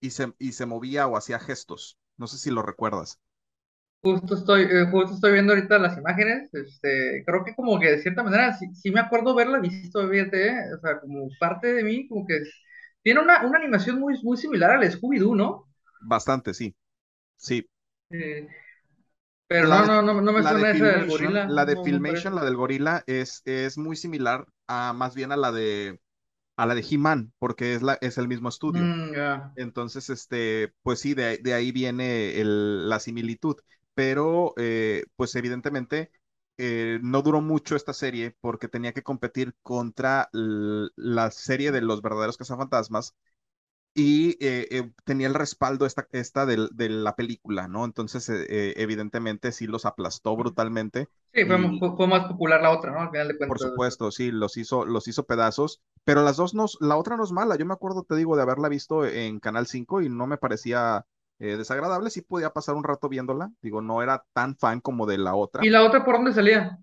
y 0.00 0.10
se, 0.10 0.34
y 0.38 0.52
se 0.52 0.66
movía 0.66 1.06
o 1.06 1.16
hacía 1.16 1.38
gestos. 1.38 1.98
No 2.16 2.26
sé 2.26 2.38
si 2.38 2.50
lo 2.50 2.62
recuerdas. 2.62 3.20
Justo 4.06 4.34
estoy, 4.36 4.62
eh, 4.62 4.86
justo 4.90 5.14
estoy 5.14 5.32
viendo 5.32 5.52
ahorita 5.52 5.78
las 5.80 5.98
imágenes, 5.98 6.52
este, 6.54 7.24
creo 7.26 7.44
que 7.44 7.54
como 7.56 7.80
que 7.80 7.90
de 7.92 7.98
cierta 8.02 8.22
manera 8.22 8.52
sí, 8.54 8.90
me 8.92 9.00
acuerdo 9.00 9.34
verla 9.34 9.58
visto, 9.58 10.08
fíjate, 10.08 10.48
¿eh? 10.48 10.54
o 10.76 10.80
sea, 10.80 11.00
como 11.00 11.28
parte 11.40 11.72
de 11.74 11.82
mí, 11.82 12.06
como 12.08 12.26
que 12.26 12.38
tiene 13.02 13.20
una, 13.20 13.44
una 13.44 13.58
animación 13.58 13.98
muy, 13.98 14.14
muy 14.22 14.36
similar 14.36 14.70
al 14.72 14.84
Scooby-Doo, 14.90 15.34
¿no? 15.36 15.66
Bastante, 16.00 16.54
sí, 16.54 16.74
sí. 17.36 17.66
pero 19.46 19.68
no, 19.68 19.84
no, 19.86 20.02
no, 20.02 20.20
no 20.20 20.32
me 20.32 20.42
suena 20.42 20.70
esa 20.70 20.86
del 20.86 21.06
gorila. 21.06 21.46
La 21.46 21.64
de 21.64 21.76
Filmation, 21.76 22.34
la 22.34 22.44
del 22.44 22.56
gorila, 22.56 23.02
es, 23.06 23.42
es 23.44 23.78
muy 23.78 23.96
similar 23.96 24.46
a 24.66 24.92
más 24.92 25.14
bien 25.14 25.32
a 25.32 25.36
la 25.36 25.52
de 25.52 26.00
a 26.56 26.66
la 26.66 26.74
de 26.74 26.84
He-Man, 26.88 27.32
porque 27.38 27.74
es, 27.74 27.82
la, 27.82 27.98
es 28.02 28.18
el 28.18 28.28
mismo 28.28 28.48
estudio. 28.50 28.82
Mm, 28.82 29.56
Entonces, 29.56 30.10
este, 30.10 30.74
pues 30.82 31.00
sí, 31.00 31.14
de, 31.14 31.38
de 31.38 31.54
ahí 31.54 31.72
viene 31.72 32.40
el, 32.40 32.88
la 32.88 33.00
similitud 33.00 33.56
pero 33.96 34.52
eh, 34.58 35.06
pues 35.16 35.34
evidentemente 35.36 36.10
eh, 36.58 36.98
no 37.02 37.22
duró 37.22 37.40
mucho 37.40 37.76
esta 37.76 37.94
serie 37.94 38.36
porque 38.42 38.68
tenía 38.68 38.92
que 38.92 39.02
competir 39.02 39.54
contra 39.62 40.28
la 40.32 41.30
serie 41.30 41.72
de 41.72 41.80
los 41.80 42.02
verdaderos 42.02 42.36
cazafantasmas 42.36 43.14
y 43.94 44.36
eh, 44.44 44.92
tenía 45.04 45.28
el 45.28 45.32
respaldo 45.32 45.86
esta, 45.86 46.06
esta 46.12 46.44
de, 46.44 46.68
la 46.90 47.16
película, 47.16 47.68
¿no? 47.68 47.86
Entonces, 47.86 48.30
evidentemente 48.50 49.50
sí 49.50 49.66
los 49.66 49.86
aplastó 49.86 50.36
brutalmente. 50.36 51.08
Sí, 51.32 51.46
fue, 51.46 51.56
más 52.06 52.26
popular 52.26 52.60
la 52.60 52.72
otra, 52.72 52.92
¿no? 52.92 53.00
Al 53.00 53.10
final 53.10 53.28
de 53.28 53.38
cuentas. 53.38 53.58
Por 53.58 53.70
supuesto, 53.70 54.10
sí, 54.10 54.30
los 54.30 54.58
hizo, 54.58 54.84
los 54.84 55.08
hizo 55.08 55.24
pedazos, 55.24 55.80
pero 56.04 56.22
las 56.22 56.36
dos 56.36 56.54
no, 56.54 56.66
la 56.80 56.98
otra 56.98 57.16
no 57.16 57.24
es 57.24 57.32
mala. 57.32 57.56
Yo 57.56 57.64
me 57.64 57.72
acuerdo, 57.72 58.04
te 58.06 58.16
digo, 58.16 58.36
de 58.36 58.42
haberla 58.42 58.68
visto 58.68 59.06
en 59.06 59.40
Canal 59.40 59.66
5 59.66 60.02
y 60.02 60.10
no 60.10 60.26
me 60.26 60.36
parecía 60.36 61.06
eh, 61.38 61.56
desagradable, 61.56 62.10
sí 62.10 62.22
podía 62.22 62.52
pasar 62.52 62.74
un 62.74 62.84
rato 62.84 63.08
viéndola, 63.08 63.50
digo, 63.60 63.82
no 63.82 64.02
era 64.02 64.24
tan 64.32 64.56
fan 64.56 64.80
como 64.80 65.06
de 65.06 65.18
la 65.18 65.34
otra. 65.34 65.64
¿Y 65.64 65.70
la 65.70 65.84
otra 65.84 66.04
por 66.04 66.16
dónde 66.16 66.32
salía? 66.32 66.78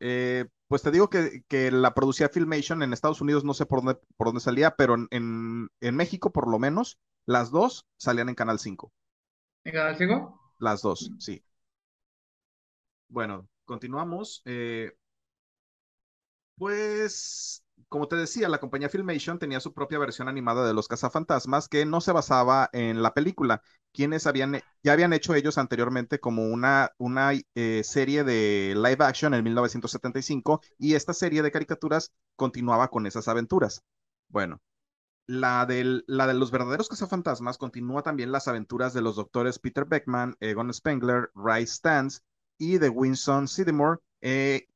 Eh, 0.00 0.46
pues 0.68 0.82
te 0.82 0.90
digo 0.90 1.10
que, 1.10 1.42
que, 1.48 1.70
la 1.70 1.94
producía 1.94 2.28
Filmation 2.28 2.82
en 2.82 2.92
Estados 2.92 3.20
Unidos, 3.20 3.42
no 3.42 3.54
sé 3.54 3.66
por 3.66 3.82
dónde, 3.82 4.00
por 4.16 4.28
dónde 4.28 4.40
salía, 4.40 4.76
pero 4.76 4.94
en, 4.94 5.68
en, 5.80 5.96
México 5.96 6.30
por 6.30 6.48
lo 6.48 6.58
menos, 6.58 7.00
las 7.26 7.50
dos 7.50 7.86
salían 7.96 8.28
en 8.28 8.34
Canal 8.34 8.58
5. 8.58 8.92
¿En 9.64 9.72
Canal 9.72 9.96
5? 9.96 10.54
Las 10.60 10.82
dos, 10.82 11.10
sí. 11.18 11.42
Bueno, 13.08 13.48
continuamos. 13.64 14.42
Eh, 14.44 14.92
pues 16.56 17.64
como 17.88 18.08
te 18.08 18.16
decía, 18.16 18.48
la 18.48 18.60
compañía 18.60 18.88
Filmation 18.88 19.38
tenía 19.38 19.60
su 19.60 19.72
propia 19.72 19.98
versión 19.98 20.28
animada 20.28 20.66
de 20.66 20.74
Los 20.74 20.88
Cazafantasmas 20.88 21.68
que 21.68 21.86
no 21.86 22.00
se 22.00 22.12
basaba 22.12 22.68
en 22.72 23.02
la 23.02 23.14
película, 23.14 23.62
quienes 23.92 24.26
habían, 24.26 24.60
ya 24.82 24.92
habían 24.92 25.12
hecho 25.12 25.34
ellos 25.34 25.58
anteriormente 25.58 26.20
como 26.20 26.46
una, 26.46 26.92
una 26.98 27.32
eh, 27.54 27.82
serie 27.84 28.24
de 28.24 28.74
live 28.76 29.04
action 29.04 29.34
en 29.34 29.44
1975 29.44 30.60
y 30.78 30.94
esta 30.94 31.14
serie 31.14 31.42
de 31.42 31.50
caricaturas 31.50 32.12
continuaba 32.36 32.88
con 32.88 33.06
esas 33.06 33.28
aventuras. 33.28 33.82
Bueno, 34.28 34.60
la, 35.26 35.66
la 36.06 36.26
de 36.26 36.34
los 36.34 36.50
verdaderos 36.50 36.88
cazafantasmas 36.88 37.58
continúa 37.58 38.02
también 38.02 38.32
las 38.32 38.48
aventuras 38.48 38.94
de 38.94 39.02
los 39.02 39.16
doctores 39.16 39.58
Peter 39.58 39.84
Beckman, 39.84 40.36
Egon 40.40 40.72
Spengler, 40.72 41.30
Ray 41.34 41.66
Stantz 41.66 42.22
y 42.58 42.78
de 42.78 42.88
Winston 42.88 43.46
Sidemore, 43.46 44.00
eh, 44.20 44.66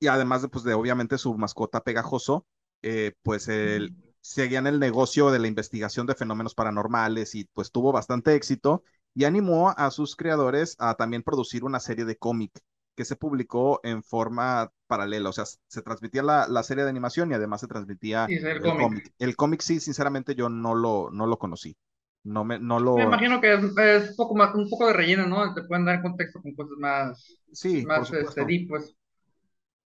y 0.00 0.08
además 0.08 0.42
de, 0.42 0.48
pues, 0.48 0.64
de 0.64 0.74
obviamente 0.74 1.18
su 1.18 1.36
mascota 1.36 1.82
pegajoso, 1.82 2.46
eh, 2.82 3.12
pues 3.22 3.48
él 3.48 3.94
seguían 4.20 4.66
el 4.66 4.80
negocio 4.80 5.30
de 5.30 5.38
la 5.38 5.46
investigación 5.46 6.06
de 6.06 6.14
fenómenos 6.14 6.54
paranormales 6.54 7.34
y 7.34 7.44
pues 7.44 7.70
tuvo 7.70 7.92
bastante 7.92 8.34
éxito 8.34 8.82
y 9.14 9.24
animó 9.24 9.70
a 9.70 9.90
sus 9.90 10.16
creadores 10.16 10.76
a 10.78 10.94
también 10.94 11.22
producir 11.22 11.64
una 11.64 11.80
serie 11.80 12.04
de 12.04 12.16
cómic 12.16 12.52
que 12.94 13.04
se 13.04 13.16
publicó 13.16 13.80
en 13.82 14.02
forma 14.02 14.72
paralela, 14.86 15.30
o 15.30 15.32
sea, 15.32 15.44
se 15.44 15.82
transmitía 15.82 16.22
la, 16.22 16.48
la 16.48 16.62
serie 16.62 16.84
de 16.84 16.90
animación 16.90 17.30
y 17.30 17.34
además 17.34 17.60
se 17.60 17.66
transmitía 17.66 18.26
el, 18.26 18.60
cómic. 18.60 19.12
El 19.18 19.36
cómic 19.36 19.60
sí, 19.62 19.80
sinceramente 19.80 20.34
yo 20.34 20.48
no 20.48 20.74
lo, 20.74 21.10
no 21.10 21.26
lo 21.26 21.38
conocí. 21.38 21.76
No 22.22 22.44
me, 22.44 22.58
no 22.58 22.78
lo... 22.78 22.96
me 22.96 23.04
imagino 23.04 23.40
que 23.40 23.54
es, 23.54 23.62
un, 23.62 24.16
poco 24.16 24.34
más, 24.34 24.54
un 24.54 24.68
poco 24.68 24.88
de 24.88 24.92
relleno, 24.92 25.26
¿no? 25.26 25.54
Te 25.54 25.62
pueden 25.62 25.86
dar 25.86 26.02
contexto 26.02 26.42
con 26.42 26.54
cosas 26.54 26.76
más, 26.78 27.38
sí, 27.52 27.86
más 27.86 28.12
este, 28.12 28.44
deep, 28.44 28.68
pues. 28.68 28.94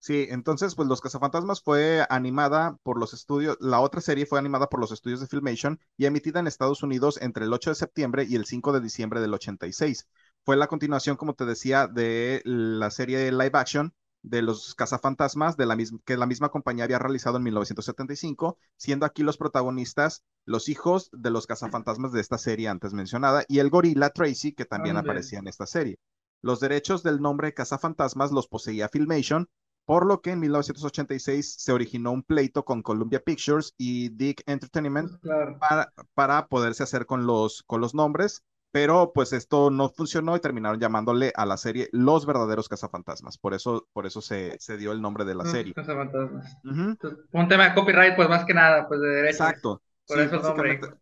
Sí, 0.03 0.27
entonces, 0.31 0.75
pues 0.75 0.89
Los 0.89 1.01
Cazafantasmas 1.01 1.63
fue 1.63 2.05
animada 2.11 2.77
por 2.83 2.99
los 2.99 3.15
estudios, 3.15 3.57
la 3.61 3.79
otra 3.79 4.01
serie 4.01 4.27
fue 4.27 4.41
animada 4.41 4.69
por 4.69 4.81
los 4.81 4.91
estudios 4.91 5.21
de 5.21 5.29
Filmation 5.29 5.79
y 5.97 6.07
emitida 6.07 6.41
en 6.41 6.49
Estados 6.49 6.83
Unidos 6.83 7.21
entre 7.23 7.45
el 7.45 7.53
8 7.53 7.71
de 7.71 7.77
septiembre 7.77 8.27
y 8.29 8.35
el 8.35 8.45
5 8.45 8.73
de 8.73 8.81
diciembre 8.81 9.21
del 9.21 9.33
86. 9.33 10.09
Fue 10.45 10.57
la 10.57 10.67
continuación, 10.67 11.17
como 11.17 11.35
te 11.35 11.45
decía, 11.45 11.87
de 11.87 12.43
la 12.45 12.91
serie 12.91 13.31
live 13.31 13.53
action 13.55 13.95
de 14.23 14.43
los 14.43 14.75
cazafantasmas 14.75 15.57
de 15.57 15.67
la 15.67 15.77
que 16.05 16.17
la 16.17 16.27
misma 16.27 16.49
compañía 16.49 16.83
había 16.83 16.99
realizado 16.99 17.37
en 17.37 17.45
1975, 17.45 18.59
siendo 18.77 19.07
aquí 19.07 19.23
los 19.23 19.37
protagonistas 19.37 20.25
los 20.45 20.69
hijos 20.69 21.11
de 21.13 21.31
los 21.31 21.47
cazafantasmas 21.47 22.11
de 22.11 22.23
esta 22.23 22.39
serie 22.39 22.67
antes 22.67 22.93
mencionada 22.93 23.45
y 23.47 23.61
el 23.61 23.71
gorila 23.71 24.11
Tracy, 24.11 24.53
que 24.53 24.65
también 24.65 24.97
aparecía 24.97 25.39
en 25.39 25.47
esta 25.47 25.67
serie. 25.67 26.01
Los 26.41 26.59
derechos 26.59 27.05
del 27.05 27.21
nombre 27.21 27.55
Cazafantasmas 27.55 28.33
los 28.33 28.49
poseía 28.49 28.89
Filmation, 28.89 29.49
por 29.85 30.07
lo 30.07 30.21
que 30.21 30.31
en 30.31 30.41
1986 30.41 31.57
se 31.59 31.73
originó 31.73 32.13
un 32.13 32.23
pleito 32.23 32.65
con 32.65 32.83
Columbia 32.83 33.21
Pictures 33.21 33.75
y 33.77 34.11
Dick 34.11 34.43
Entertainment 34.47 35.11
para, 35.59 35.93
para, 36.15 36.47
poderse 36.47 36.83
hacer 36.83 37.07
con 37.07 37.27
los, 37.27 37.63
con 37.65 37.81
los 37.81 37.95
nombres 37.95 38.43
pero 38.73 39.13
pues 39.13 39.35
esto 39.35 39.71
no 39.71 39.91
funcionó 39.91 40.35
y 40.35 40.41
terminaron 40.41 40.81
llamándole 40.81 41.31
a 41.37 41.45
la 41.45 41.59
serie 41.59 41.89
Los 41.93 42.25
verdaderos 42.25 42.71
cazafantasmas. 42.71 43.37
Por 43.37 43.53
eso, 43.53 43.87
por 43.93 44.07
eso 44.07 44.23
se, 44.23 44.59
se 44.59 44.79
dio 44.79 44.93
el 44.93 45.03
nombre 45.03 45.27
de 45.27 45.35
la 45.35 45.45
serie. 45.45 45.75
Cazafantasmas. 45.75 46.57
Un 46.65 47.49
tema 47.49 47.69
de 47.69 47.75
copyright, 47.75 48.17
pues 48.17 48.31
más 48.31 48.47
que 48.47 48.55
nada, 48.55 48.89
pues 48.89 48.99
de 49.01 49.09
derechos. 49.09 49.41
Exacto. 49.41 49.83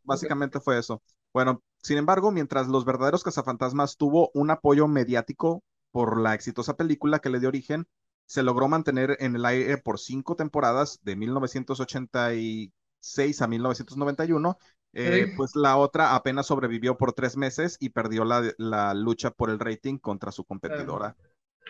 básicamente, 0.02 0.58
fue 0.58 0.78
eso. 0.78 1.00
Bueno, 1.32 1.62
sin 1.80 1.96
embargo, 1.96 2.32
mientras 2.32 2.66
Los 2.66 2.84
verdaderos 2.84 3.22
cazafantasmas 3.22 3.96
tuvo 3.96 4.32
un 4.34 4.50
apoyo 4.50 4.88
mediático 4.88 5.62
por 5.92 6.20
la 6.20 6.34
exitosa 6.34 6.76
película 6.76 7.20
que 7.20 7.30
le 7.30 7.38
dio 7.38 7.48
origen, 7.48 7.86
se 8.30 8.42
logró 8.44 8.68
mantener 8.68 9.16
en 9.18 9.34
el 9.34 9.44
aire 9.44 9.76
por 9.76 9.98
cinco 9.98 10.36
temporadas 10.36 11.00
de 11.02 11.16
1986 11.16 13.42
a 13.42 13.48
1991 13.48 14.56
eh, 14.92 15.32
pues 15.36 15.56
la 15.56 15.76
otra 15.76 16.14
apenas 16.14 16.46
sobrevivió 16.46 16.96
por 16.96 17.12
tres 17.12 17.36
meses 17.36 17.76
y 17.80 17.88
perdió 17.88 18.24
la, 18.24 18.94
lucha 18.94 19.32
por 19.32 19.50
el 19.50 19.58
rating 19.58 19.98
contra 19.98 20.30
su 20.30 20.44
competidora. 20.44 21.16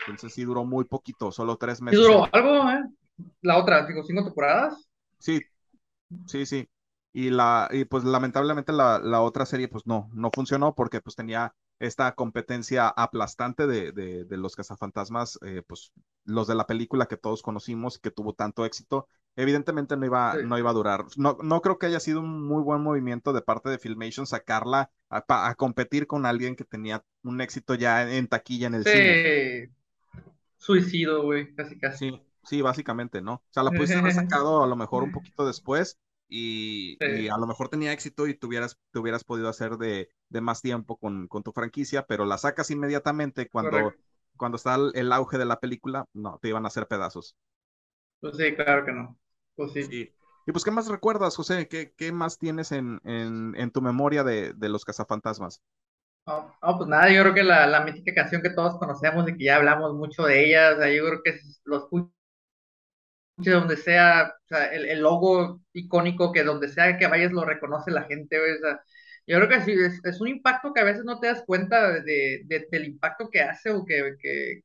Entonces 0.01 0.35
sí 0.35 0.43
duró 0.43 0.63
muy 0.63 0.85
poquito, 0.85 1.31
solo 1.31 1.57
tres 1.57 1.81
meses. 1.81 1.99
¿Sí 1.99 2.05
duró 2.05 2.27
algo, 2.31 2.69
eh? 2.69 2.83
La 3.41 3.57
otra, 3.57 3.87
digo, 3.87 4.03
cinco 4.03 4.23
temporadas. 4.23 4.87
Sí, 5.17 5.41
sí, 6.27 6.45
sí. 6.45 6.69
Y 7.11 7.31
la, 7.31 7.69
y 7.71 7.85
pues 7.85 8.03
lamentablemente 8.03 8.71
la, 8.71 8.99
la, 8.99 9.21
otra 9.21 9.47
serie 9.47 9.67
pues 9.67 9.87
no, 9.87 10.11
no 10.13 10.29
funcionó 10.31 10.75
porque 10.75 11.01
pues 11.01 11.15
tenía 11.15 11.55
esta 11.81 12.13
competencia 12.13 12.87
aplastante 12.87 13.65
de, 13.65 13.91
de, 13.91 14.37
los 14.37 14.55
cazafantasmas, 14.55 15.39
eh, 15.43 15.63
pues 15.65 15.91
los 16.25 16.47
de 16.47 16.53
la 16.53 16.67
película 16.67 17.07
que 17.07 17.17
todos 17.17 17.41
conocimos, 17.41 17.97
que 17.97 18.11
tuvo 18.11 18.33
tanto 18.33 18.65
éxito, 18.65 19.07
evidentemente 19.35 19.97
no 19.97 20.05
iba, 20.05 20.35
no 20.43 20.59
iba 20.59 20.69
a 20.69 20.73
durar. 20.73 21.05
No, 21.17 21.39
no 21.41 21.61
creo 21.61 21.79
que 21.79 21.87
haya 21.87 21.99
sido 21.99 22.19
un 22.19 22.47
muy 22.47 22.61
buen 22.61 22.83
movimiento 22.83 23.33
de 23.33 23.41
parte 23.41 23.71
de 23.71 23.79
Filmation 23.79 24.27
sacarla 24.27 24.91
a, 25.09 25.55
competir 25.55 26.05
con 26.05 26.27
alguien 26.27 26.55
que 26.55 26.65
tenía 26.65 27.03
un 27.23 27.41
éxito 27.41 27.73
ya 27.73 28.15
en, 28.15 28.27
taquilla 28.27 28.67
en 28.67 28.75
el 28.75 28.83
sí. 28.83 28.91
cine. 28.91 29.71
Suicidio, 30.57 31.23
güey, 31.23 31.51
casi 31.55 31.79
casi. 31.79 32.11
Sí, 32.11 32.21
sí, 32.43 32.61
básicamente, 32.61 33.23
¿no? 33.23 33.33
O 33.33 33.43
sea, 33.49 33.63
la 33.63 33.71
pudiste 33.71 33.97
haber 33.97 34.13
sacado 34.13 34.63
a 34.63 34.67
lo 34.67 34.75
mejor 34.75 35.01
un 35.01 35.11
poquito 35.11 35.47
después 35.47 35.97
y, 36.33 36.97
a 37.27 37.37
lo 37.37 37.45
mejor 37.45 37.67
tenía 37.67 37.91
éxito 37.91 38.25
y 38.25 38.33
tuvieras, 38.33 38.79
te 38.91 38.99
hubieras 38.99 39.25
podido 39.25 39.49
hacer 39.49 39.77
de, 39.77 40.09
más 40.29 40.61
tiempo 40.61 40.95
con, 40.97 41.27
tu 41.27 41.51
franquicia, 41.51 42.05
pero 42.07 42.23
la 42.23 42.37
sacas 42.37 42.71
inmediatamente 42.71 43.49
cuando, 43.49 43.93
cuando 44.37 44.55
está 44.55 44.77
el, 44.93 45.11
auge 45.11 45.37
de 45.37 45.45
la 45.45 45.59
película, 45.59 46.05
no, 46.13 46.39
te 46.41 46.47
iban 46.47 46.63
a 46.63 46.69
hacer 46.69 46.87
pedazos. 46.87 47.35
Pues 48.21 48.37
sí, 48.37 48.55
claro 48.55 48.85
que 48.85 48.93
no. 48.93 49.19
Pues 49.55 49.73
sí. 49.73 50.13
Y 50.47 50.51
pues, 50.53 50.63
¿qué 50.63 50.71
más 50.71 50.87
recuerdas, 50.87 51.35
José? 51.35 51.67
¿Qué, 51.67 51.93
qué 51.97 52.13
más 52.13 52.37
tienes 52.37 52.71
en, 52.71 53.01
en, 53.03 53.71
tu 53.71 53.81
memoria 53.81 54.23
de, 54.23 54.53
de 54.53 54.69
los 54.69 54.85
cazafantasmas? 54.85 55.61
Oh, 56.25 56.77
pues 56.77 56.87
nada, 56.87 57.11
yo 57.11 57.23
creo 57.23 57.33
que 57.33 57.43
la, 57.43 57.67
la 57.67 57.83
mítica 57.83 58.13
canción 58.13 58.41
que 58.41 58.51
todos 58.51 58.77
conocemos 58.77 59.27
y 59.27 59.35
que 59.35 59.45
ya 59.45 59.57
hablamos 59.57 59.93
mucho 59.95 60.23
de 60.23 60.45
ella, 60.45 60.73
o 60.73 60.77
sea, 60.77 60.93
yo 60.93 61.05
creo 61.05 61.23
que 61.23 61.39
los 61.65 61.89
donde 63.49 63.77
sea, 63.77 64.33
o 64.45 64.47
sea 64.47 64.65
el, 64.73 64.85
el, 64.85 65.01
logo 65.01 65.61
icónico 65.73 66.31
que 66.31 66.43
donde 66.43 66.69
sea 66.69 66.97
que 66.97 67.07
vayas 67.07 67.31
lo 67.31 67.45
reconoce 67.45 67.91
la 67.91 68.03
gente, 68.03 68.39
o 68.39 68.59
sea, 68.59 68.81
yo 69.27 69.37
creo 69.37 69.49
que 69.49 69.61
sí, 69.61 69.71
es, 69.73 69.99
es, 70.03 70.21
un 70.21 70.27
impacto 70.27 70.73
que 70.73 70.81
a 70.81 70.83
veces 70.83 71.03
no 71.05 71.19
te 71.19 71.27
das 71.27 71.43
cuenta 71.45 71.91
de, 72.01 72.41
de, 72.45 72.67
del 72.71 72.85
impacto 72.85 73.29
que 73.29 73.41
hace 73.41 73.71
o 73.71 73.85
que, 73.85 74.15
que, 74.19 74.61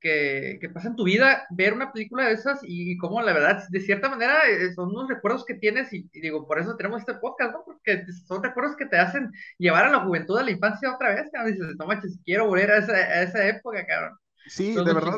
que, 0.00 0.58
que, 0.60 0.68
pasa 0.70 0.88
en 0.88 0.96
tu 0.96 1.04
vida 1.04 1.46
ver 1.50 1.72
una 1.74 1.92
película 1.92 2.26
de 2.26 2.34
esas 2.34 2.60
y, 2.62 2.96
como 2.98 3.22
la 3.22 3.32
verdad, 3.32 3.64
de 3.70 3.80
cierta 3.80 4.08
manera, 4.10 4.48
eh, 4.48 4.72
son 4.74 4.90
unos 4.90 5.08
recuerdos 5.08 5.44
que 5.46 5.54
tienes 5.54 5.92
y, 5.92 6.08
digo, 6.12 6.46
por 6.46 6.58
eso 6.58 6.76
tenemos 6.76 7.00
este 7.00 7.14
podcast, 7.14 7.52
¿no? 7.52 7.64
Porque 7.64 8.04
son 8.26 8.42
recuerdos 8.42 8.76
que 8.76 8.86
te 8.86 8.98
hacen 8.98 9.30
llevar 9.58 9.86
a 9.86 9.90
la 9.90 10.00
juventud, 10.00 10.38
a 10.38 10.44
la 10.44 10.50
infancia 10.50 10.94
otra 10.94 11.14
vez, 11.14 11.30
cabrón, 11.32 11.52
dices, 11.52 11.76
no 11.78 11.86
manches, 11.86 12.18
quiero 12.24 12.46
volver 12.48 12.70
a 12.70 12.78
esa, 12.78 12.92
a 12.94 13.22
esa 13.22 13.46
época, 13.48 13.86
cabrón. 13.86 14.18
Sí, 14.46 14.74
de 14.74 14.82
verdad, 14.92 15.16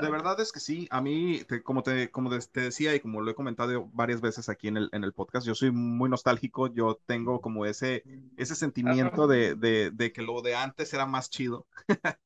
de 0.00 0.10
verdad 0.10 0.38
es 0.40 0.52
que 0.52 0.60
sí. 0.60 0.86
A 0.90 1.00
mí, 1.00 1.42
como, 1.64 1.82
te, 1.82 2.10
como 2.10 2.30
te 2.30 2.60
decía 2.60 2.94
y 2.94 3.00
como 3.00 3.20
lo 3.20 3.30
he 3.30 3.34
comentado 3.34 3.88
varias 3.92 4.20
veces 4.20 4.48
aquí 4.48 4.68
en 4.68 4.76
el, 4.76 4.90
en 4.92 5.04
el 5.04 5.12
podcast, 5.12 5.46
yo 5.46 5.54
soy 5.54 5.70
muy 5.70 6.10
nostálgico. 6.10 6.66
Yo 6.72 7.00
tengo 7.06 7.40
como 7.40 7.64
ese, 7.64 8.02
ese 8.36 8.54
sentimiento 8.54 9.26
de, 9.26 9.54
de, 9.54 9.90
de 9.90 10.12
que 10.12 10.22
lo 10.22 10.42
de 10.42 10.54
antes 10.54 10.92
era 10.92 11.06
más 11.06 11.30
chido. 11.30 11.66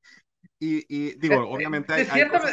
y, 0.58 0.84
y, 0.88 1.14
digo, 1.18 1.36
obviamente 1.48 1.92
hay. 1.92 2.06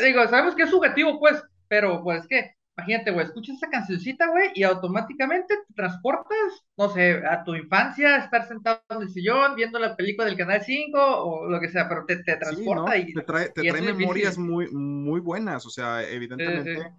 digo, 0.03 0.27
sabemos 0.27 0.55
que 0.55 0.63
es 0.63 0.69
subjetivo, 0.69 1.19
pues, 1.19 1.41
pero 1.67 2.03
pues 2.03 2.27
que 2.27 2.58
Imagínate, 2.79 3.11
güey, 3.11 3.25
escuchas 3.25 3.57
esa 3.57 3.69
cancioncita, 3.69 4.27
güey, 4.29 4.51
y 4.55 4.63
automáticamente 4.63 5.55
te 5.67 5.73
transportas, 5.73 6.63
no 6.77 6.89
sé, 6.89 7.21
a 7.27 7.43
tu 7.43 7.53
infancia, 7.55 8.17
estar 8.17 8.47
sentado 8.47 8.81
en 8.89 9.01
el 9.01 9.09
sillón, 9.09 9.55
viendo 9.55 9.79
la 9.79 9.97
película 9.97 10.25
del 10.27 10.37
Canal 10.37 10.63
5 10.63 10.97
o 10.97 11.49
lo 11.49 11.59
que 11.59 11.69
sea, 11.69 11.89
pero 11.89 12.05
te, 12.05 12.23
te 12.23 12.37
transporta 12.37 12.97
y... 12.97 13.13
Te 13.13 13.21
trae, 13.23 13.49
te 13.49 13.69
trae 13.69 13.81
memorias 13.81 14.37
muy, 14.37 14.71
muy 14.71 15.19
buenas, 15.19 15.65
o 15.65 15.69
sea, 15.69 16.07
evidentemente... 16.07 16.93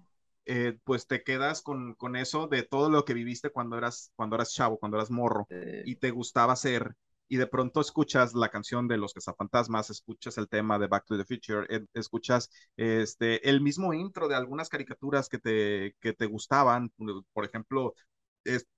Eh, 0.47 0.79
pues 0.83 1.07
te 1.07 1.23
quedas 1.23 1.63
con, 1.63 1.95
con, 1.95 2.17
eso 2.17 2.49
de 2.49 2.65
todo 2.65 2.91
lo 2.91 3.05
que 3.05 3.15
viviste 3.15 3.51
cuando 3.51 3.77
eras, 3.79 4.11
cuando 4.17 4.35
eras 4.35 4.53
chavo, 4.53 4.79
cuando 4.79 4.97
eras 4.97 5.11
morro, 5.11 5.47
y 5.85 5.97
te 5.97 6.11
gustaba 6.11 6.55
hacer, 6.55 6.97
y 7.31 7.37
de 7.37 7.47
pronto 7.47 7.81
escuchas 7.81 8.35
la 8.35 8.49
canción 8.49 8.89
de 8.89 8.99
Los 8.99 9.15
Cazafantasmas, 9.15 9.89
escuchas 9.89 10.37
el 10.37 10.49
tema 10.49 10.81
de 10.81 10.89
Back 10.89 11.05
to 11.07 11.17
the 11.17 11.25
Future, 11.25 11.65
escuchas 11.95 12.51
este, 12.77 13.49
el 13.49 13.61
mismo 13.61 13.95
intro 13.95 14.27
de 14.27 14.35
algunas 14.35 14.69
caricaturas 14.69 15.29
que 15.29 15.39
te, 15.39 15.95
que 16.01 16.13
te 16.13 16.27
gustaban, 16.27 16.93
por 17.33 17.45
ejemplo, 17.45 17.95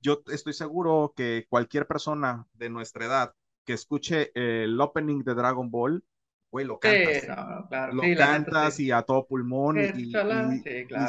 yo 0.00 0.22
estoy 0.30 0.52
seguro 0.52 1.14
que 1.16 1.46
cualquier 1.48 1.86
persona 1.86 2.46
de 2.52 2.68
nuestra 2.68 3.06
edad 3.06 3.32
que 3.64 3.72
escuche 3.72 4.32
el 4.34 4.78
opening 4.78 5.22
de 5.22 5.34
Dragon 5.34 5.70
Ball, 5.70 6.04
güey, 6.50 6.66
lo 6.66 6.78
cantas. 6.78 7.94
lo 7.94 8.02
cantas 8.18 8.80
y 8.80 8.90
a 8.90 9.00
todo 9.00 9.26
pulmón. 9.26 9.80
y, 9.80 10.12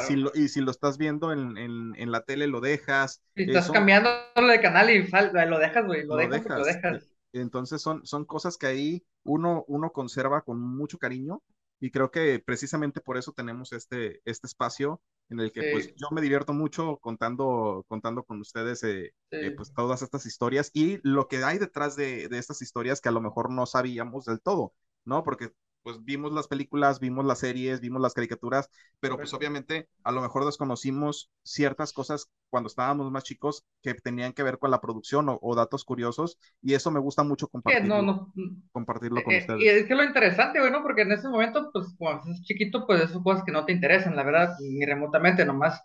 si 0.00 0.16
lo, 0.16 0.32
y, 0.34 0.48
si 0.48 0.62
lo, 0.62 0.70
estás 0.70 0.96
viendo 0.96 1.30
en, 1.30 1.58
en, 1.58 2.10
la 2.10 2.22
tele, 2.22 2.46
lo 2.46 2.62
dejas. 2.62 3.20
Si 3.36 3.42
estás 3.42 3.70
cambiando 3.70 4.08
de 4.34 4.60
canal 4.62 4.88
y 4.88 5.06
lo 5.06 5.58
dejas, 5.58 5.84
güey, 5.84 6.06
lo, 6.06 6.16
dejas, 6.16 6.46
lo 6.46 6.64
dejas. 6.64 7.13
Entonces 7.40 7.82
son, 7.82 8.06
son 8.06 8.24
cosas 8.24 8.56
que 8.56 8.66
ahí 8.66 9.04
uno, 9.24 9.64
uno 9.66 9.90
conserva 9.92 10.42
con 10.42 10.60
mucho 10.60 10.98
cariño 10.98 11.42
y 11.80 11.90
creo 11.90 12.10
que 12.10 12.38
precisamente 12.38 13.00
por 13.00 13.16
eso 13.16 13.32
tenemos 13.32 13.72
este, 13.72 14.22
este 14.24 14.46
espacio 14.46 15.02
en 15.30 15.40
el 15.40 15.52
que 15.52 15.72
pues 15.72 15.92
yo 15.96 16.08
me 16.12 16.20
divierto 16.20 16.52
mucho 16.52 16.98
contando, 16.98 17.84
contando 17.88 18.22
con 18.22 18.40
ustedes 18.40 18.84
eh, 18.84 19.14
eh, 19.30 19.50
pues 19.50 19.72
todas 19.74 20.02
estas 20.02 20.26
historias 20.26 20.70
y 20.74 21.00
lo 21.02 21.26
que 21.26 21.42
hay 21.42 21.58
detrás 21.58 21.96
de, 21.96 22.28
de, 22.28 22.38
estas 22.38 22.62
historias 22.62 23.00
que 23.00 23.08
a 23.08 23.12
lo 23.12 23.20
mejor 23.20 23.50
no 23.50 23.66
sabíamos 23.66 24.26
del 24.26 24.40
todo, 24.40 24.74
¿no? 25.04 25.24
Porque 25.24 25.50
pues 25.84 26.02
vimos 26.02 26.32
las 26.32 26.48
películas, 26.48 26.98
vimos 26.98 27.26
las 27.26 27.40
series, 27.40 27.80
vimos 27.80 28.00
las 28.00 28.14
caricaturas, 28.14 28.70
pero 29.00 29.16
pues 29.16 29.34
obviamente 29.34 29.86
a 30.02 30.12
lo 30.12 30.22
mejor 30.22 30.46
desconocimos 30.46 31.30
ciertas 31.42 31.92
cosas 31.92 32.30
cuando 32.48 32.68
estábamos 32.68 33.10
más 33.10 33.22
chicos 33.22 33.66
que 33.82 33.92
tenían 33.92 34.32
que 34.32 34.42
ver 34.42 34.58
con 34.58 34.70
la 34.70 34.80
producción 34.80 35.26
o, 35.28 35.54
datos 35.54 35.84
curiosos 35.84 36.38
y 36.62 36.72
eso 36.72 36.90
me 36.90 37.00
gusta 37.00 37.22
mucho 37.22 37.48
compartirlo, 37.48 38.00
no, 38.00 38.32
no, 38.34 38.62
compartirlo 38.72 39.22
con 39.22 39.34
eh, 39.34 39.38
ustedes. 39.40 39.60
Y 39.60 39.68
es 39.68 39.84
que 39.84 39.94
lo 39.94 40.02
interesante, 40.02 40.58
bueno, 40.58 40.82
porque 40.82 41.02
en 41.02 41.12
ese 41.12 41.28
momento, 41.28 41.70
pues 41.70 41.94
cuando 41.98 42.24
eres 42.28 42.42
chiquito, 42.42 42.86
pues 42.86 43.02
esas 43.02 43.22
cosas 43.22 43.44
que 43.44 43.52
no 43.52 43.66
te 43.66 43.72
interesan, 43.72 44.16
la 44.16 44.24
verdad, 44.24 44.54
ni 44.60 44.86
remotamente, 44.86 45.44
nomás 45.44 45.82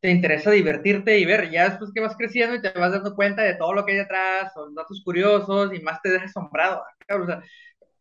te 0.00 0.10
interesa 0.10 0.50
divertirte 0.50 1.18
y 1.20 1.24
ver, 1.24 1.50
ya 1.50 1.68
después 1.68 1.92
que 1.94 2.00
vas 2.00 2.16
creciendo 2.16 2.56
y 2.56 2.62
te 2.62 2.72
vas 2.72 2.90
dando 2.90 3.14
cuenta 3.14 3.42
de 3.42 3.54
todo 3.54 3.72
lo 3.72 3.86
que 3.86 3.92
hay 3.92 3.98
detrás, 3.98 4.52
son 4.52 4.74
datos 4.74 5.02
curiosos 5.04 5.72
y 5.72 5.80
más 5.80 6.02
te 6.02 6.10
dejas 6.10 6.30
asombrado, 6.30 6.82
o 7.08 7.26
sea, 7.26 7.42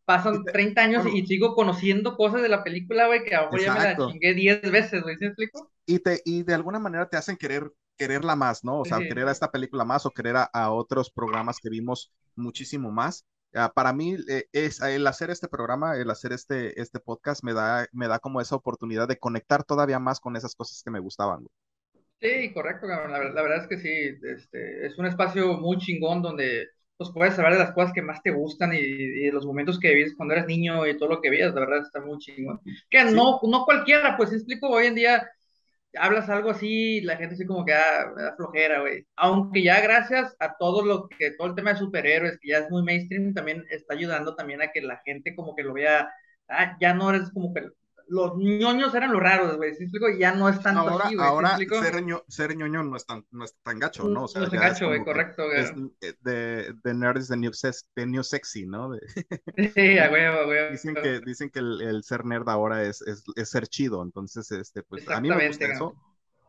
pasan 0.06 0.44
30 0.44 0.82
años 0.82 1.06
y 1.12 1.26
sigo 1.26 1.56
conociendo 1.56 2.16
cosas 2.16 2.42
de 2.42 2.50
la 2.50 2.64
película, 2.64 3.08
güey, 3.08 3.24
que 3.24 3.36
ahora 3.36 3.62
ya 3.62 3.74
me 3.74 3.84
la 3.84 3.98
chingué 3.98 4.34
10 4.34 4.72
veces, 4.72 5.04
güey, 5.04 5.16
¿sí 5.18 5.26
me 5.26 5.28
explico? 5.28 5.72
Y, 5.86 6.00
te, 6.00 6.22
y 6.26 6.44
de 6.44 6.54
alguna 6.54 6.80
manera 6.80 7.10
te 7.10 7.18
hacen 7.18 7.38
querer 7.38 7.72
quererla 7.98 8.36
más, 8.36 8.64
¿no? 8.64 8.80
O 8.80 8.86
sea, 8.86 9.00
querer 9.00 9.28
a 9.28 9.32
esta 9.32 9.52
película 9.52 9.86
más 9.86 10.06
o 10.06 10.12
querer 10.12 10.36
a, 10.52 10.72
otros 10.72 11.10
programas 11.10 11.60
que 11.60 11.70
vimos 11.70 12.14
muchísimo 12.36 12.92
más. 12.92 13.26
Ah, 13.54 13.72
para 13.74 13.94
mí 13.94 14.18
eh, 14.28 14.46
es 14.52 14.82
el 14.82 15.08
hacer 15.08 15.30
este 15.30 15.48
programa, 15.48 15.96
el 15.96 16.10
hacer 16.10 16.34
este, 16.34 16.80
este 16.82 17.00
podcast 17.00 17.42
me 17.44 17.54
da, 17.54 17.88
me 17.94 18.08
da 18.08 18.20
como 18.20 18.42
esa 18.42 18.56
oportunidad 18.56 19.08
de 19.08 19.18
conectar 19.18 19.64
todavía 19.64 19.98
más 19.98 20.20
con 20.20 20.36
esas 20.36 20.56
cosas 20.56 20.84
que 20.84 20.92
me 20.92 21.00
gustaban. 21.00 21.48
Sí, 22.20 22.52
correcto, 22.54 22.88
la, 22.88 23.08
la, 23.08 23.42
verdad 23.42 23.64
es 23.64 23.68
que 23.68 23.78
sí, 23.78 24.20
este, 24.24 24.88
es 24.88 24.98
un 24.98 25.06
espacio 25.06 25.54
muy 25.54 25.78
chingón 25.78 26.22
donde 26.22 26.68
pues 26.98 27.10
puedes 27.14 27.38
hablar 27.38 27.54
de 27.54 27.60
las 27.60 27.74
cosas 27.74 27.94
que 27.94 28.02
más 28.02 28.22
te 28.22 28.32
gustan 28.32 28.74
y, 28.74 28.80
de 28.80 29.32
los 29.32 29.46
momentos 29.46 29.80
que 29.80 29.94
vives 29.94 30.14
cuando 30.16 30.34
eras 30.34 30.48
niño 30.48 30.88
y 30.88 30.98
todo 30.98 31.10
lo 31.10 31.22
que 31.22 31.30
vivías, 31.30 31.54
la 31.54 31.62
verdad 31.62 31.82
está 31.86 32.00
muy 32.02 32.18
chingón. 32.20 32.62
Que 32.90 33.04
no, 33.06 33.40
no 33.44 33.66
cualquiera, 33.66 34.16
pues 34.18 34.32
explico, 34.32 34.70
hoy 34.70 34.88
en 34.88 34.96
día 34.96 35.28
hablas 35.98 36.30
algo 36.30 36.50
así, 36.50 37.02
la 37.02 37.18
gente 37.18 37.36
así 37.36 37.46
como 37.46 37.66
que 37.66 37.74
ah, 37.74 38.12
me 38.16 38.24
da 38.24 38.36
flojera, 38.36 38.82
güey. 38.82 39.06
Aunque 39.16 39.64
ya 39.64 39.82
gracias 39.82 40.36
a 40.40 40.56
todo 40.58 40.84
lo 40.86 41.08
que, 41.08 41.32
todo 41.32 41.48
el 41.50 41.56
tema 41.56 41.74
de 41.74 41.80
superhéroes, 41.80 42.38
que 42.40 42.50
ya 42.50 42.60
es 42.60 42.70
muy 42.70 42.84
mainstream, 42.84 43.34
también 43.34 43.66
está 43.70 43.94
ayudando 43.94 44.36
también 44.36 44.62
a 44.62 44.72
que 44.72 44.82
la 44.82 45.02
gente 45.06 45.36
como 45.36 45.56
que 45.56 45.64
lo 45.64 45.74
vea, 45.74 46.10
ah, 46.50 46.78
ya 46.80 46.94
no 46.94 47.10
eres 47.10 47.32
como 47.32 47.54
que 47.54 47.64
los 48.08 48.38
ñoños 48.38 48.94
eran 48.94 49.12
los 49.12 49.22
raros, 49.22 49.58
güey, 49.58 49.74
¿sí 49.76 49.84
explico? 49.84 50.08
Ya 50.10 50.34
no 50.34 50.50
es 50.50 50.62
tanto 50.62 50.82
ahora, 50.82 51.06
así, 51.06 51.16
güey. 51.16 51.28
Ahora 51.28 51.58
ser, 52.28 52.56
ñoño 52.56 52.84
no 52.84 52.96
es 52.96 53.06
tan, 53.06 53.26
no 53.32 53.46
es 53.46 53.56
tan 53.64 53.80
gacho, 53.80 54.08
¿no? 54.08 54.24
O 54.24 54.28
sea, 54.28 54.42
no 54.42 54.46
es 54.48 54.52
tan 54.52 54.62
gacho, 54.62 54.88
güey, 54.88 55.04
correcto, 55.04 55.44
güey. 55.46 55.92
De, 56.22 56.74
de 56.84 56.94
nerd 56.94 57.18
is 57.18 57.28
the 57.28 57.38
new, 57.38 57.52
new 58.06 58.24
sexy, 58.24 58.66
¿no? 58.66 58.92
sí, 59.74 59.98
a 59.98 60.12
huevo, 60.12 60.46
güey. 60.46 60.72
Dicen 60.72 60.96
que, 60.96 61.20
dicen 61.22 61.50
que 61.50 61.60
el, 61.60 62.04
ser 62.04 62.26
nerd 62.26 62.48
ahora 62.50 62.84
es, 62.84 63.02
es, 63.02 63.24
es, 63.36 63.50
ser 63.50 63.68
chido, 63.68 64.04
entonces, 64.04 64.52
este, 64.52 64.84
pues, 64.84 65.10
a 65.10 65.20
mí 65.22 65.30
me 65.30 65.48
gusta 65.48 65.66
eso. 65.66 65.96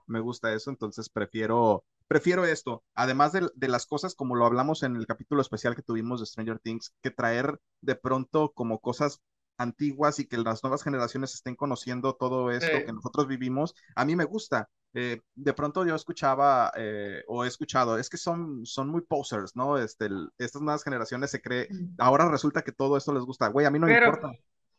Me 0.08 0.20
gusta 0.20 0.52
eso, 0.52 0.70
entonces 0.70 1.08
prefiero, 1.08 1.84
prefiero 2.06 2.44
esto. 2.44 2.84
Además 2.94 3.32
de, 3.32 3.48
de, 3.56 3.68
las 3.68 3.86
cosas, 3.86 4.14
como 4.14 4.36
lo 4.36 4.46
hablamos 4.46 4.84
en 4.84 4.94
el 4.94 5.04
capítulo 5.04 5.42
especial 5.42 5.74
que 5.74 5.82
tuvimos 5.82 6.20
de 6.20 6.26
Stranger 6.26 6.60
Things, 6.60 6.94
que 7.02 7.10
traer 7.10 7.58
de 7.80 7.96
pronto 7.96 8.52
como 8.54 8.78
cosas 8.80 9.20
antiguas 9.58 10.18
y 10.18 10.26
que 10.26 10.38
las 10.38 10.62
nuevas 10.62 10.82
generaciones 10.82 11.34
estén 11.34 11.56
conociendo 11.56 12.14
todo 12.14 12.50
esto 12.50 12.84
que 12.84 12.92
nosotros 12.92 13.26
vivimos, 13.26 13.74
a 13.94 14.04
mí 14.04 14.16
me 14.16 14.24
gusta. 14.24 14.68
Eh, 14.94 15.20
de 15.34 15.52
pronto 15.52 15.84
yo 15.84 15.94
escuchaba 15.94 16.72
eh, 16.74 17.22
o 17.28 17.44
he 17.44 17.48
escuchado, 17.48 17.98
es 17.98 18.08
que 18.08 18.16
son, 18.16 18.64
son 18.64 18.88
muy 18.88 19.02
posers, 19.02 19.54
¿no? 19.54 19.76
Este, 19.76 20.08
estas 20.38 20.62
nuevas 20.62 20.82
generaciones 20.84 21.30
se 21.30 21.42
cree, 21.42 21.68
ahora 21.98 22.30
resulta 22.30 22.62
que 22.62 22.72
todo 22.72 22.96
esto 22.96 23.12
les 23.12 23.22
gusta. 23.22 23.48
Güey, 23.48 23.66
a 23.66 23.70
mí 23.70 23.78
no 23.78 23.86
me 23.86 23.94
importa. 23.94 24.32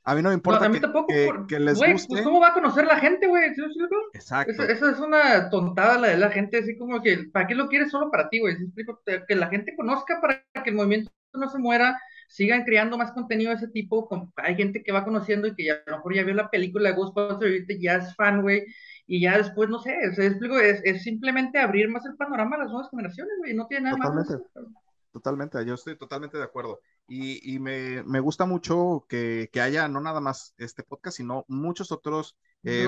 A 0.07 0.15
mí 0.15 0.21
no 0.21 0.29
me 0.29 0.35
importa 0.35 0.65
a 0.65 0.69
mí 0.69 0.75
que, 0.75 0.79
tampoco, 0.79 1.07
que, 1.47 1.59
les 1.59 1.77
pues, 1.77 2.07
guste. 2.07 2.23
¿Cómo 2.23 2.39
va 2.39 2.47
a 2.47 2.53
conocer 2.53 2.85
la 2.85 2.97
gente, 2.97 3.27
güey? 3.27 3.51
Exacto. 4.13 4.63
Esa 4.63 4.91
es 4.91 4.99
una 4.99 5.49
tontada 5.49 5.99
la 5.99 6.07
de 6.07 6.17
la 6.17 6.31
gente, 6.31 6.59
así 6.59 6.77
como 6.77 7.01
que, 7.01 7.25
¿para 7.33 7.45
qué 7.45 7.55
lo 7.55 7.67
quieres 7.67 7.91
solo 7.91 8.09
para 8.09 8.29
ti, 8.29 8.39
güey? 8.39 8.55
Que 9.27 9.35
la 9.35 9.49
gente 9.49 9.75
conozca 9.75 10.21
para 10.21 10.45
que 10.63 10.69
el 10.69 10.77
movimiento 10.77 11.11
no 11.33 11.49
se 11.49 11.59
muera, 11.59 11.99
sigan 12.27 12.63
creando 12.63 12.97
más 12.97 13.11
contenido 13.13 13.49
de 13.49 13.57
ese 13.57 13.67
tipo. 13.69 14.07
Hay 14.35 14.55
gente 14.55 14.83
que 14.83 14.91
va 14.91 15.05
conociendo 15.05 15.47
y 15.47 15.55
que 15.55 15.65
ya, 15.65 15.73
a 15.85 15.91
lo 15.91 15.97
mejor 15.97 16.15
ya 16.15 16.23
vio 16.23 16.35
la 16.35 16.49
película 16.49 16.89
de 16.89 16.95
Ghostbusters 16.95 17.69
y 17.69 17.81
ya 17.81 17.95
es 17.95 18.15
fan, 18.15 18.41
güey. 18.41 18.65
Y 19.07 19.21
ya 19.21 19.37
después, 19.37 19.69
no 19.69 19.79
sé, 19.79 19.95
es, 20.01 20.19
es, 20.83 21.03
simplemente 21.03 21.59
abrir 21.59 21.89
más 21.89 22.05
el 22.05 22.17
panorama 22.17 22.57
a 22.57 22.59
las 22.59 22.69
nuevas 22.69 22.89
generaciones, 22.91 23.33
güey. 23.39 23.53
No 23.53 23.67
tiene 23.67 23.85
nada 23.85 23.97
totalmente, 23.97 24.33
más. 24.33 24.67
Totalmente, 25.11 25.65
yo 25.65 25.73
estoy 25.73 25.97
totalmente 25.97 26.37
de 26.37 26.43
acuerdo. 26.43 26.81
Y, 27.07 27.55
y 27.55 27.59
me, 27.59 28.03
me, 28.03 28.19
gusta 28.19 28.45
mucho 28.45 29.05
que, 29.07 29.49
que, 29.51 29.61
haya 29.61 29.87
no 29.87 30.01
nada 30.01 30.19
más 30.19 30.53
este 30.57 30.83
podcast, 30.83 31.17
sino 31.17 31.45
muchos 31.47 31.93
otros, 31.93 32.37
eh, 32.63 32.87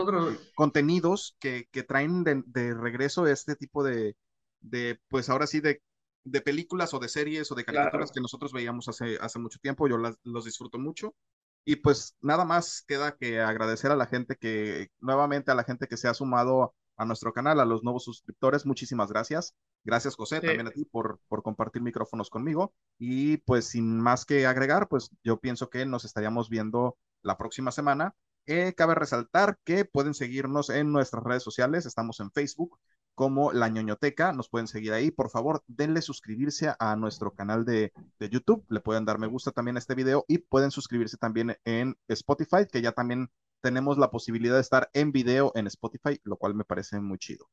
contenidos 0.56 1.38
que, 1.40 1.70
que 1.72 1.84
traen 1.84 2.26
de, 2.26 2.44
de, 2.46 2.74
regreso 2.74 3.28
este 3.28 3.56
tipo 3.56 3.82
de, 3.84 4.18
de, 4.60 5.00
pues 5.08 5.30
ahora 5.30 5.48
sí, 5.48 5.62
de 5.62 5.82
de 6.24 6.42
películas 6.42 6.94
o 6.94 7.00
de 7.00 7.10
series 7.10 7.52
o 7.52 7.56
de 7.56 7.66
caricaturas 7.66 8.12
que 8.12 8.22
nosotros 8.22 8.54
veíamos 8.54 8.88
hace, 8.88 9.18
hace 9.22 9.40
mucho 9.40 9.60
tiempo, 9.60 9.88
yo 9.88 9.98
los 9.98 10.46
disfruto 10.46 10.80
mucho. 10.80 11.16
Y 11.66 11.78
pues 11.78 12.16
nada 12.22 12.46
más 12.46 12.84
queda 12.88 13.16
que 13.16 13.40
agradecer 13.42 13.92
a 13.92 13.96
la 13.96 14.08
gente 14.08 14.36
que, 14.38 14.90
nuevamente 15.00 15.52
a 15.52 15.56
la 15.56 15.64
gente 15.64 15.88
que 15.88 15.98
se 15.98 16.08
ha 16.08 16.14
sumado 16.14 16.74
a 16.98 17.06
nuestro 17.06 17.32
canal, 17.32 17.60
a 17.60 17.66
los 17.66 17.84
nuevos 17.84 18.04
suscriptores, 18.04 18.66
muchísimas 18.66 19.10
gracias. 19.10 19.56
Gracias 19.84 20.16
José, 20.16 20.42
también 20.42 20.68
a 20.68 20.72
ti 20.72 20.84
por, 20.86 21.20
por 21.28 21.44
compartir 21.44 21.82
micrófonos 21.82 22.30
conmigo. 22.30 22.74
Y 22.98 23.38
pues 23.38 23.66
sin 23.66 24.00
más 24.00 24.26
que 24.26 24.46
agregar, 24.46 24.90
pues 24.90 25.10
yo 25.24 25.40
pienso 25.40 25.70
que 25.70 25.86
nos 25.86 26.06
estaríamos 26.06 26.50
viendo 26.50 26.98
la 27.22 27.38
próxima 27.38 27.72
semana. 27.72 28.16
Eh, 28.46 28.74
cabe 28.76 28.96
resaltar 28.96 29.60
que 29.64 29.86
pueden 29.86 30.14
seguirnos 30.14 30.70
en 30.70 30.92
nuestras 30.92 31.24
redes 31.24 31.44
sociales, 31.44 31.86
estamos 31.86 32.20
en 32.20 32.32
Facebook, 32.32 32.80
como 33.20 33.52
La 33.52 33.68
ñoñoteca. 33.68 34.32
Nos 34.32 34.48
pueden 34.48 34.70
seguir 34.70 34.94
ahí. 34.94 35.12
Por 35.12 35.30
favor, 35.30 35.62
denle 35.68 36.02
suscribirse 36.02 36.74
a 36.80 36.96
nuestro 36.96 37.34
canal 37.34 37.66
de, 37.66 37.92
YouTube. 38.18 38.66
Le 38.70 38.80
pueden 38.80 39.04
dar 39.04 39.20
me 39.20 39.28
gusta 39.28 39.52
también 39.52 39.76
a 39.76 39.80
este 39.80 39.94
video 39.94 40.24
y 40.30 40.38
pueden 40.38 40.72
suscribirse 40.72 41.18
también 41.18 41.58
en 41.66 41.98
Spotify, 42.08 42.66
que 42.72 42.82
ya 42.82 42.94
también 42.94 43.30
tenemos 43.60 43.98
la 43.98 44.10
posibilidad 44.10 44.56
de 44.56 44.62
estar 44.62 44.90
en 44.94 45.12
video 45.12 45.52
en 45.56 45.68
Spotify, 45.68 46.18
lo 46.24 46.38
cual 46.38 46.56
me 46.56 46.64
parece 46.64 46.98
muy 47.02 47.18
chido. 47.18 47.50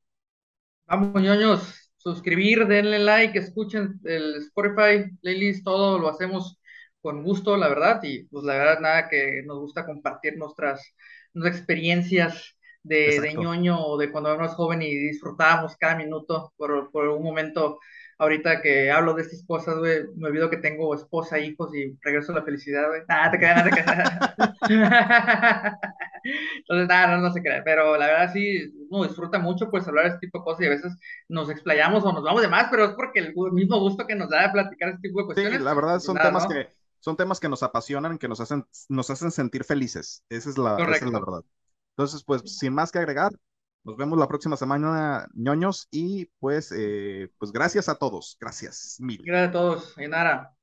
Vamos, 0.87 1.21
ñoños, 1.21 1.91
suscribir, 1.97 2.69
denle 2.69 3.01
like, 3.01 3.37
escuchen 3.37 3.99
el 4.05 4.37
Spotify, 4.37 5.17
playlist, 5.21 5.64
todo 5.64 5.99
lo 5.99 6.11
hacemos 6.11 6.61
con 7.01 7.25
gusto, 7.25 7.57
la 7.57 7.69
verdad, 7.69 8.01
y 8.05 8.23
pues 8.29 8.45
la 8.45 8.55
verdad 8.55 8.79
nada 8.79 9.09
que 9.09 9.43
nos 9.45 9.59
gusta 9.59 9.85
compartir 9.85 10.39
nuestras, 10.39 10.95
nuestras 11.35 11.57
experiencias 11.57 12.55
de, 12.87 13.20
de, 13.20 13.34
ñoño 13.34 13.78
o 13.84 13.99
de 13.99 14.11
cuando 14.11 14.32
éramos 14.32 14.55
joven 14.55 14.82
y 14.82 14.95
disfrutábamos 14.95 15.76
cada 15.76 15.97
minuto 15.97 16.53
por, 16.57 16.91
por, 16.91 17.09
un 17.09 17.22
momento. 17.22 17.78
Ahorita 18.18 18.62
que 18.62 18.91
hablo 18.91 19.12
de 19.12 19.22
estas 19.22 19.45
cosas, 19.45 19.76
güey, 19.76 20.05
me 20.16 20.28
olvido 20.28 20.49
que 20.49 20.57
tengo 20.57 20.95
esposa, 20.95 21.39
hijos 21.39 21.74
y 21.74 21.99
regreso 22.01 22.32
a 22.32 22.37
la 22.37 22.45
felicidad, 22.45 22.89
güey. 22.89 23.03
Nada, 23.07 23.30
te 23.30 23.39
queda, 23.39 23.55
nada, 23.57 24.34
te. 24.64 24.70
Entonces, 26.59 26.89
nada, 26.89 27.09
no, 27.09 27.20
no 27.20 27.30
se 27.30 27.43
crea. 27.43 27.62
Pero 27.62 27.99
la 27.99 28.07
verdad 28.07 28.32
sí, 28.32 28.72
uno 28.89 29.07
disfruta 29.07 29.39
mucho 29.39 29.70
pues 29.70 29.87
hablar 29.87 30.05
de 30.05 30.11
este 30.12 30.26
tipo 30.26 30.39
de 30.39 30.45
cosas 30.45 30.62
y 30.62 30.66
a 30.66 30.70
veces 30.70 30.97
nos 31.28 31.51
explayamos 31.51 32.05
o 32.05 32.12
nos 32.12 32.22
vamos 32.24 32.41
de 32.41 32.49
más, 32.49 32.68
pero 32.70 32.87
es 32.87 32.93
porque 32.93 33.20
el 33.20 33.34
mismo 33.53 33.78
gusto 33.80 34.07
que 34.07 34.14
nos 34.14 34.30
da 34.30 34.47
de 34.47 34.53
platicar 34.53 34.89
este 34.89 35.09
tipo 35.09 35.20
de 35.20 35.26
cuestiones. 35.26 35.59
Sí, 35.59 35.64
la 35.64 35.74
verdad 35.74 36.01
son 36.01 36.16
temas 36.16 36.47
que 36.47 36.68
son 37.01 37.16
temas 37.16 37.39
que 37.39 37.49
nos 37.49 37.62
apasionan, 37.62 38.18
que 38.18 38.26
nos 38.26 38.41
hacen, 38.41 38.66
nos 38.89 39.11
hacen 39.11 39.30
sentir 39.30 39.62
felices. 39.62 40.24
Esa 40.28 40.51
es 40.51 40.59
la, 40.59 40.76
esa 40.76 41.05
es 41.05 41.12
la 41.12 41.20
verdad. 41.20 41.45
Entonces, 41.97 42.22
pues 42.24 42.42
sin 42.44 42.74
más 42.74 42.92
que 42.92 42.99
agregar, 42.99 43.32
nos 43.82 43.97
vemos 43.97 44.18
la 44.18 44.28
próxima 44.28 44.57
semana, 44.57 45.26
ñoños, 45.32 45.88
y 45.90 46.26
pues, 46.40 46.72
eh, 46.76 47.30
pues 47.38 47.53
gracias 47.53 47.88
a 47.88 47.94
todos. 47.94 48.36
Gracias, 48.38 48.97
mil. 48.99 49.22
Gracias 49.24 49.49
a 49.49 49.53
todos, 49.53 49.99
Enara. 49.99 50.55